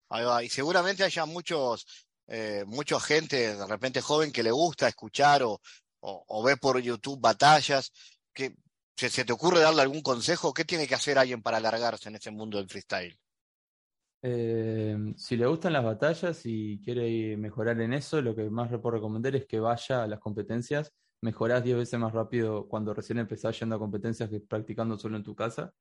Ahí 0.09 0.25
va, 0.25 0.43
y 0.43 0.49
seguramente 0.49 1.03
haya 1.03 1.25
muchos 1.25 1.87
eh, 2.27 2.63
mucha 2.67 2.99
gente 2.99 3.55
de 3.55 3.67
repente 3.67 4.01
joven 4.01 4.31
que 4.31 4.43
le 4.43 4.51
gusta 4.51 4.87
escuchar 4.87 5.43
o, 5.43 5.59
o, 6.01 6.43
ve 6.43 6.57
por 6.57 6.79
YouTube 6.79 7.19
batallas, 7.19 7.91
que 8.33 8.55
¿se, 8.95 9.25
te 9.25 9.33
ocurre 9.33 9.59
darle 9.59 9.81
algún 9.81 10.01
consejo? 10.01 10.53
¿Qué 10.53 10.65
tiene 10.65 10.87
que 10.87 10.95
hacer 10.95 11.17
alguien 11.17 11.41
para 11.41 11.57
alargarse 11.57 12.09
en 12.09 12.15
ese 12.15 12.31
mundo 12.31 12.57
del 12.57 12.69
freestyle? 12.69 13.17
Eh, 14.23 15.13
si 15.17 15.35
le 15.35 15.47
gustan 15.47 15.73
las 15.73 15.83
batallas 15.83 16.41
y 16.45 16.79
quiere 16.83 17.35
mejorar 17.37 17.81
en 17.81 17.93
eso, 17.93 18.21
lo 18.21 18.35
que 18.35 18.49
más 18.49 18.69
puedo 18.69 18.91
recomendar 18.91 19.35
es 19.35 19.45
que 19.45 19.59
vaya 19.59 20.03
a 20.03 20.07
las 20.07 20.19
competencias. 20.19 20.93
Mejorás 21.21 21.63
10 21.63 21.77
veces 21.77 21.99
más 21.99 22.13
rápido 22.13 22.67
cuando 22.67 22.93
recién 22.93 23.19
empezás 23.19 23.59
yendo 23.59 23.75
a 23.75 23.79
competencias 23.79 24.29
que 24.29 24.39
practicando 24.39 24.97
solo 24.97 25.17
en 25.17 25.23
tu 25.23 25.35
casa. 25.35 25.73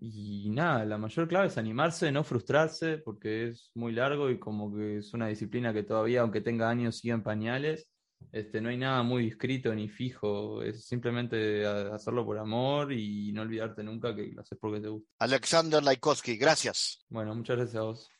Y 0.00 0.50
nada, 0.50 0.84
la 0.84 0.98
mayor 0.98 1.26
clave 1.28 1.48
es 1.48 1.58
animarse, 1.58 2.12
no 2.12 2.24
frustrarse, 2.24 2.98
porque 2.98 3.48
es 3.48 3.70
muy 3.74 3.92
largo 3.92 4.30
y 4.30 4.38
como 4.38 4.74
que 4.74 4.98
es 4.98 5.12
una 5.14 5.28
disciplina 5.28 5.72
que 5.72 5.82
todavía, 5.82 6.20
aunque 6.20 6.40
tenga 6.40 6.68
años, 6.68 6.98
sigue 6.98 7.14
en 7.14 7.22
pañales. 7.22 7.88
Este, 8.32 8.60
no 8.60 8.68
hay 8.68 8.76
nada 8.76 9.02
muy 9.02 9.24
discreto 9.24 9.74
ni 9.74 9.88
fijo, 9.88 10.62
es 10.62 10.86
simplemente 10.86 11.64
hacerlo 11.66 12.26
por 12.26 12.38
amor 12.38 12.92
y 12.92 13.32
no 13.32 13.42
olvidarte 13.42 13.82
nunca 13.82 14.14
que 14.14 14.26
lo 14.32 14.42
haces 14.42 14.58
porque 14.60 14.80
te 14.80 14.88
gusta. 14.88 15.08
Alexander 15.20 15.82
Laikowski, 15.82 16.36
gracias. 16.36 16.98
Bueno, 17.08 17.34
muchas 17.34 17.56
gracias 17.56 17.76
a 17.76 17.82
vos. 17.82 18.10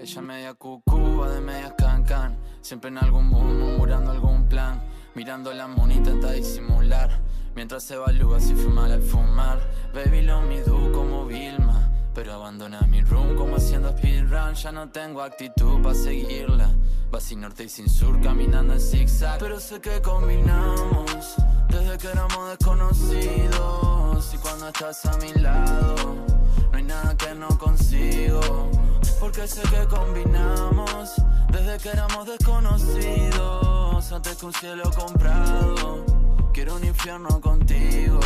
Ella 0.00 0.22
media 0.22 0.54
cucú, 0.54 1.24
de 1.24 1.40
medias 1.40 1.72
cancan. 1.76 2.38
Siempre 2.60 2.88
en 2.88 2.98
algún 2.98 3.26
mundo, 3.26 3.64
murmurando 3.64 4.12
algún 4.12 4.48
plan. 4.48 4.80
Mirando 5.16 5.52
la 5.52 5.66
mona 5.66 5.94
intenta 5.94 6.30
disimular. 6.30 7.10
Mientras 7.56 7.82
se 7.82 7.94
evalúa 7.94 8.38
si 8.38 8.54
fuma 8.54 8.84
al 8.84 9.02
fumar. 9.02 9.58
Baby 9.92 10.22
lo 10.22 10.40
midu 10.42 10.92
como 10.92 11.26
Vilma. 11.26 11.90
Pero 12.14 12.32
abandona 12.32 12.80
mi 12.82 13.02
room 13.02 13.34
como 13.34 13.56
haciendo 13.56 13.90
speedrun. 13.90 14.54
Ya 14.54 14.70
no 14.70 14.88
tengo 14.88 15.20
actitud 15.20 15.82
para 15.82 15.96
seguirla. 15.96 16.70
Va 17.12 17.20
sin 17.20 17.40
norte 17.40 17.64
y 17.64 17.68
sin 17.68 17.88
sur, 17.88 18.20
caminando 18.20 18.74
en 18.74 18.80
zigzag. 18.80 19.40
Pero 19.40 19.58
sé 19.58 19.80
que 19.80 20.00
combinamos 20.00 21.34
desde 21.68 21.98
que 21.98 22.06
éramos 22.06 22.50
desconocidos. 22.50 24.32
Y 24.32 24.38
cuando 24.38 24.68
estás 24.68 25.06
a 25.06 25.16
mi 25.18 25.32
lado, 25.40 25.96
nada 26.88 27.14
que 27.16 27.34
no 27.34 27.48
consigo. 27.58 28.40
Porque 29.20 29.46
sé 29.46 29.62
que 29.62 29.86
combinamos 29.86 31.12
desde 31.52 31.78
que 31.78 31.90
éramos 31.90 32.26
desconocidos. 32.26 34.10
Antes 34.10 34.36
que 34.36 34.46
un 34.46 34.52
cielo 34.54 34.90
comprado, 34.96 36.04
quiero 36.52 36.76
un 36.76 36.84
infierno 36.84 37.40
contigo. 37.40 38.18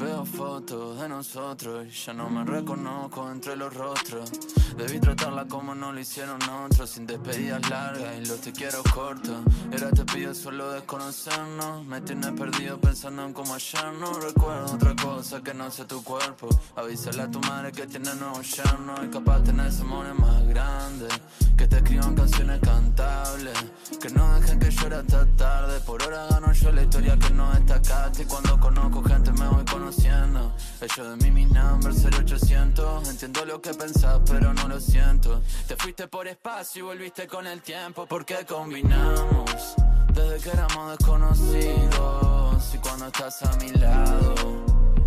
Veo 0.00 0.24
fotos 0.24 0.98
de 0.98 1.10
nosotros 1.10 1.86
y 1.86 1.90
ya 1.90 2.14
no 2.14 2.30
me 2.30 2.42
reconozco 2.42 3.30
entre 3.30 3.54
los 3.54 3.74
rostros. 3.74 4.32
Debí 4.74 4.98
tratarla 4.98 5.44
como 5.44 5.74
no 5.74 5.92
lo 5.92 6.00
hicieron 6.00 6.40
otros, 6.48 6.88
sin 6.88 7.06
despedidas 7.06 7.68
largas 7.68 8.16
y 8.16 8.24
los 8.24 8.40
te 8.40 8.50
quiero 8.50 8.82
cortos. 8.94 9.36
Era 9.70 9.90
te 9.90 10.06
pido 10.06 10.34
solo 10.34 10.72
desconocernos. 10.72 11.84
Me 11.84 12.00
tienes 12.00 12.32
perdido 12.32 12.80
pensando 12.80 13.26
en 13.26 13.34
cómo 13.34 13.54
ayer 13.54 13.92
no 14.00 14.10
recuerdo 14.14 14.74
otra 14.74 14.96
cosa 14.96 15.42
que 15.42 15.52
no 15.52 15.70
sea 15.70 15.86
tu 15.86 16.02
cuerpo. 16.02 16.48
Avísale 16.76 17.20
a 17.20 17.30
tu 17.30 17.38
madre 17.40 17.70
que 17.70 17.86
tiene 17.86 18.14
nuevo 18.14 18.40
yerno 18.40 18.94
y 19.04 19.08
capaz 19.08 19.42
tenés 19.42 19.80
amores 19.82 20.18
más 20.18 20.46
grandes. 20.48 21.12
Que 21.58 21.68
te 21.68 21.76
escriban 21.76 22.14
canciones 22.14 22.58
cantables. 22.60 23.58
Que 24.00 24.08
no 24.08 24.34
dejen 24.40 24.58
que 24.60 24.70
llore 24.70 24.96
hasta 24.96 25.26
tarde. 25.36 25.78
Por 25.80 26.02
hora 26.02 26.26
gano 26.30 26.50
yo 26.54 26.72
la 26.72 26.82
historia 26.84 27.18
que 27.18 27.28
no 27.34 27.52
destacaste. 27.52 28.22
Y 28.22 28.24
cuando 28.24 28.58
conozco 28.58 29.02
gente 29.02 29.30
me 29.32 29.46
voy 29.46 29.64
conociendo 29.66 29.89
conociendo. 29.90 30.52
De 30.80 31.16
mí 31.16 31.30
mi 31.30 31.46
number 31.46 31.92
0800. 31.92 33.08
Entiendo 33.08 33.44
lo 33.44 33.60
que 33.60 33.74
pensás, 33.74 34.20
pero 34.26 34.52
no 34.54 34.68
lo 34.68 34.78
siento. 34.78 35.42
Te 35.66 35.76
fuiste 35.76 36.06
por 36.06 36.28
espacio 36.28 36.80
y 36.80 36.86
volviste 36.86 37.26
con 37.26 37.46
el 37.46 37.60
tiempo. 37.60 38.06
Porque 38.06 38.46
combinamos 38.46 39.74
desde 40.12 40.38
que 40.38 40.50
éramos 40.50 40.98
desconocidos. 40.98 42.74
Y 42.74 42.78
cuando 42.78 43.06
estás 43.06 43.42
a 43.42 43.56
mi 43.56 43.70
lado, 43.72 44.34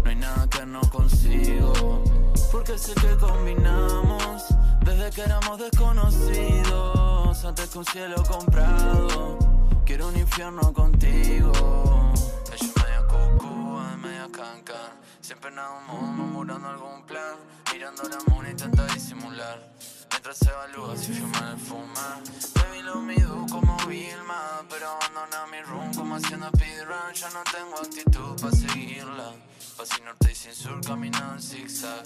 no 0.04 0.10
hay 0.10 0.16
nada 0.16 0.48
que 0.50 0.66
no 0.66 0.82
consigo. 0.90 2.04
Porque 2.52 2.78
sé 2.78 2.94
que 2.96 3.16
combinamos 3.18 4.44
desde 4.84 5.10
que 5.12 5.22
éramos 5.22 5.60
desconocidos. 5.60 7.46
Antes 7.46 7.70
que 7.70 7.78
un 7.78 7.86
cielo 7.86 8.24
comprado. 8.28 9.38
Quiero 9.86 10.10
un 10.10 10.18
infierno 10.18 10.74
contigo. 10.74 12.03
Siempre 15.22 15.52
nada 15.52 15.80
modo, 15.82 16.02
murmurando 16.02 16.70
algún 16.70 17.06
plan. 17.06 17.36
Mirando 17.72 18.04
la 18.04 18.18
mona 18.28 18.50
intenta 18.50 18.86
disimular. 18.88 19.60
Mientras 20.12 20.38
se 20.38 20.50
evalúa 20.50 20.96
si 20.96 21.14
fuma 21.14 21.52
el 21.52 21.60
fumar. 21.60 22.22
Baby 22.56 22.82
lo 22.84 22.96
mido 23.02 23.46
como 23.50 23.78
Vilma. 23.88 24.66
Pero 24.70 24.90
abandona 24.90 25.48
mi 25.48 25.62
room 25.62 25.94
como 25.94 26.16
haciendo 26.16 26.48
speedrun. 26.50 27.14
Ya 27.14 27.30
no 27.32 27.44
tengo 27.52 27.78
actitud 27.78 28.42
para 28.42 28.56
seguirla. 28.56 29.32
Pasi 29.78 30.02
norte 30.02 30.32
y 30.32 30.36
sin 30.36 30.54
sur 30.54 30.80
caminando 30.86 31.34
en 31.34 31.42
zigzag. 31.42 32.04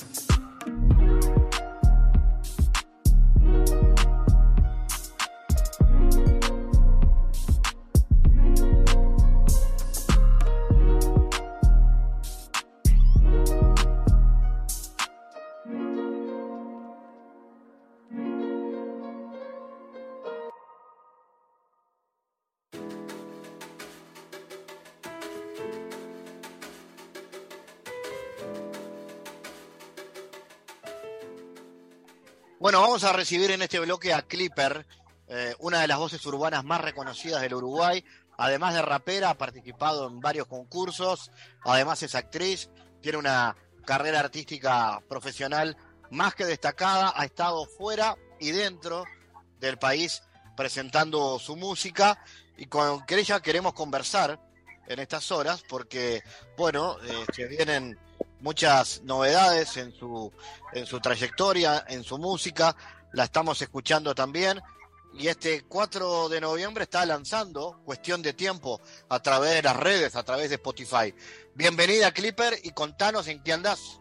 Bueno, 32.59 32.81
vamos 32.81 33.03
a 33.03 33.13
recibir 33.13 33.51
en 33.51 33.61
este 33.61 33.79
bloque 33.79 34.15
a 34.15 34.23
Clipper, 34.23 34.87
eh, 35.27 35.53
una 35.59 35.81
de 35.81 35.87
las 35.87 35.99
voces 35.99 36.25
urbanas 36.25 36.65
más 36.65 36.81
reconocidas 36.81 37.39
del 37.43 37.53
Uruguay. 37.53 38.03
Además 38.35 38.73
de 38.73 38.81
rapera, 38.81 39.29
ha 39.29 39.37
participado 39.37 40.07
en 40.07 40.19
varios 40.19 40.47
concursos, 40.47 41.29
además 41.63 42.01
es 42.01 42.15
actriz, 42.15 42.71
tiene 42.99 43.19
una 43.19 43.55
carrera 43.85 44.21
artística 44.21 44.99
profesional 45.07 45.77
más 46.09 46.33
que 46.33 46.45
destacada, 46.45 47.13
ha 47.15 47.25
estado 47.25 47.63
fuera 47.67 48.15
y 48.39 48.49
dentro 48.49 49.03
del 49.59 49.77
país 49.77 50.23
presentando 50.55 51.37
su 51.37 51.55
música. 51.55 52.19
Y 52.57 52.65
con 52.65 53.03
ella 53.07 53.39
queremos 53.39 53.73
conversar 53.73 54.39
en 54.87 54.99
estas 54.99 55.31
horas 55.31 55.63
porque, 55.69 56.23
bueno, 56.57 56.97
eh, 57.03 57.25
se 57.35 57.45
vienen 57.45 57.99
muchas 58.41 59.01
novedades 59.03 59.77
en 59.77 59.91
su, 59.91 60.31
en 60.73 60.85
su 60.85 60.99
trayectoria, 60.99 61.85
en 61.87 62.03
su 62.03 62.17
música, 62.17 62.75
la 63.13 63.25
estamos 63.25 63.61
escuchando 63.61 64.13
también. 64.13 64.59
Y 65.13 65.27
este 65.27 65.63
4 65.63 66.29
de 66.29 66.41
noviembre 66.41 66.83
está 66.83 67.05
lanzando 67.05 67.81
Cuestión 67.85 68.21
de 68.21 68.33
Tiempo 68.33 68.79
a 69.09 69.19
través 69.19 69.55
de 69.55 69.63
las 69.63 69.75
redes, 69.75 70.15
a 70.15 70.23
través 70.23 70.49
de 70.49 70.55
Spotify. 70.55 71.13
Bienvenida 71.55 72.11
Clipper 72.11 72.53
y 72.63 72.71
contanos 72.71 73.27
en 73.27 73.41
qué 73.41 73.53
andás. 73.53 73.99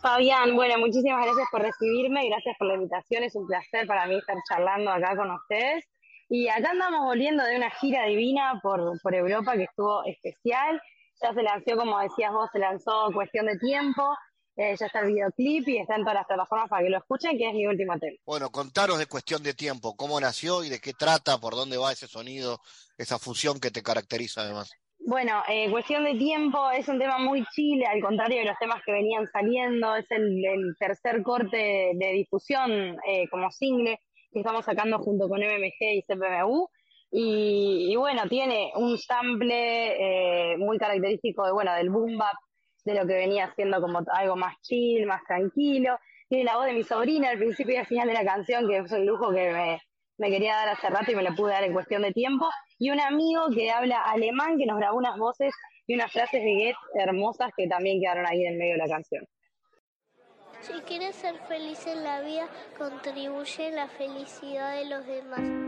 Fabián, 0.00 0.56
bueno, 0.56 0.78
muchísimas 0.78 1.24
gracias 1.24 1.46
por 1.50 1.62
recibirme, 1.62 2.28
gracias 2.28 2.56
por 2.58 2.68
la 2.68 2.74
invitación, 2.74 3.24
es 3.24 3.34
un 3.34 3.46
placer 3.46 3.86
para 3.86 4.06
mí 4.06 4.16
estar 4.16 4.36
charlando 4.48 4.90
acá 4.90 5.16
con 5.16 5.30
ustedes. 5.30 5.84
Y 6.28 6.48
acá 6.48 6.70
andamos 6.70 7.04
volviendo 7.04 7.44
de 7.44 7.56
una 7.56 7.70
gira 7.70 8.06
divina 8.06 8.60
por, 8.62 9.00
por 9.00 9.14
Europa 9.14 9.54
que 9.54 9.64
estuvo 9.64 10.04
especial 10.04 10.80
ya 11.20 11.34
se 11.34 11.42
lanzó, 11.42 11.76
como 11.76 11.98
decías 11.98 12.32
vos, 12.32 12.48
se 12.52 12.58
lanzó 12.58 13.10
Cuestión 13.12 13.46
de 13.46 13.58
Tiempo, 13.58 14.16
eh, 14.56 14.74
ya 14.78 14.86
está 14.86 15.00
el 15.00 15.12
videoclip 15.12 15.68
y 15.68 15.78
está 15.78 15.96
en 15.96 16.02
todas 16.02 16.14
las 16.14 16.26
plataformas 16.26 16.68
para 16.68 16.82
que 16.82 16.90
lo 16.90 16.98
escuchen, 16.98 17.38
que 17.38 17.48
es 17.48 17.54
mi 17.54 17.66
último 17.66 17.98
tema. 17.98 18.16
Bueno, 18.26 18.50
contaros 18.50 18.98
de 18.98 19.06
Cuestión 19.06 19.42
de 19.42 19.54
Tiempo, 19.54 19.96
cómo 19.96 20.20
nació 20.20 20.64
y 20.64 20.68
de 20.68 20.80
qué 20.80 20.92
trata, 20.92 21.38
por 21.38 21.54
dónde 21.54 21.76
va 21.76 21.92
ese 21.92 22.08
sonido, 22.08 22.58
esa 22.96 23.18
fusión 23.18 23.60
que 23.60 23.70
te 23.70 23.82
caracteriza 23.82 24.42
además. 24.42 24.70
Bueno, 24.98 25.42
eh, 25.48 25.70
Cuestión 25.70 26.04
de 26.04 26.14
Tiempo 26.16 26.70
es 26.70 26.88
un 26.88 26.98
tema 26.98 27.18
muy 27.18 27.44
chile, 27.54 27.86
al 27.86 28.02
contrario 28.02 28.40
de 28.40 28.44
los 28.46 28.58
temas 28.58 28.82
que 28.84 28.92
venían 28.92 29.26
saliendo, 29.28 29.96
es 29.96 30.10
el, 30.10 30.74
tercer 30.78 31.22
corte 31.22 31.92
de 31.94 32.12
difusión 32.12 32.96
eh, 33.06 33.28
como 33.30 33.50
single 33.50 33.98
que 34.32 34.40
estamos 34.40 34.64
sacando 34.64 34.98
junto 34.98 35.28
con 35.28 35.40
MMG 35.40 35.80
y 35.80 36.02
CPMU. 36.02 36.68
Y, 37.10 37.96
bueno, 37.96 38.28
tiene 38.28 38.72
un 38.74 38.98
sample 38.98 40.52
eh, 40.52 40.56
muy 40.58 40.78
característico 40.78 41.46
de, 41.46 41.52
bueno, 41.52 41.72
del 41.74 41.90
boom 41.90 42.18
bap, 42.18 42.36
de 42.84 42.94
lo 42.94 43.06
que 43.06 43.14
venía 43.14 43.52
siendo 43.54 43.80
como 43.80 44.00
algo 44.12 44.36
más 44.36 44.60
chill, 44.62 45.06
más 45.06 45.22
tranquilo. 45.24 45.98
Tiene 46.28 46.44
la 46.44 46.56
voz 46.56 46.66
de 46.66 46.74
mi 46.74 46.82
sobrina 46.82 47.30
al 47.30 47.38
principio 47.38 47.74
y 47.74 47.78
al 47.78 47.86
final 47.86 48.08
de 48.08 48.14
la 48.14 48.24
canción, 48.24 48.68
que 48.68 48.78
es 48.78 48.92
un 48.92 49.06
lujo 49.06 49.30
que 49.30 49.80
me, 50.18 50.30
quería 50.30 50.54
dar 50.54 50.68
hace 50.70 50.90
rato 50.90 51.10
y 51.10 51.14
me 51.14 51.22
lo 51.22 51.34
pude 51.34 51.52
dar 51.52 51.64
en 51.64 51.72
cuestión 51.72 52.02
de 52.02 52.12
tiempo. 52.12 52.46
Y 52.78 52.90
un 52.90 53.00
amigo 53.00 53.48
que 53.54 53.70
habla 53.70 54.02
alemán, 54.02 54.58
que 54.58 54.66
nos 54.66 54.78
grabó 54.78 54.98
unas 54.98 55.16
voces 55.18 55.54
y 55.86 55.94
unas 55.94 56.12
frases 56.12 56.42
de 56.42 56.52
Goethe 56.52 57.02
hermosas 57.02 57.50
que 57.56 57.66
también 57.66 58.00
quedaron 58.00 58.26
ahí 58.26 58.44
en 58.44 58.58
medio 58.58 58.74
de 58.74 58.78
la 58.78 58.88
canción. 58.88 59.24
Si 60.60 60.72
quieres 60.82 61.16
ser 61.16 61.38
feliz 61.46 61.86
en 61.86 62.04
la 62.04 62.20
vida, 62.20 62.48
contribuye 62.76 63.68
en 63.68 63.76
la 63.76 63.88
felicidad 63.88 64.76
de 64.76 64.84
los 64.86 65.06
demás. 65.06 65.67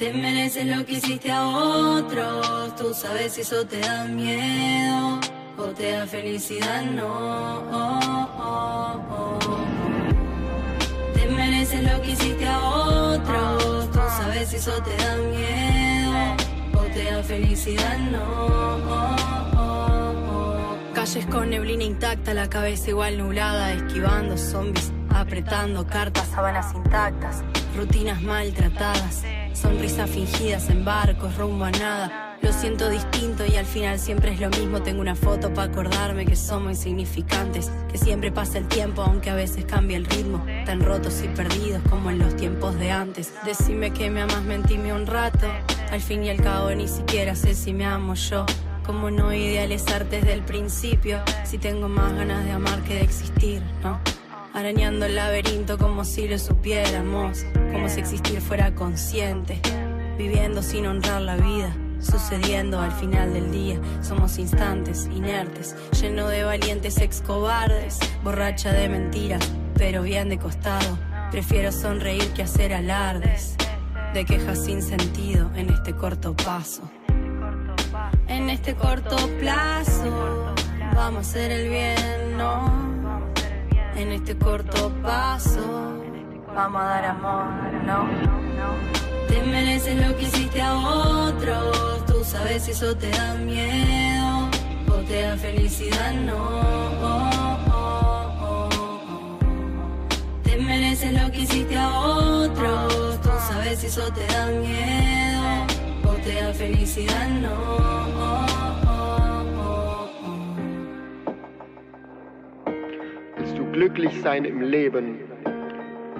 Te 0.00 0.12
mereces 0.14 0.64
lo 0.64 0.84
que 0.86 0.94
hiciste 0.94 1.30
a 1.30 1.46
otros, 1.46 2.74
tú 2.74 2.94
sabes 2.94 3.34
si 3.34 3.42
eso 3.42 3.66
te 3.66 3.80
da 3.80 4.04
miedo 4.06 5.20
o 5.58 5.64
te 5.64 5.92
da 5.92 6.06
felicidad, 6.06 6.84
no. 6.84 7.60
Te 11.12 11.26
mereces 11.26 11.82
lo 11.82 12.00
que 12.00 12.12
hiciste 12.12 12.48
a 12.48 12.60
otros, 12.60 13.90
tú 13.90 13.98
sabes 14.16 14.48
si 14.48 14.56
eso 14.56 14.72
te 14.82 14.96
da 15.04 15.16
miedo 15.16 16.34
o 16.78 16.84
te 16.94 17.04
da 17.04 17.22
felicidad, 17.22 17.98
no. 17.98 19.10
Calles 20.94 21.26
con 21.26 21.50
neblina 21.50 21.84
intacta, 21.84 22.32
la 22.32 22.48
cabeza 22.48 22.88
igual 22.88 23.18
nublada, 23.18 23.74
esquivando 23.74 24.38
zombies, 24.38 24.94
apretando 25.10 25.86
cartas, 25.86 26.26
sábanas 26.34 26.74
intactas, 26.74 27.44
rutinas 27.76 28.22
maltratadas, 28.22 29.24
sonrisas 29.60 30.10
fingidas 30.10 30.68
en 30.70 30.84
barcos, 30.84 31.36
rumbo 31.36 31.64
a 31.64 31.70
nada. 31.70 32.38
Lo 32.42 32.52
siento 32.52 32.88
distinto 32.88 33.44
y 33.44 33.56
al 33.56 33.66
final 33.66 33.98
siempre 33.98 34.32
es 34.32 34.40
lo 34.40 34.48
mismo. 34.48 34.82
Tengo 34.82 35.02
una 35.02 35.14
foto 35.14 35.52
para 35.52 35.70
acordarme 35.70 36.24
que 36.24 36.36
somos 36.36 36.72
insignificantes, 36.72 37.70
que 37.90 37.98
siempre 37.98 38.32
pasa 38.32 38.58
el 38.58 38.66
tiempo 38.66 39.02
aunque 39.02 39.28
a 39.28 39.34
veces 39.34 39.66
cambia 39.66 39.98
el 39.98 40.06
ritmo. 40.06 40.42
Tan 40.64 40.80
rotos 40.80 41.22
y 41.22 41.28
perdidos 41.28 41.82
como 41.90 42.10
en 42.10 42.18
los 42.18 42.34
tiempos 42.36 42.78
de 42.78 42.90
antes. 42.90 43.34
Decime 43.44 43.92
que 43.92 44.10
me 44.10 44.22
amas, 44.22 44.42
mentime 44.42 44.94
un 44.94 45.06
rato. 45.06 45.46
Al 45.90 46.00
fin 46.00 46.24
y 46.24 46.30
al 46.30 46.40
cabo 46.40 46.70
ni 46.70 46.88
siquiera 46.88 47.34
sé 47.34 47.54
si 47.54 47.74
me 47.74 47.84
amo 47.84 48.14
yo. 48.14 48.46
Como 48.86 49.10
no 49.10 49.32
idealizarte 49.34 50.16
desde 50.16 50.32
el 50.32 50.42
principio? 50.42 51.20
Si 51.44 51.58
tengo 51.58 51.88
más 51.88 52.14
ganas 52.14 52.44
de 52.44 52.52
amar 52.52 52.82
que 52.82 52.94
de 52.94 53.02
existir, 53.02 53.62
¿no? 53.82 54.00
Arañando 54.52 55.06
el 55.06 55.16
laberinto 55.16 55.78
como 55.78 56.04
si 56.04 56.28
lo 56.28 56.38
supiéramos, 56.38 57.44
como 57.72 57.88
si 57.88 58.00
existir 58.00 58.40
fuera 58.40 58.74
consciente, 58.74 59.60
viviendo 60.18 60.62
sin 60.62 60.86
honrar 60.86 61.22
la 61.22 61.36
vida, 61.36 61.74
sucediendo 62.00 62.80
al 62.80 62.92
final 62.92 63.32
del 63.32 63.52
día. 63.52 63.80
Somos 64.02 64.38
instantes, 64.38 65.06
inertes, 65.06 65.76
lleno 66.00 66.28
de 66.28 66.44
valientes 66.44 66.98
ex 66.98 67.22
cobardes, 67.22 67.98
borracha 68.24 68.72
de 68.72 68.88
mentiras, 68.88 69.48
pero 69.74 70.02
bien 70.02 70.28
de 70.28 70.38
costado. 70.38 70.98
Prefiero 71.30 71.70
sonreír 71.72 72.28
que 72.32 72.42
hacer 72.42 72.74
alardes 72.74 73.56
de 74.14 74.24
quejas 74.24 74.64
sin 74.64 74.82
sentido 74.82 75.50
en 75.54 75.70
este 75.70 75.94
corto 75.94 76.34
paso 76.34 76.82
en 78.30 78.48
este 78.48 78.74
corto 78.74 79.16
plazo. 79.38 80.54
Vamos 80.94 81.26
a 81.26 81.30
hacer 81.30 81.50
el 81.52 81.68
bien, 81.68 82.36
¿no? 82.36 82.89
En 84.00 84.12
este 84.12 84.36
corto 84.36 84.90
paso. 85.02 85.60
Vamos 86.54 86.82
a 86.82 86.84
dar 86.84 87.04
amor, 87.04 87.44
¿no? 87.86 88.06
Te 89.28 89.42
mereces 89.42 90.06
lo 90.06 90.16
que 90.16 90.22
hiciste 90.22 90.62
a 90.62 90.74
otros. 90.74 92.06
Tú 92.06 92.24
sabes 92.24 92.64
si 92.64 92.70
eso 92.70 92.96
te 92.96 93.10
da 93.10 93.34
miedo 93.34 94.48
o 94.88 94.94
te 95.06 95.22
da 95.22 95.36
felicidad, 95.36 96.12
no. 96.14 96.70
Te 100.44 100.56
mereces 100.56 101.12
lo 101.12 101.30
que 101.30 101.40
hiciste 101.40 101.76
a 101.76 101.88
otros. 102.00 103.20
Tú 103.20 103.30
sabes 103.48 103.80
si 103.80 103.86
eso 103.86 104.10
te 104.12 104.26
da 104.26 104.46
miedo 104.46 105.80
te 106.22 106.34
da 106.34 106.52
felicidad, 106.52 107.28
no. 107.28 108.69
Glücklich 113.80 114.20
sein 114.20 114.44
im 114.44 114.60
Leben, 114.60 115.20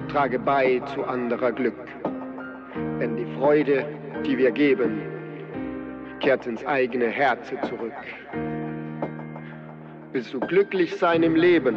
trage 0.08 0.38
bei 0.38 0.80
zu 0.94 1.04
anderer 1.04 1.52
Glück. 1.52 1.74
Denn 2.98 3.18
die 3.18 3.26
Freude, 3.38 3.84
die 4.24 4.38
wir 4.38 4.50
geben, 4.50 5.02
kehrt 6.20 6.46
ins 6.46 6.64
eigene 6.64 7.08
Herz 7.08 7.52
zurück. 7.68 7.92
Willst 10.12 10.32
du 10.32 10.40
glücklich 10.40 10.96
sein 10.96 11.22
im 11.22 11.36
Leben, 11.36 11.76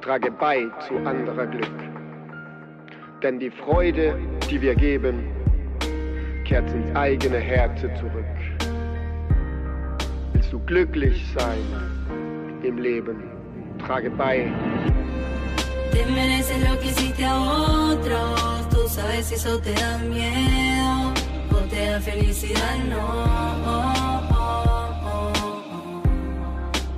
trage 0.00 0.30
bei 0.30 0.68
zu 0.86 0.94
anderer 0.98 1.48
Glück. 1.48 1.78
Denn 3.20 3.40
die 3.40 3.50
Freude, 3.50 4.16
die 4.48 4.62
wir 4.62 4.76
geben, 4.76 5.26
kehrt 6.44 6.72
ins 6.72 6.94
eigene 6.94 7.38
Herze 7.38 7.92
zurück. 7.94 8.36
Willst 10.34 10.52
du 10.52 10.60
glücklich 10.66 11.26
sein 11.36 11.58
im 12.62 12.78
Leben, 12.78 13.41
trage 13.86 14.08
bei. 14.10 14.50
Te 15.92 16.06
mereces 16.06 16.58
lo 16.68 16.78
que 16.80 16.86
hiciste 16.86 17.24
a 17.24 17.38
otros, 17.38 18.68
tú 18.70 18.88
sabes 18.88 19.26
si 19.26 19.34
eso 19.34 19.58
te 19.58 19.72
da 19.74 19.98
miedo 19.98 21.12
o 21.50 21.56
te 21.68 21.86
da 21.86 22.00
felicidad, 22.00 22.76
no. 22.88 23.02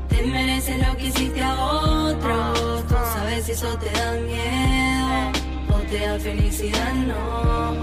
Te 0.08 0.22
mereces 0.22 0.78
lo 0.86 0.96
que 0.96 1.06
hiciste 1.06 1.42
a 1.42 1.54
otros, 1.54 2.86
tú 2.86 2.94
sabes 3.14 3.46
si 3.46 3.52
eso 3.52 3.76
te 3.78 3.90
da 3.98 4.12
miedo 4.12 5.32
o 5.74 5.78
te 5.90 5.98
da 6.06 6.18
felicidad, 6.18 6.94
no. 6.94 7.74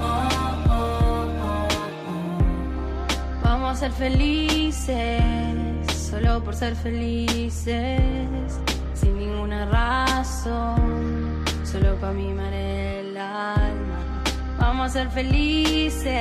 Vamos 3.43 3.69
a 3.71 3.75
ser 3.75 3.91
felices, 3.91 4.95
solo 6.09 6.41
por 6.43 6.55
ser 6.55 6.75
felices, 6.75 7.99
sin 9.01 9.17
ninguna 9.17 9.65
razón, 9.65 11.43
solo 11.63 11.99
para 11.99 12.13
mimar 12.13 12.53
el 12.53 13.17
alma. 13.17 14.23
Vamos 14.59 14.91
a 14.91 14.93
ser 14.93 15.09
felices, 15.09 16.11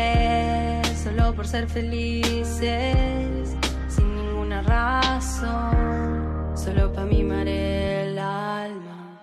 solo 1.02 1.34
por 1.34 1.46
ser 1.46 1.68
felices, 1.68 3.50
sin 3.88 4.16
ninguna 4.16 4.62
razón, 4.62 6.56
solo 6.56 6.90
para 6.92 7.06
mimar 7.06 7.46
el 7.46 8.18
alma. 8.18 9.20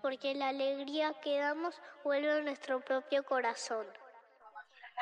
Porque 0.00 0.34
la 0.34 0.48
alegría 0.48 1.12
que 1.22 1.38
damos 1.38 1.74
vuelve 2.04 2.32
a 2.32 2.40
nuestro 2.40 2.80
propio 2.80 3.22
corazón. 3.24 3.86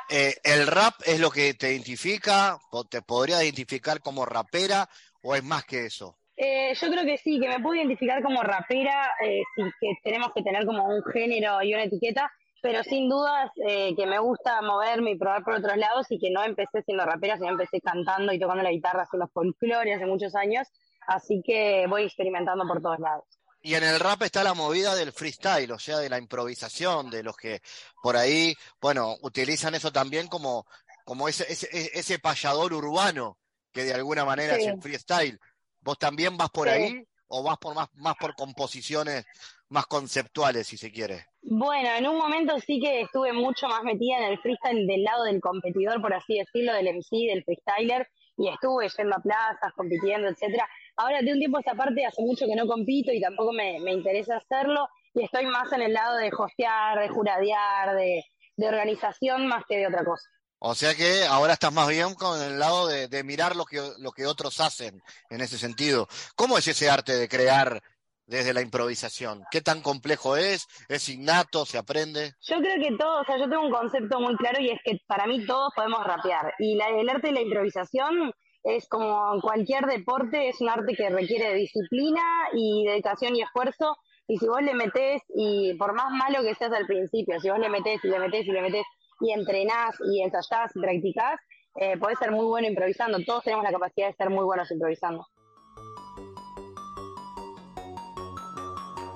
Eh, 0.09 0.35
¿El 0.43 0.67
rap 0.67 0.95
es 1.05 1.19
lo 1.21 1.31
que 1.31 1.53
te 1.53 1.71
identifica? 1.71 2.59
¿O 2.71 2.83
¿Te 2.83 3.01
podría 3.01 3.41
identificar 3.43 4.01
como 4.01 4.25
rapera 4.25 4.89
o 5.21 5.35
es 5.35 5.43
más 5.43 5.63
que 5.65 5.85
eso? 5.85 6.17
Eh, 6.37 6.73
yo 6.79 6.91
creo 6.91 7.03
que 7.03 7.17
sí, 7.17 7.39
que 7.39 7.49
me 7.49 7.59
puedo 7.59 7.75
identificar 7.75 8.21
como 8.21 8.43
rapera, 8.43 9.09
eh, 9.25 9.41
sí 9.55 9.63
que 9.81 9.87
tenemos 10.03 10.31
que 10.35 10.43
tener 10.43 10.65
como 10.67 10.85
un 10.87 11.03
género 11.05 11.63
y 11.63 11.73
una 11.73 11.85
etiqueta, 11.85 12.31
pero 12.61 12.83
sin 12.83 13.09
dudas 13.09 13.49
eh, 13.67 13.95
que 13.95 14.05
me 14.05 14.19
gusta 14.19 14.61
moverme 14.61 15.11
y 15.11 15.17
probar 15.17 15.43
por 15.43 15.55
otros 15.55 15.75
lados 15.77 16.05
y 16.11 16.19
que 16.19 16.29
no 16.29 16.43
empecé 16.43 16.83
siendo 16.83 17.05
rapera, 17.05 17.37
sino 17.37 17.49
empecé 17.49 17.81
cantando 17.81 18.31
y 18.33 18.39
tocando 18.39 18.61
la 18.61 18.71
guitarra 18.71 19.03
haciendo 19.03 19.27
folclore 19.33 19.95
hace 19.95 20.05
muchos 20.05 20.35
años, 20.35 20.67
así 21.07 21.41
que 21.43 21.87
voy 21.87 22.03
experimentando 22.03 22.67
por 22.67 22.81
todos 22.83 22.99
lados. 22.99 23.25
Y 23.63 23.73
en 23.73 23.83
el 23.83 23.99
rap 23.99 24.21
está 24.21 24.43
la 24.43 24.53
movida 24.53 24.93
del 24.95 25.11
freestyle, 25.11 25.71
o 25.71 25.79
sea, 25.79 25.97
de 25.97 26.09
la 26.09 26.19
improvisación, 26.19 27.09
de 27.09 27.23
los 27.23 27.35
que 27.35 27.61
por 28.03 28.15
ahí, 28.15 28.53
bueno, 28.79 29.15
utilizan 29.23 29.73
eso 29.73 29.91
también 29.91 30.27
como, 30.27 30.67
como 31.03 31.27
ese, 31.27 31.51
ese, 31.51 31.67
ese 31.97 32.19
payador 32.19 32.73
urbano 32.73 33.39
que 33.73 33.83
de 33.83 33.93
alguna 33.93 34.23
manera 34.25 34.55
Sí. 34.55 34.61
es 34.61 34.67
el 34.67 34.81
freestyle. 34.81 35.39
¿Vos 35.87 35.97
también 35.97 36.35
vas 36.35 36.49
por 36.49 36.67
Sí. 36.67 36.73
ahí 36.73 37.07
o 37.29 37.43
vas 37.43 37.57
por 37.59 37.73
más, 37.73 37.87
más 37.95 38.15
por 38.17 38.35
composiciones 38.35 39.25
más 39.69 39.85
conceptuales, 39.85 40.67
si 40.67 40.75
se 40.75 40.91
quiere? 40.91 41.27
Bueno, 41.43 41.87
en 41.97 42.05
un 42.05 42.17
momento 42.17 42.59
sí 42.59 42.77
que 42.81 42.99
estuve 43.03 43.31
mucho 43.31 43.69
más 43.69 43.83
metida 43.83 44.17
en 44.17 44.33
el 44.33 44.39
freestyle 44.39 44.85
del 44.85 45.03
lado 45.03 45.23
del 45.23 45.39
competidor, 45.39 46.01
por 46.01 46.13
así 46.13 46.39
decirlo, 46.39 46.73
del 46.73 46.87
MC, 46.87 47.27
del 47.29 47.41
freestyler, 47.45 48.05
y 48.35 48.49
estuve 48.49 48.89
yendo 48.89 49.15
a 49.15 49.21
plazas, 49.21 49.71
compitiendo, 49.77 50.27
etcétera. 50.27 50.67
Ahora, 50.97 51.21
de 51.21 51.31
un 51.31 51.39
tiempo 51.39 51.55
a 51.55 51.61
esta 51.61 51.73
parte, 51.73 52.05
hace 52.05 52.21
mucho 52.21 52.45
que 52.47 52.55
no 52.55 52.67
compito 52.67 53.13
y 53.13 53.21
tampoco 53.21 53.53
me, 53.53 53.79
me 53.79 53.93
interesa 53.93 54.35
hacerlo, 54.35 54.89
y 55.13 55.23
estoy 55.23 55.45
más 55.45 55.71
en 55.71 55.83
el 55.83 55.93
lado 55.93 56.17
de 56.17 56.31
hostear, 56.37 56.99
de 56.99 57.07
juradear, 57.07 57.95
de, 57.95 58.25
de 58.57 58.67
organización, 58.67 59.47
más 59.47 59.63
que 59.69 59.77
de 59.77 59.87
otra 59.87 60.03
cosa. 60.03 60.27
O 60.59 60.73
sea 60.73 60.95
que 60.95 61.23
ahora 61.25 61.53
estás 61.53 61.71
más 61.71 61.87
bien 61.87 62.15
con 62.15 62.41
el 62.41 62.57
lado 62.57 62.87
de, 62.87 63.23
mirar 63.23 63.55
lo 63.55 63.65
que, 63.65 63.79
lo 63.99 64.11
que 64.11 64.25
otros 64.25 64.59
hacen 64.59 65.01
en 65.29 65.41
ese 65.41 65.57
sentido. 65.57 66.07
¿Cómo 66.35 66.57
es 66.57 66.67
ese 66.67 66.89
arte 66.89 67.13
de 67.13 67.29
crear 67.29 67.81
desde 68.25 68.53
la 68.53 68.61
improvisación? 68.61 69.43
¿Qué 69.51 69.61
tan 69.61 69.81
complejo 69.81 70.35
es? 70.35 70.67
¿Es 70.89 71.09
innato? 71.09 71.65
¿Se 71.65 71.77
aprende? 71.77 72.33
Yo 72.41 72.57
creo 72.57 72.75
que 72.81 72.95
todos, 72.97 73.21
o 73.21 73.25
sea, 73.25 73.37
yo 73.37 73.49
tengo 73.49 73.65
un 73.65 73.71
concepto 73.71 74.19
muy 74.19 74.35
claro 74.37 74.59
y 74.59 74.71
es 74.71 74.79
que 74.83 74.99
para 75.07 75.27
mí 75.27 75.45
todos 75.45 75.71
podemos 75.75 76.03
rapear. 76.03 76.53
Y 76.57 76.75
la- 76.75 76.89
el 76.89 77.07
arte 77.07 77.27
de 77.27 77.33
la 77.33 77.41
improvisación 77.41 78.31
es 78.63 78.87
como 78.89 79.39
cualquier 79.41 79.85
deporte, 79.85 80.49
es 80.49 80.59
un 80.59 80.69
arte 80.69 80.95
que 80.95 81.09
requiere 81.09 81.53
disciplina 81.53 82.21
y 82.53 82.85
dedicación 82.85 83.35
y 83.35 83.43
esfuerzo. 83.43 83.95
Y 84.27 84.37
si 84.39 84.47
vos 84.47 84.61
le 84.61 84.73
metés, 84.73 85.21
y 85.35 85.75
por 85.75 85.93
más 85.93 86.11
malo 86.11 86.41
que 86.41 86.55
seas 86.55 86.73
al 86.73 86.85
principio, 86.85 87.39
si 87.39 87.49
vos 87.49 87.59
le 87.59 87.69
metés 87.69 88.03
y 88.03 88.07
le 88.09 88.19
metés 88.19 88.45
y 88.45 88.51
le 88.51 88.61
metés 88.61 88.83
y 89.19 89.31
entrenás 89.31 89.95
y 90.11 90.21
ensayás 90.21 90.75
y 90.75 90.79
practicás, 90.79 91.39
eh, 91.75 91.97
podés 91.97 92.17
ser 92.19 92.31
muy 92.31 92.45
bueno 92.45 92.67
improvisando. 92.67 93.19
Todos 93.25 93.43
tenemos 93.43 93.63
la 93.63 93.71
capacidad 93.71 94.07
de 94.07 94.13
ser 94.13 94.29
muy 94.29 94.45
buenos 94.45 94.69
improvisando. 94.71 95.25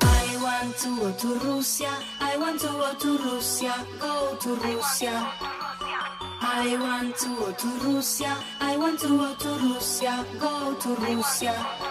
I 0.03 0.43
want 0.43 0.77
to 0.77 0.95
go 0.99 1.11
to 1.11 1.39
Russia. 1.47 1.89
I 2.19 2.37
want 2.37 2.59
to 2.61 2.67
go 2.67 2.93
to 2.93 3.17
Russia. 3.17 3.73
Go 3.99 4.37
to 4.39 4.55
Russia. 4.55 5.31
I 6.43 6.77
want 6.79 7.15
to 7.17 7.35
go 7.35 7.51
to 7.51 7.67
Russia. 7.87 8.37
I 8.59 8.77
want 8.77 8.99
to 9.01 9.07
go 9.07 9.35
to 9.35 9.49
Russia. 9.73 10.25
Go 10.39 10.75
to 10.75 10.95
Russia. 10.95 11.90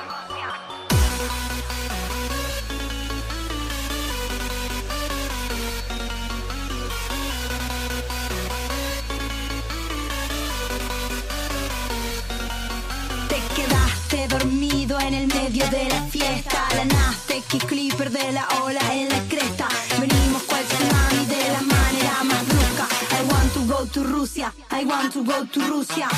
Dormido 14.31 14.99
en 15.01 15.15
el 15.15 15.27
medio 15.27 15.69
de 15.71 15.85
la 15.89 16.03
fiesta. 16.05 16.69
La 16.77 16.85
naste 16.85 17.43
que 17.49 17.59
clipper 17.59 18.11
de 18.11 18.33
la 18.33 18.47
ola 18.63 18.81
en 18.95 19.09
la 19.09 19.21
cresta. 19.29 19.69
Venimos 19.99 20.43
cual 20.45 20.65
tsunami 20.65 21.27
de 21.27 21.49
la 21.53 21.61
manera 21.61 22.25
más 22.25 22.47
brusca. 22.47 22.87
I 23.19 23.23
want 23.29 23.53
to 23.55 23.61
go 23.67 23.87
to 23.87 24.05
Rusia. 24.05 24.53
I 24.71 24.85
want 24.85 25.13
to 25.13 25.25
go 25.25 25.45
to 25.45 25.61
Rusia. 25.69 26.09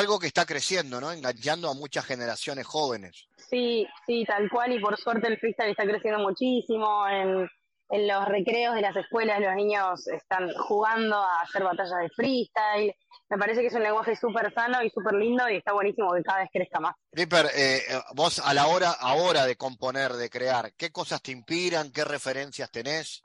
Algo 0.00 0.18
que 0.18 0.26
está 0.26 0.46
creciendo, 0.46 1.00
¿no? 1.00 1.12
Enganchando 1.12 1.70
a 1.70 1.74
muchas 1.74 2.04
generaciones 2.04 2.66
jóvenes. 2.66 3.28
Sí, 3.36 3.86
sí, 4.06 4.24
tal 4.26 4.48
cual, 4.50 4.72
y 4.72 4.80
por 4.80 4.98
suerte 4.98 5.28
el 5.28 5.38
freestyle 5.38 5.70
está 5.70 5.84
creciendo 5.84 6.20
muchísimo. 6.20 7.06
En, 7.06 7.48
en 7.90 8.08
los 8.08 8.24
recreos 8.26 8.74
de 8.74 8.80
las 8.80 8.96
escuelas 8.96 9.40
los 9.40 9.54
niños 9.54 10.06
están 10.08 10.50
jugando 10.54 11.16
a 11.16 11.42
hacer 11.42 11.62
batallas 11.62 11.98
de 12.00 12.08
freestyle. 12.10 12.94
Me 13.28 13.38
parece 13.38 13.60
que 13.60 13.68
es 13.68 13.74
un 13.74 13.82
lenguaje 13.82 14.16
súper 14.16 14.52
sano 14.54 14.82
y 14.82 14.90
súper 14.90 15.14
lindo 15.14 15.48
y 15.48 15.56
está 15.56 15.72
buenísimo 15.72 16.12
que 16.12 16.22
cada 16.22 16.40
vez 16.40 16.48
crezca 16.52 16.80
más. 16.80 16.94
Ripper, 17.12 17.46
eh, 17.54 17.82
eh, 17.88 18.00
vos 18.14 18.40
a 18.40 18.54
la 18.54 18.66
hora, 18.66 18.90
ahora 18.90 19.44
de 19.46 19.56
componer, 19.56 20.12
de 20.14 20.30
crear, 20.30 20.72
¿qué 20.76 20.90
cosas 20.90 21.22
te 21.22 21.30
inspiran? 21.30 21.92
¿Qué 21.92 22.04
referencias 22.04 22.70
tenés? 22.70 23.22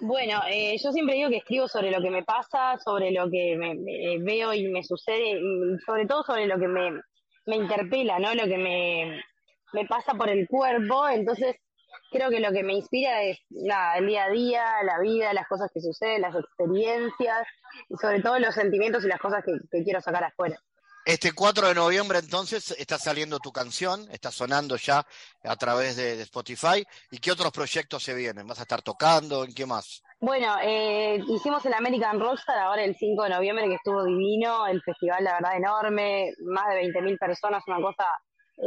Bueno, 0.00 0.40
eh, 0.48 0.76
yo 0.82 0.92
siempre 0.92 1.14
digo 1.16 1.28
que 1.28 1.36
escribo 1.38 1.68
sobre 1.68 1.90
lo 1.90 2.00
que 2.02 2.10
me 2.10 2.22
pasa, 2.24 2.78
sobre 2.78 3.10
lo 3.12 3.30
que 3.30 3.54
me, 3.58 3.74
me- 3.74 4.18
veo 4.20 4.54
y 4.54 4.68
me 4.68 4.82
sucede, 4.82 5.32
y 5.38 5.78
sobre 5.84 6.06
todo 6.06 6.22
sobre 6.22 6.46
lo 6.46 6.58
que 6.58 6.68
me, 6.68 7.56
interpela, 7.56 8.18
¿no? 8.18 8.34
Lo 8.34 8.44
que 8.44 8.56
me, 8.56 9.86
pasa 9.88 10.14
por 10.14 10.30
el 10.30 10.46
cuerpo. 10.48 11.06
Entonces, 11.08 11.56
creo 12.10 12.30
que 12.30 12.40
lo 12.40 12.50
que 12.52 12.62
me 12.62 12.74
inspira 12.74 13.22
es 13.22 13.38
nada, 13.50 13.98
el 13.98 14.06
día 14.06 14.24
a 14.24 14.30
día, 14.30 14.64
la 14.84 15.00
vida, 15.00 15.32
las 15.34 15.46
cosas 15.48 15.70
que 15.74 15.80
suceden, 15.80 16.22
las 16.22 16.34
experiencias 16.34 17.46
y 17.88 17.96
sobre 17.96 18.22
todo 18.22 18.38
los 18.38 18.54
sentimientos 18.54 19.04
y 19.04 19.08
las 19.08 19.20
cosas 19.20 19.44
que, 19.44 19.52
que 19.70 19.84
quiero 19.84 20.00
sacar 20.00 20.24
afuera. 20.24 20.56
Este 21.06 21.32
4 21.32 21.68
de 21.68 21.74
noviembre 21.74 22.18
entonces 22.18 22.72
está 22.78 22.98
saliendo 22.98 23.38
tu 23.38 23.52
canción, 23.52 24.06
está 24.12 24.30
sonando 24.30 24.76
ya 24.76 25.06
a 25.44 25.56
través 25.56 25.96
de, 25.96 26.20
Spotify. 26.22 26.84
¿Y 27.10 27.18
qué 27.18 27.32
otros 27.32 27.50
proyectos 27.52 28.02
se 28.02 28.14
vienen? 28.14 28.46
¿Vas 28.46 28.58
a 28.58 28.62
estar 28.62 28.82
tocando? 28.82 29.44
¿En 29.44 29.54
qué 29.54 29.64
más? 29.64 30.02
Bueno, 30.20 30.56
eh, 30.62 31.18
hicimos 31.28 31.64
el 31.64 31.72
American 31.72 32.20
Rockstar 32.20 32.58
ahora 32.58 32.84
el 32.84 32.94
5 32.94 33.22
de 33.24 33.30
noviembre 33.30 33.66
que 33.66 33.76
estuvo 33.76 34.04
divino, 34.04 34.66
el 34.66 34.82
festival 34.82 35.24
la 35.24 35.34
verdad 35.34 35.56
enorme, 35.56 36.34
más 36.44 36.68
de 36.68 36.82
20.000 36.82 37.18
personas, 37.18 37.62
una 37.66 37.80
cosa 37.80 38.04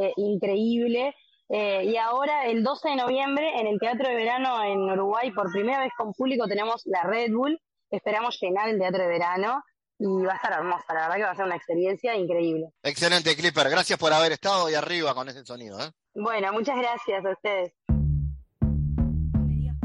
eh, 0.01 0.11
increíble. 0.17 1.15
Eh, 1.49 1.83
y 1.85 1.97
ahora 1.97 2.47
el 2.47 2.63
12 2.63 2.89
de 2.89 2.95
noviembre 2.95 3.59
en 3.59 3.67
el 3.67 3.79
Teatro 3.79 4.09
de 4.09 4.15
Verano 4.15 4.63
en 4.63 4.79
Uruguay, 4.79 5.31
por 5.31 5.51
primera 5.51 5.81
vez 5.81 5.91
con 5.95 6.13
público 6.13 6.47
tenemos 6.47 6.81
la 6.85 7.03
Red 7.03 7.31
Bull, 7.31 7.59
esperamos 7.91 8.39
llenar 8.41 8.69
el 8.69 8.79
Teatro 8.79 9.03
de 9.03 9.09
Verano 9.09 9.63
y 10.03 10.25
va 10.25 10.33
a 10.33 10.35
estar 10.35 10.51
hermosa, 10.51 10.93
la 10.93 11.01
verdad 11.01 11.15
que 11.15 11.23
va 11.23 11.31
a 11.31 11.35
ser 11.35 11.45
una 11.45 11.55
experiencia 11.55 12.13
increíble. 12.15 12.69
Excelente, 12.83 13.35
Clipper. 13.37 13.69
Gracias 13.69 13.97
por 13.97 14.11
haber 14.11 14.33
estado 14.33 14.65
ahí 14.65 14.75
arriba 14.75 15.15
con 15.15 15.29
ese 15.29 15.45
sonido. 15.45 15.79
¿eh? 15.79 15.91
Bueno, 16.13 16.51
muchas 16.51 16.75
gracias 16.77 17.25
a 17.25 17.31
ustedes. 17.31 17.71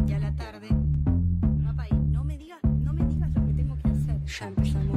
Ya 0.06 0.18
la 0.18 0.34
tarde. 0.34 0.68
Papá, 1.64 1.86
no 1.92 2.24
me 2.24 2.36
digas, 2.36 2.58
no 2.64 2.92
me 2.92 3.04
digas 3.04 3.30
lo 3.30 3.46
que 3.46 3.52
tengo 3.52 3.76
que 3.76 3.88
hacer. 3.90 4.24
Ya 4.24 4.46
empezamos 4.48 4.87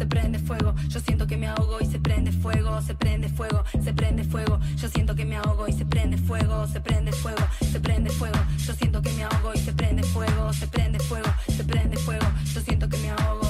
se 0.00 0.06
prende 0.06 0.38
fuego. 0.38 0.74
Yo 0.88 0.98
siento 0.98 1.26
que 1.26 1.36
me 1.36 1.46
ahogo 1.46 1.78
y 1.78 1.84
se 1.84 1.98
prende 1.98 2.32
fuego, 2.32 2.80
se 2.80 2.94
prende 2.94 3.28
fuego, 3.28 3.62
se 3.84 3.92
prende 3.92 4.24
fuego. 4.24 4.58
Yo 4.76 4.88
siento 4.88 5.14
que 5.14 5.26
me 5.26 5.36
ahogo 5.36 5.68
y 5.68 5.72
se 5.74 5.84
prende 5.84 6.16
fuego, 6.16 6.66
se 6.66 6.80
prende 6.80 7.12
fuego, 7.12 7.44
se 7.70 7.80
prende 7.80 8.08
fuego. 8.08 8.38
Yo 8.66 8.72
siento 8.72 9.02
que 9.02 9.12
me 9.12 9.24
ahogo 9.24 9.52
y 9.54 9.58
se 9.58 9.72
prende 9.74 10.02
fuego, 10.02 10.52
se 10.54 10.66
prende 10.68 10.98
fuego, 11.00 11.28
se 11.54 11.64
prende 11.64 11.98
fuego. 11.98 12.26
Yo 12.54 12.60
siento 12.62 12.88
que 12.88 12.96
me 12.96 13.10
ahogo. 13.10 13.49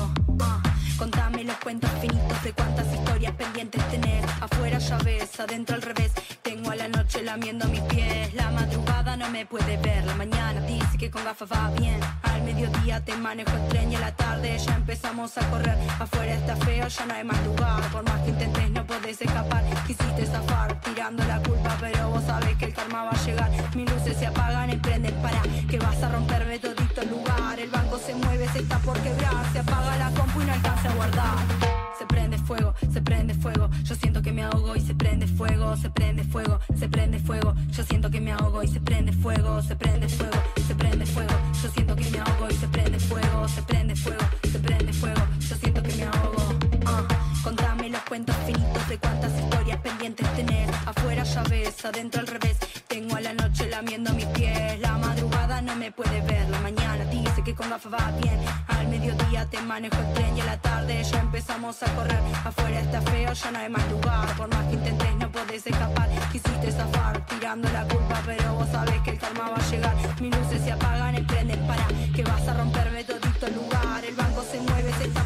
Contame 1.00 1.44
los 1.44 1.56
cuentos 1.56 1.90
finitos 2.02 2.42
de 2.42 2.52
cuántas 2.52 2.92
historias 2.92 3.32
pendientes 3.32 3.82
tenés. 3.88 4.22
Afuera 4.38 4.76
ya 4.76 4.98
ves, 4.98 5.40
adentro 5.40 5.74
al 5.74 5.80
revés. 5.80 6.12
Tengo 6.42 6.70
a 6.70 6.76
la 6.76 6.88
noche 6.88 7.22
lamiendo 7.22 7.66
mis 7.68 7.80
pies. 7.80 8.34
La 8.34 8.50
madrugada 8.50 9.16
no 9.16 9.30
me 9.30 9.46
puede 9.46 9.78
ver. 9.78 10.04
La 10.04 10.14
mañana 10.14 10.60
dice 10.60 10.98
que 10.98 11.10
con 11.10 11.24
gafas 11.24 11.50
va 11.50 11.70
bien. 11.70 11.98
Al 12.22 12.42
mediodía 12.42 13.02
te 13.02 13.16
manejo 13.16 13.50
el 13.50 13.68
tren 13.68 13.90
y 13.90 13.96
a 13.96 14.00
la 14.00 14.14
tarde 14.14 14.58
ya 14.58 14.74
empezamos 14.74 15.38
a 15.38 15.48
correr. 15.48 15.78
Afuera 15.98 16.34
está 16.34 16.54
feo, 16.56 16.86
ya 16.86 17.06
no 17.06 17.14
hay 17.14 17.24
más 17.24 17.46
lugar. 17.46 17.80
Por 17.90 18.02
más 18.04 18.20
que 18.20 18.30
intentes, 18.30 18.70
no 18.70 18.86
podés 18.86 19.22
escapar. 19.22 19.64
Quisiste 19.86 20.26
zafar, 20.26 20.78
tirando 20.82 21.24
la 21.24 21.40
culpa, 21.40 21.78
pero 21.80 22.10
vos 22.10 22.24
sabés 22.24 22.58
que 22.58 22.66
el 22.66 22.74
karma 22.74 23.04
va 23.04 23.12
a 23.12 23.24
llegar. 23.24 23.50
Mis 23.74 23.90
luces 23.90 24.18
se 24.18 24.26
apagan 24.26 24.68
y 24.68 24.76
prenden 24.76 25.14
para 25.22 25.40
que 25.66 25.78
vas 25.78 26.02
a 26.02 26.10
romperme 26.10 26.58
todito 26.58 27.00
el 27.00 27.08
lugar. 27.08 27.58
El 27.58 27.70
banco 27.70 27.98
se 27.98 28.14
mueve, 28.14 28.46
se 28.48 28.58
está 28.58 28.78
por 28.80 28.98
quebrar. 29.00 29.50
Se 29.52 29.60
apaga 29.60 29.96
la 29.96 30.10
compu 30.10 30.42
y 30.42 30.44
no 30.44 30.52
alcanza 30.52 30.89
Se 31.98 32.06
prende 32.06 32.38
fuego, 32.38 32.74
se 32.92 33.00
prende 33.00 33.34
fuego. 33.34 33.70
Yo 33.84 33.94
siento 33.94 34.22
que 34.22 34.32
me 34.32 34.42
ahogo 34.42 34.74
y 34.74 34.80
se 34.80 34.94
prende 34.94 35.26
fuego, 35.26 35.76
se 35.76 35.90
prende 35.90 36.24
fuego, 36.24 36.58
se 36.78 36.88
prende 36.88 37.18
fuego. 37.18 37.54
Yo 37.70 37.84
siento 37.84 38.10
que 38.10 38.20
me 38.20 38.32
ahogo 38.32 38.62
y 38.62 38.68
se 38.68 38.80
prende 38.80 39.12
fuego, 39.12 39.62
se 39.62 39.76
prende 39.76 40.08
fuego, 40.08 40.38
se 40.66 40.74
prende 40.74 41.06
fuego. 41.06 41.34
Yo 41.62 41.68
siento 41.70 41.94
que 41.96 42.10
me 42.10 42.18
ahogo 42.18 42.48
y 42.50 42.54
se 42.54 42.68
prende 42.68 42.98
fuego, 42.98 43.48
se 43.48 43.62
prende 43.62 43.94
fuego, 43.94 44.24
se 44.50 44.58
prende 44.58 44.92
fuego. 44.92 45.22
Yo 45.38 45.56
siento 45.56 45.82
que 45.82 45.94
me 45.94 46.04
ahogo. 46.04 46.58
Ah, 46.86 47.06
Contame 47.44 47.88
los 47.90 48.02
cuentos 48.02 48.36
finitos 48.46 48.79
de 48.90 48.98
cuántas 48.98 49.32
historias 49.38 49.78
pendientes 49.80 50.26
tenés. 50.34 50.68
Afuera 50.84 51.22
ya 51.22 51.42
ves, 51.44 51.84
adentro 51.84 52.20
al 52.20 52.26
revés. 52.26 52.56
Tengo 52.88 53.14
a 53.14 53.20
la 53.20 53.32
noche 53.32 53.68
lamiendo 53.68 54.12
mis 54.14 54.26
pies. 54.26 54.80
La 54.80 54.98
madrugada 54.98 55.62
no 55.62 55.76
me 55.76 55.92
puede 55.92 56.20
ver. 56.22 56.48
La 56.50 56.58
mañana 56.58 57.04
dice 57.04 57.40
que 57.44 57.54
con 57.54 57.70
gafas 57.70 57.92
va 57.92 58.10
bien. 58.20 58.40
Al 58.66 58.88
mediodía 58.88 59.46
te 59.46 59.60
manejo 59.62 59.96
el 59.96 60.12
tren 60.14 60.36
y 60.36 60.40
a 60.40 60.44
la 60.44 60.60
tarde 60.60 61.04
ya 61.04 61.20
empezamos 61.20 61.80
a 61.84 61.86
correr. 61.94 62.20
Afuera 62.44 62.80
está 62.80 63.00
feo, 63.02 63.32
ya 63.32 63.50
no 63.52 63.58
hay 63.60 63.68
más 63.68 63.88
lugar. 63.92 64.36
Por 64.36 64.48
más 64.48 64.66
que 64.66 64.74
intentes, 64.74 65.14
no 65.20 65.30
podés 65.30 65.64
escapar. 65.64 66.08
Quisiste 66.32 66.72
zafar, 66.72 67.24
tirando 67.26 67.70
la 67.70 67.84
culpa, 67.86 68.20
pero 68.26 68.54
vos 68.54 68.68
sabés 68.72 69.00
que 69.02 69.10
el 69.10 69.18
karma 69.18 69.50
va 69.50 69.56
a 69.56 69.70
llegar. 69.70 69.94
Mis 70.20 70.36
luces 70.36 70.62
se 70.64 70.72
apagan 70.72 71.14
y 71.14 71.22
prenden 71.22 71.64
para 71.64 71.86
que 72.12 72.24
vas 72.24 72.48
a 72.48 72.54
romperme 72.54 73.04
todito 73.04 73.46
el 73.46 73.54
lugar. 73.54 74.04
El 74.04 74.16
banco 74.16 74.42
se 74.50 74.58
mueve, 74.58 74.92
se 74.94 75.19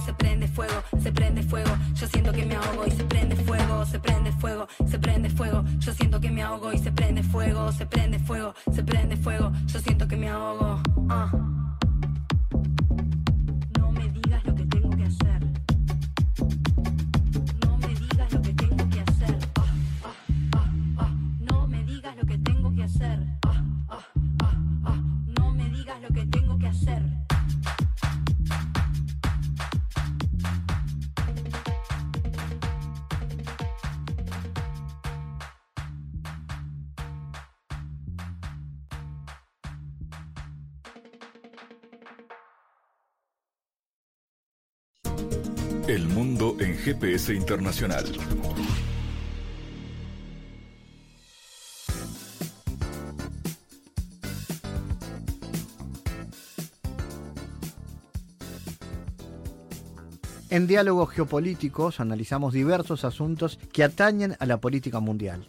se 0.00 0.12
prende 0.14 0.48
fuego, 0.48 0.82
se 1.02 1.12
prende 1.12 1.42
fuego. 1.42 1.70
Yo 1.94 2.06
siento 2.06 2.32
que 2.32 2.44
me 2.44 2.56
ahogo 2.56 2.86
y 2.86 2.90
se 2.90 3.04
prende 3.04 3.36
fuego, 3.36 3.86
se 3.86 3.98
prende 3.98 4.32
fuego, 4.32 4.66
se 4.86 4.98
prende 4.98 5.30
fuego. 5.30 5.64
Yo 5.78 5.92
siento 5.92 6.20
que 6.20 6.30
me 6.30 6.42
ahogo 6.42 6.72
y 6.72 6.78
se 6.78 6.92
prende 6.92 7.22
fuego, 7.22 7.72
se 7.72 7.86
prende 7.86 8.18
fuego, 8.18 8.54
se 8.72 8.82
prende 8.82 9.16
fuego. 9.16 9.52
Yo 9.66 9.80
siento 9.80 10.08
que 10.08 10.16
me 10.16 10.28
ahogo. 10.28 10.80
Ah. 11.08 11.59
El 45.90 46.06
mundo 46.06 46.56
en 46.60 46.76
GPS 46.76 47.34
internacional. 47.34 48.04
En 60.48 60.68
diálogos 60.68 61.10
geopolíticos 61.10 61.98
analizamos 61.98 62.52
diversos 62.52 63.04
asuntos 63.04 63.58
que 63.72 63.82
atañen 63.82 64.36
a 64.38 64.46
la 64.46 64.58
política 64.60 65.00
mundial, 65.00 65.48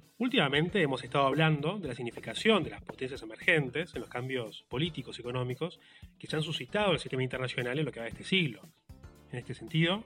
Últimamente 0.21 0.79
hemos 0.83 1.03
estado 1.03 1.25
hablando 1.25 1.79
de 1.79 1.87
la 1.87 1.95
significación 1.95 2.63
de 2.63 2.69
las 2.69 2.83
potencias 2.83 3.23
emergentes 3.23 3.95
en 3.95 4.01
los 4.01 4.09
cambios 4.11 4.63
políticos 4.69 5.17
y 5.17 5.21
económicos 5.21 5.79
que 6.19 6.27
se 6.27 6.35
han 6.35 6.43
suscitado 6.43 6.89
en 6.89 6.93
el 6.93 6.99
sistema 6.99 7.23
internacional 7.23 7.79
en 7.79 7.85
lo 7.85 7.91
que 7.91 8.01
va 8.01 8.03
de 8.03 8.11
este 8.11 8.23
siglo. 8.23 8.61
En 9.31 9.39
este 9.39 9.55
sentido, 9.55 10.05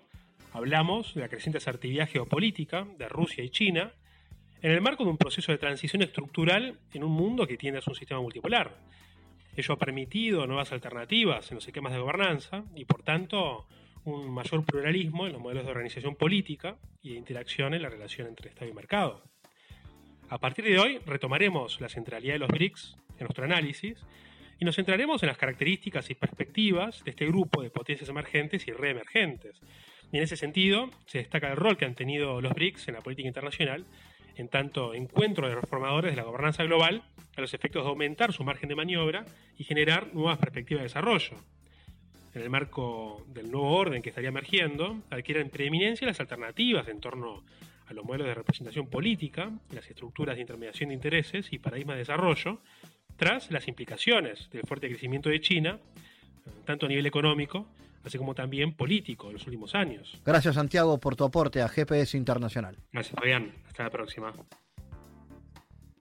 hablamos 0.54 1.16
de 1.16 1.20
la 1.20 1.28
creciente 1.28 1.58
asertividad 1.58 2.08
geopolítica 2.08 2.88
de 2.98 3.10
Rusia 3.10 3.44
y 3.44 3.50
China 3.50 3.92
en 4.62 4.72
el 4.72 4.80
marco 4.80 5.04
de 5.04 5.10
un 5.10 5.18
proceso 5.18 5.52
de 5.52 5.58
transición 5.58 6.02
estructural 6.02 6.80
en 6.94 7.04
un 7.04 7.12
mundo 7.12 7.46
que 7.46 7.58
tiende 7.58 7.82
a 7.82 7.84
un 7.86 7.96
sistema 7.96 8.22
multipolar. 8.22 8.74
Ello 9.54 9.74
ha 9.74 9.78
permitido 9.78 10.48
nuevas 10.48 10.72
alternativas 10.72 11.52
en 11.52 11.56
los 11.56 11.68
esquemas 11.68 11.92
de 11.92 12.00
gobernanza 12.00 12.64
y, 12.74 12.86
por 12.86 13.04
tanto, 13.04 13.68
un 14.06 14.34
mayor 14.34 14.64
pluralismo 14.64 15.28
en 15.28 15.34
los 15.34 15.42
modelos 15.42 15.66
de 15.66 15.72
organización 15.72 16.16
política 16.16 16.78
y 17.02 17.10
de 17.10 17.18
interacción 17.18 17.74
en 17.74 17.82
la 17.82 17.90
relación 17.90 18.30
entre 18.30 18.48
Estado 18.48 18.72
y 18.72 18.74
mercado. 18.74 19.35
A 20.28 20.40
partir 20.40 20.66
de 20.66 20.80
hoy 20.80 21.00
retomaremos 21.06 21.80
la 21.80 21.88
centralidad 21.88 22.34
de 22.34 22.40
los 22.40 22.50
BRICS 22.50 22.98
en 23.20 23.26
nuestro 23.26 23.46
análisis 23.46 24.04
y 24.60 24.66
nos 24.66 24.76
centraremos 24.76 25.22
en 25.22 25.28
las 25.28 25.38
características 25.38 26.10
y 26.10 26.16
perspectivas 26.16 27.04
de 27.04 27.12
este 27.12 27.28
grupo 27.28 27.62
de 27.62 27.70
potencias 27.70 28.10
emergentes 28.10 28.68
y 28.68 28.72
reemergentes. 28.72 29.62
Y 30.12 30.18
en 30.18 30.24
ese 30.24 30.36
sentido, 30.36 30.90
se 31.06 31.20
destaca 31.20 31.52
el 31.52 31.58
rol 31.58 31.78
que 31.78 31.86
han 31.86 31.94
tenido 31.94 32.42
los 32.42 32.54
BRICS 32.54 32.88
en 32.88 32.96
la 32.96 33.02
política 33.02 33.28
internacional, 33.28 33.86
en 34.36 34.50
tanto 34.50 34.96
encuentro 34.96 35.48
de 35.48 35.56
reformadores 35.56 36.12
de 36.12 36.18
la 36.18 36.24
gobernanza 36.24 36.64
global, 36.64 37.04
a 37.38 37.42
los 37.42 37.54
efectos 37.54 37.84
de 37.84 37.90
aumentar 37.90 38.34
su 38.34 38.44
margen 38.44 38.70
de 38.70 38.76
maniobra 38.76 39.26
y 39.58 39.64
generar 39.64 40.14
nuevas 40.14 40.40
perspectivas 40.40 40.82
de 40.82 40.88
desarrollo. 40.88 41.36
En 42.34 42.42
el 42.42 42.50
marco 42.50 43.24
del 43.28 43.52
nuevo 43.52 43.72
orden 43.78 44.02
que 44.02 44.10
estaría 44.10 44.30
emergiendo, 44.30 45.04
adquieren 45.12 45.50
preeminencia 45.50 46.08
las 46.08 46.20
alternativas 46.20 46.88
en 46.88 47.00
torno 47.00 47.44
a 47.88 47.94
los 47.94 48.06
modelos 48.06 48.28
de 48.28 48.34
representación 48.34 48.88
política, 48.88 49.52
las 49.72 49.88
estructuras 49.90 50.36
de 50.36 50.42
intermediación 50.42 50.90
de 50.90 50.96
intereses 50.96 51.48
y 51.52 51.60
paradigmas 51.60 51.96
de 51.96 52.00
desarrollo, 52.00 52.62
tras 53.18 53.52
las 53.52 53.68
implicaciones 53.68 54.50
del 54.52 54.64
fuerte 54.64 54.90
crecimiento 54.90 55.30
de 55.30 55.40
China, 55.40 55.80
tanto 56.66 56.86
a 56.86 56.90
nivel 56.90 57.06
económico, 57.06 57.68
así 58.04 58.18
como 58.18 58.36
también 58.36 58.74
político 58.74 59.28
en 59.28 59.34
los 59.34 59.46
últimos 59.46 59.74
años. 59.76 60.20
Gracias 60.26 60.56
Santiago 60.56 61.00
por 61.00 61.16
tu 61.16 61.24
aporte 61.24 61.62
a 61.62 61.70
GPS 61.70 62.18
Internacional. 62.18 62.78
Gracias 62.92 63.16
Fabián, 63.16 63.54
hasta 63.68 63.84
la 63.84 63.90
próxima. 63.90 64.34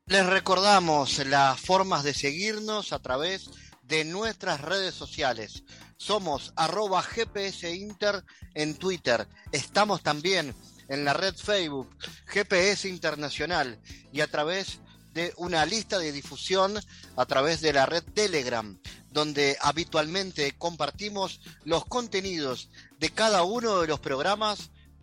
Les 0.06 0.26
recordamos 0.26 1.24
las 1.26 1.58
formas 1.58 2.04
de 2.04 2.12
seguirnos 2.12 2.92
a 2.92 3.00
través 3.00 3.50
de 3.82 4.04
nuestras 4.04 4.60
redes 4.60 4.94
sociales. 4.94 5.64
Somos 5.96 6.52
arroba 6.56 7.02
GPS 7.02 7.74
Inter 7.74 8.22
en 8.54 8.76
Twitter. 8.76 9.26
Estamos 9.52 10.02
también 10.02 10.54
en 10.94 11.04
la 11.04 11.12
red 11.12 11.34
Facebook 11.34 11.90
GPS 12.26 12.88
Internacional 12.88 13.78
y 14.12 14.20
a 14.20 14.26
través 14.26 14.78
de 15.12 15.32
una 15.36 15.66
lista 15.66 15.98
de 15.98 16.12
difusión 16.12 16.78
a 17.16 17.26
través 17.26 17.60
de 17.60 17.72
la 17.72 17.86
red 17.86 18.02
Telegram, 18.14 18.78
donde 19.10 19.56
habitualmente 19.60 20.52
compartimos 20.56 21.40
los 21.64 21.84
contenidos 21.84 22.68
de 22.98 23.10
cada 23.10 23.42
uno 23.42 23.80
de 23.80 23.86
los 23.86 24.00
programas 24.00 24.70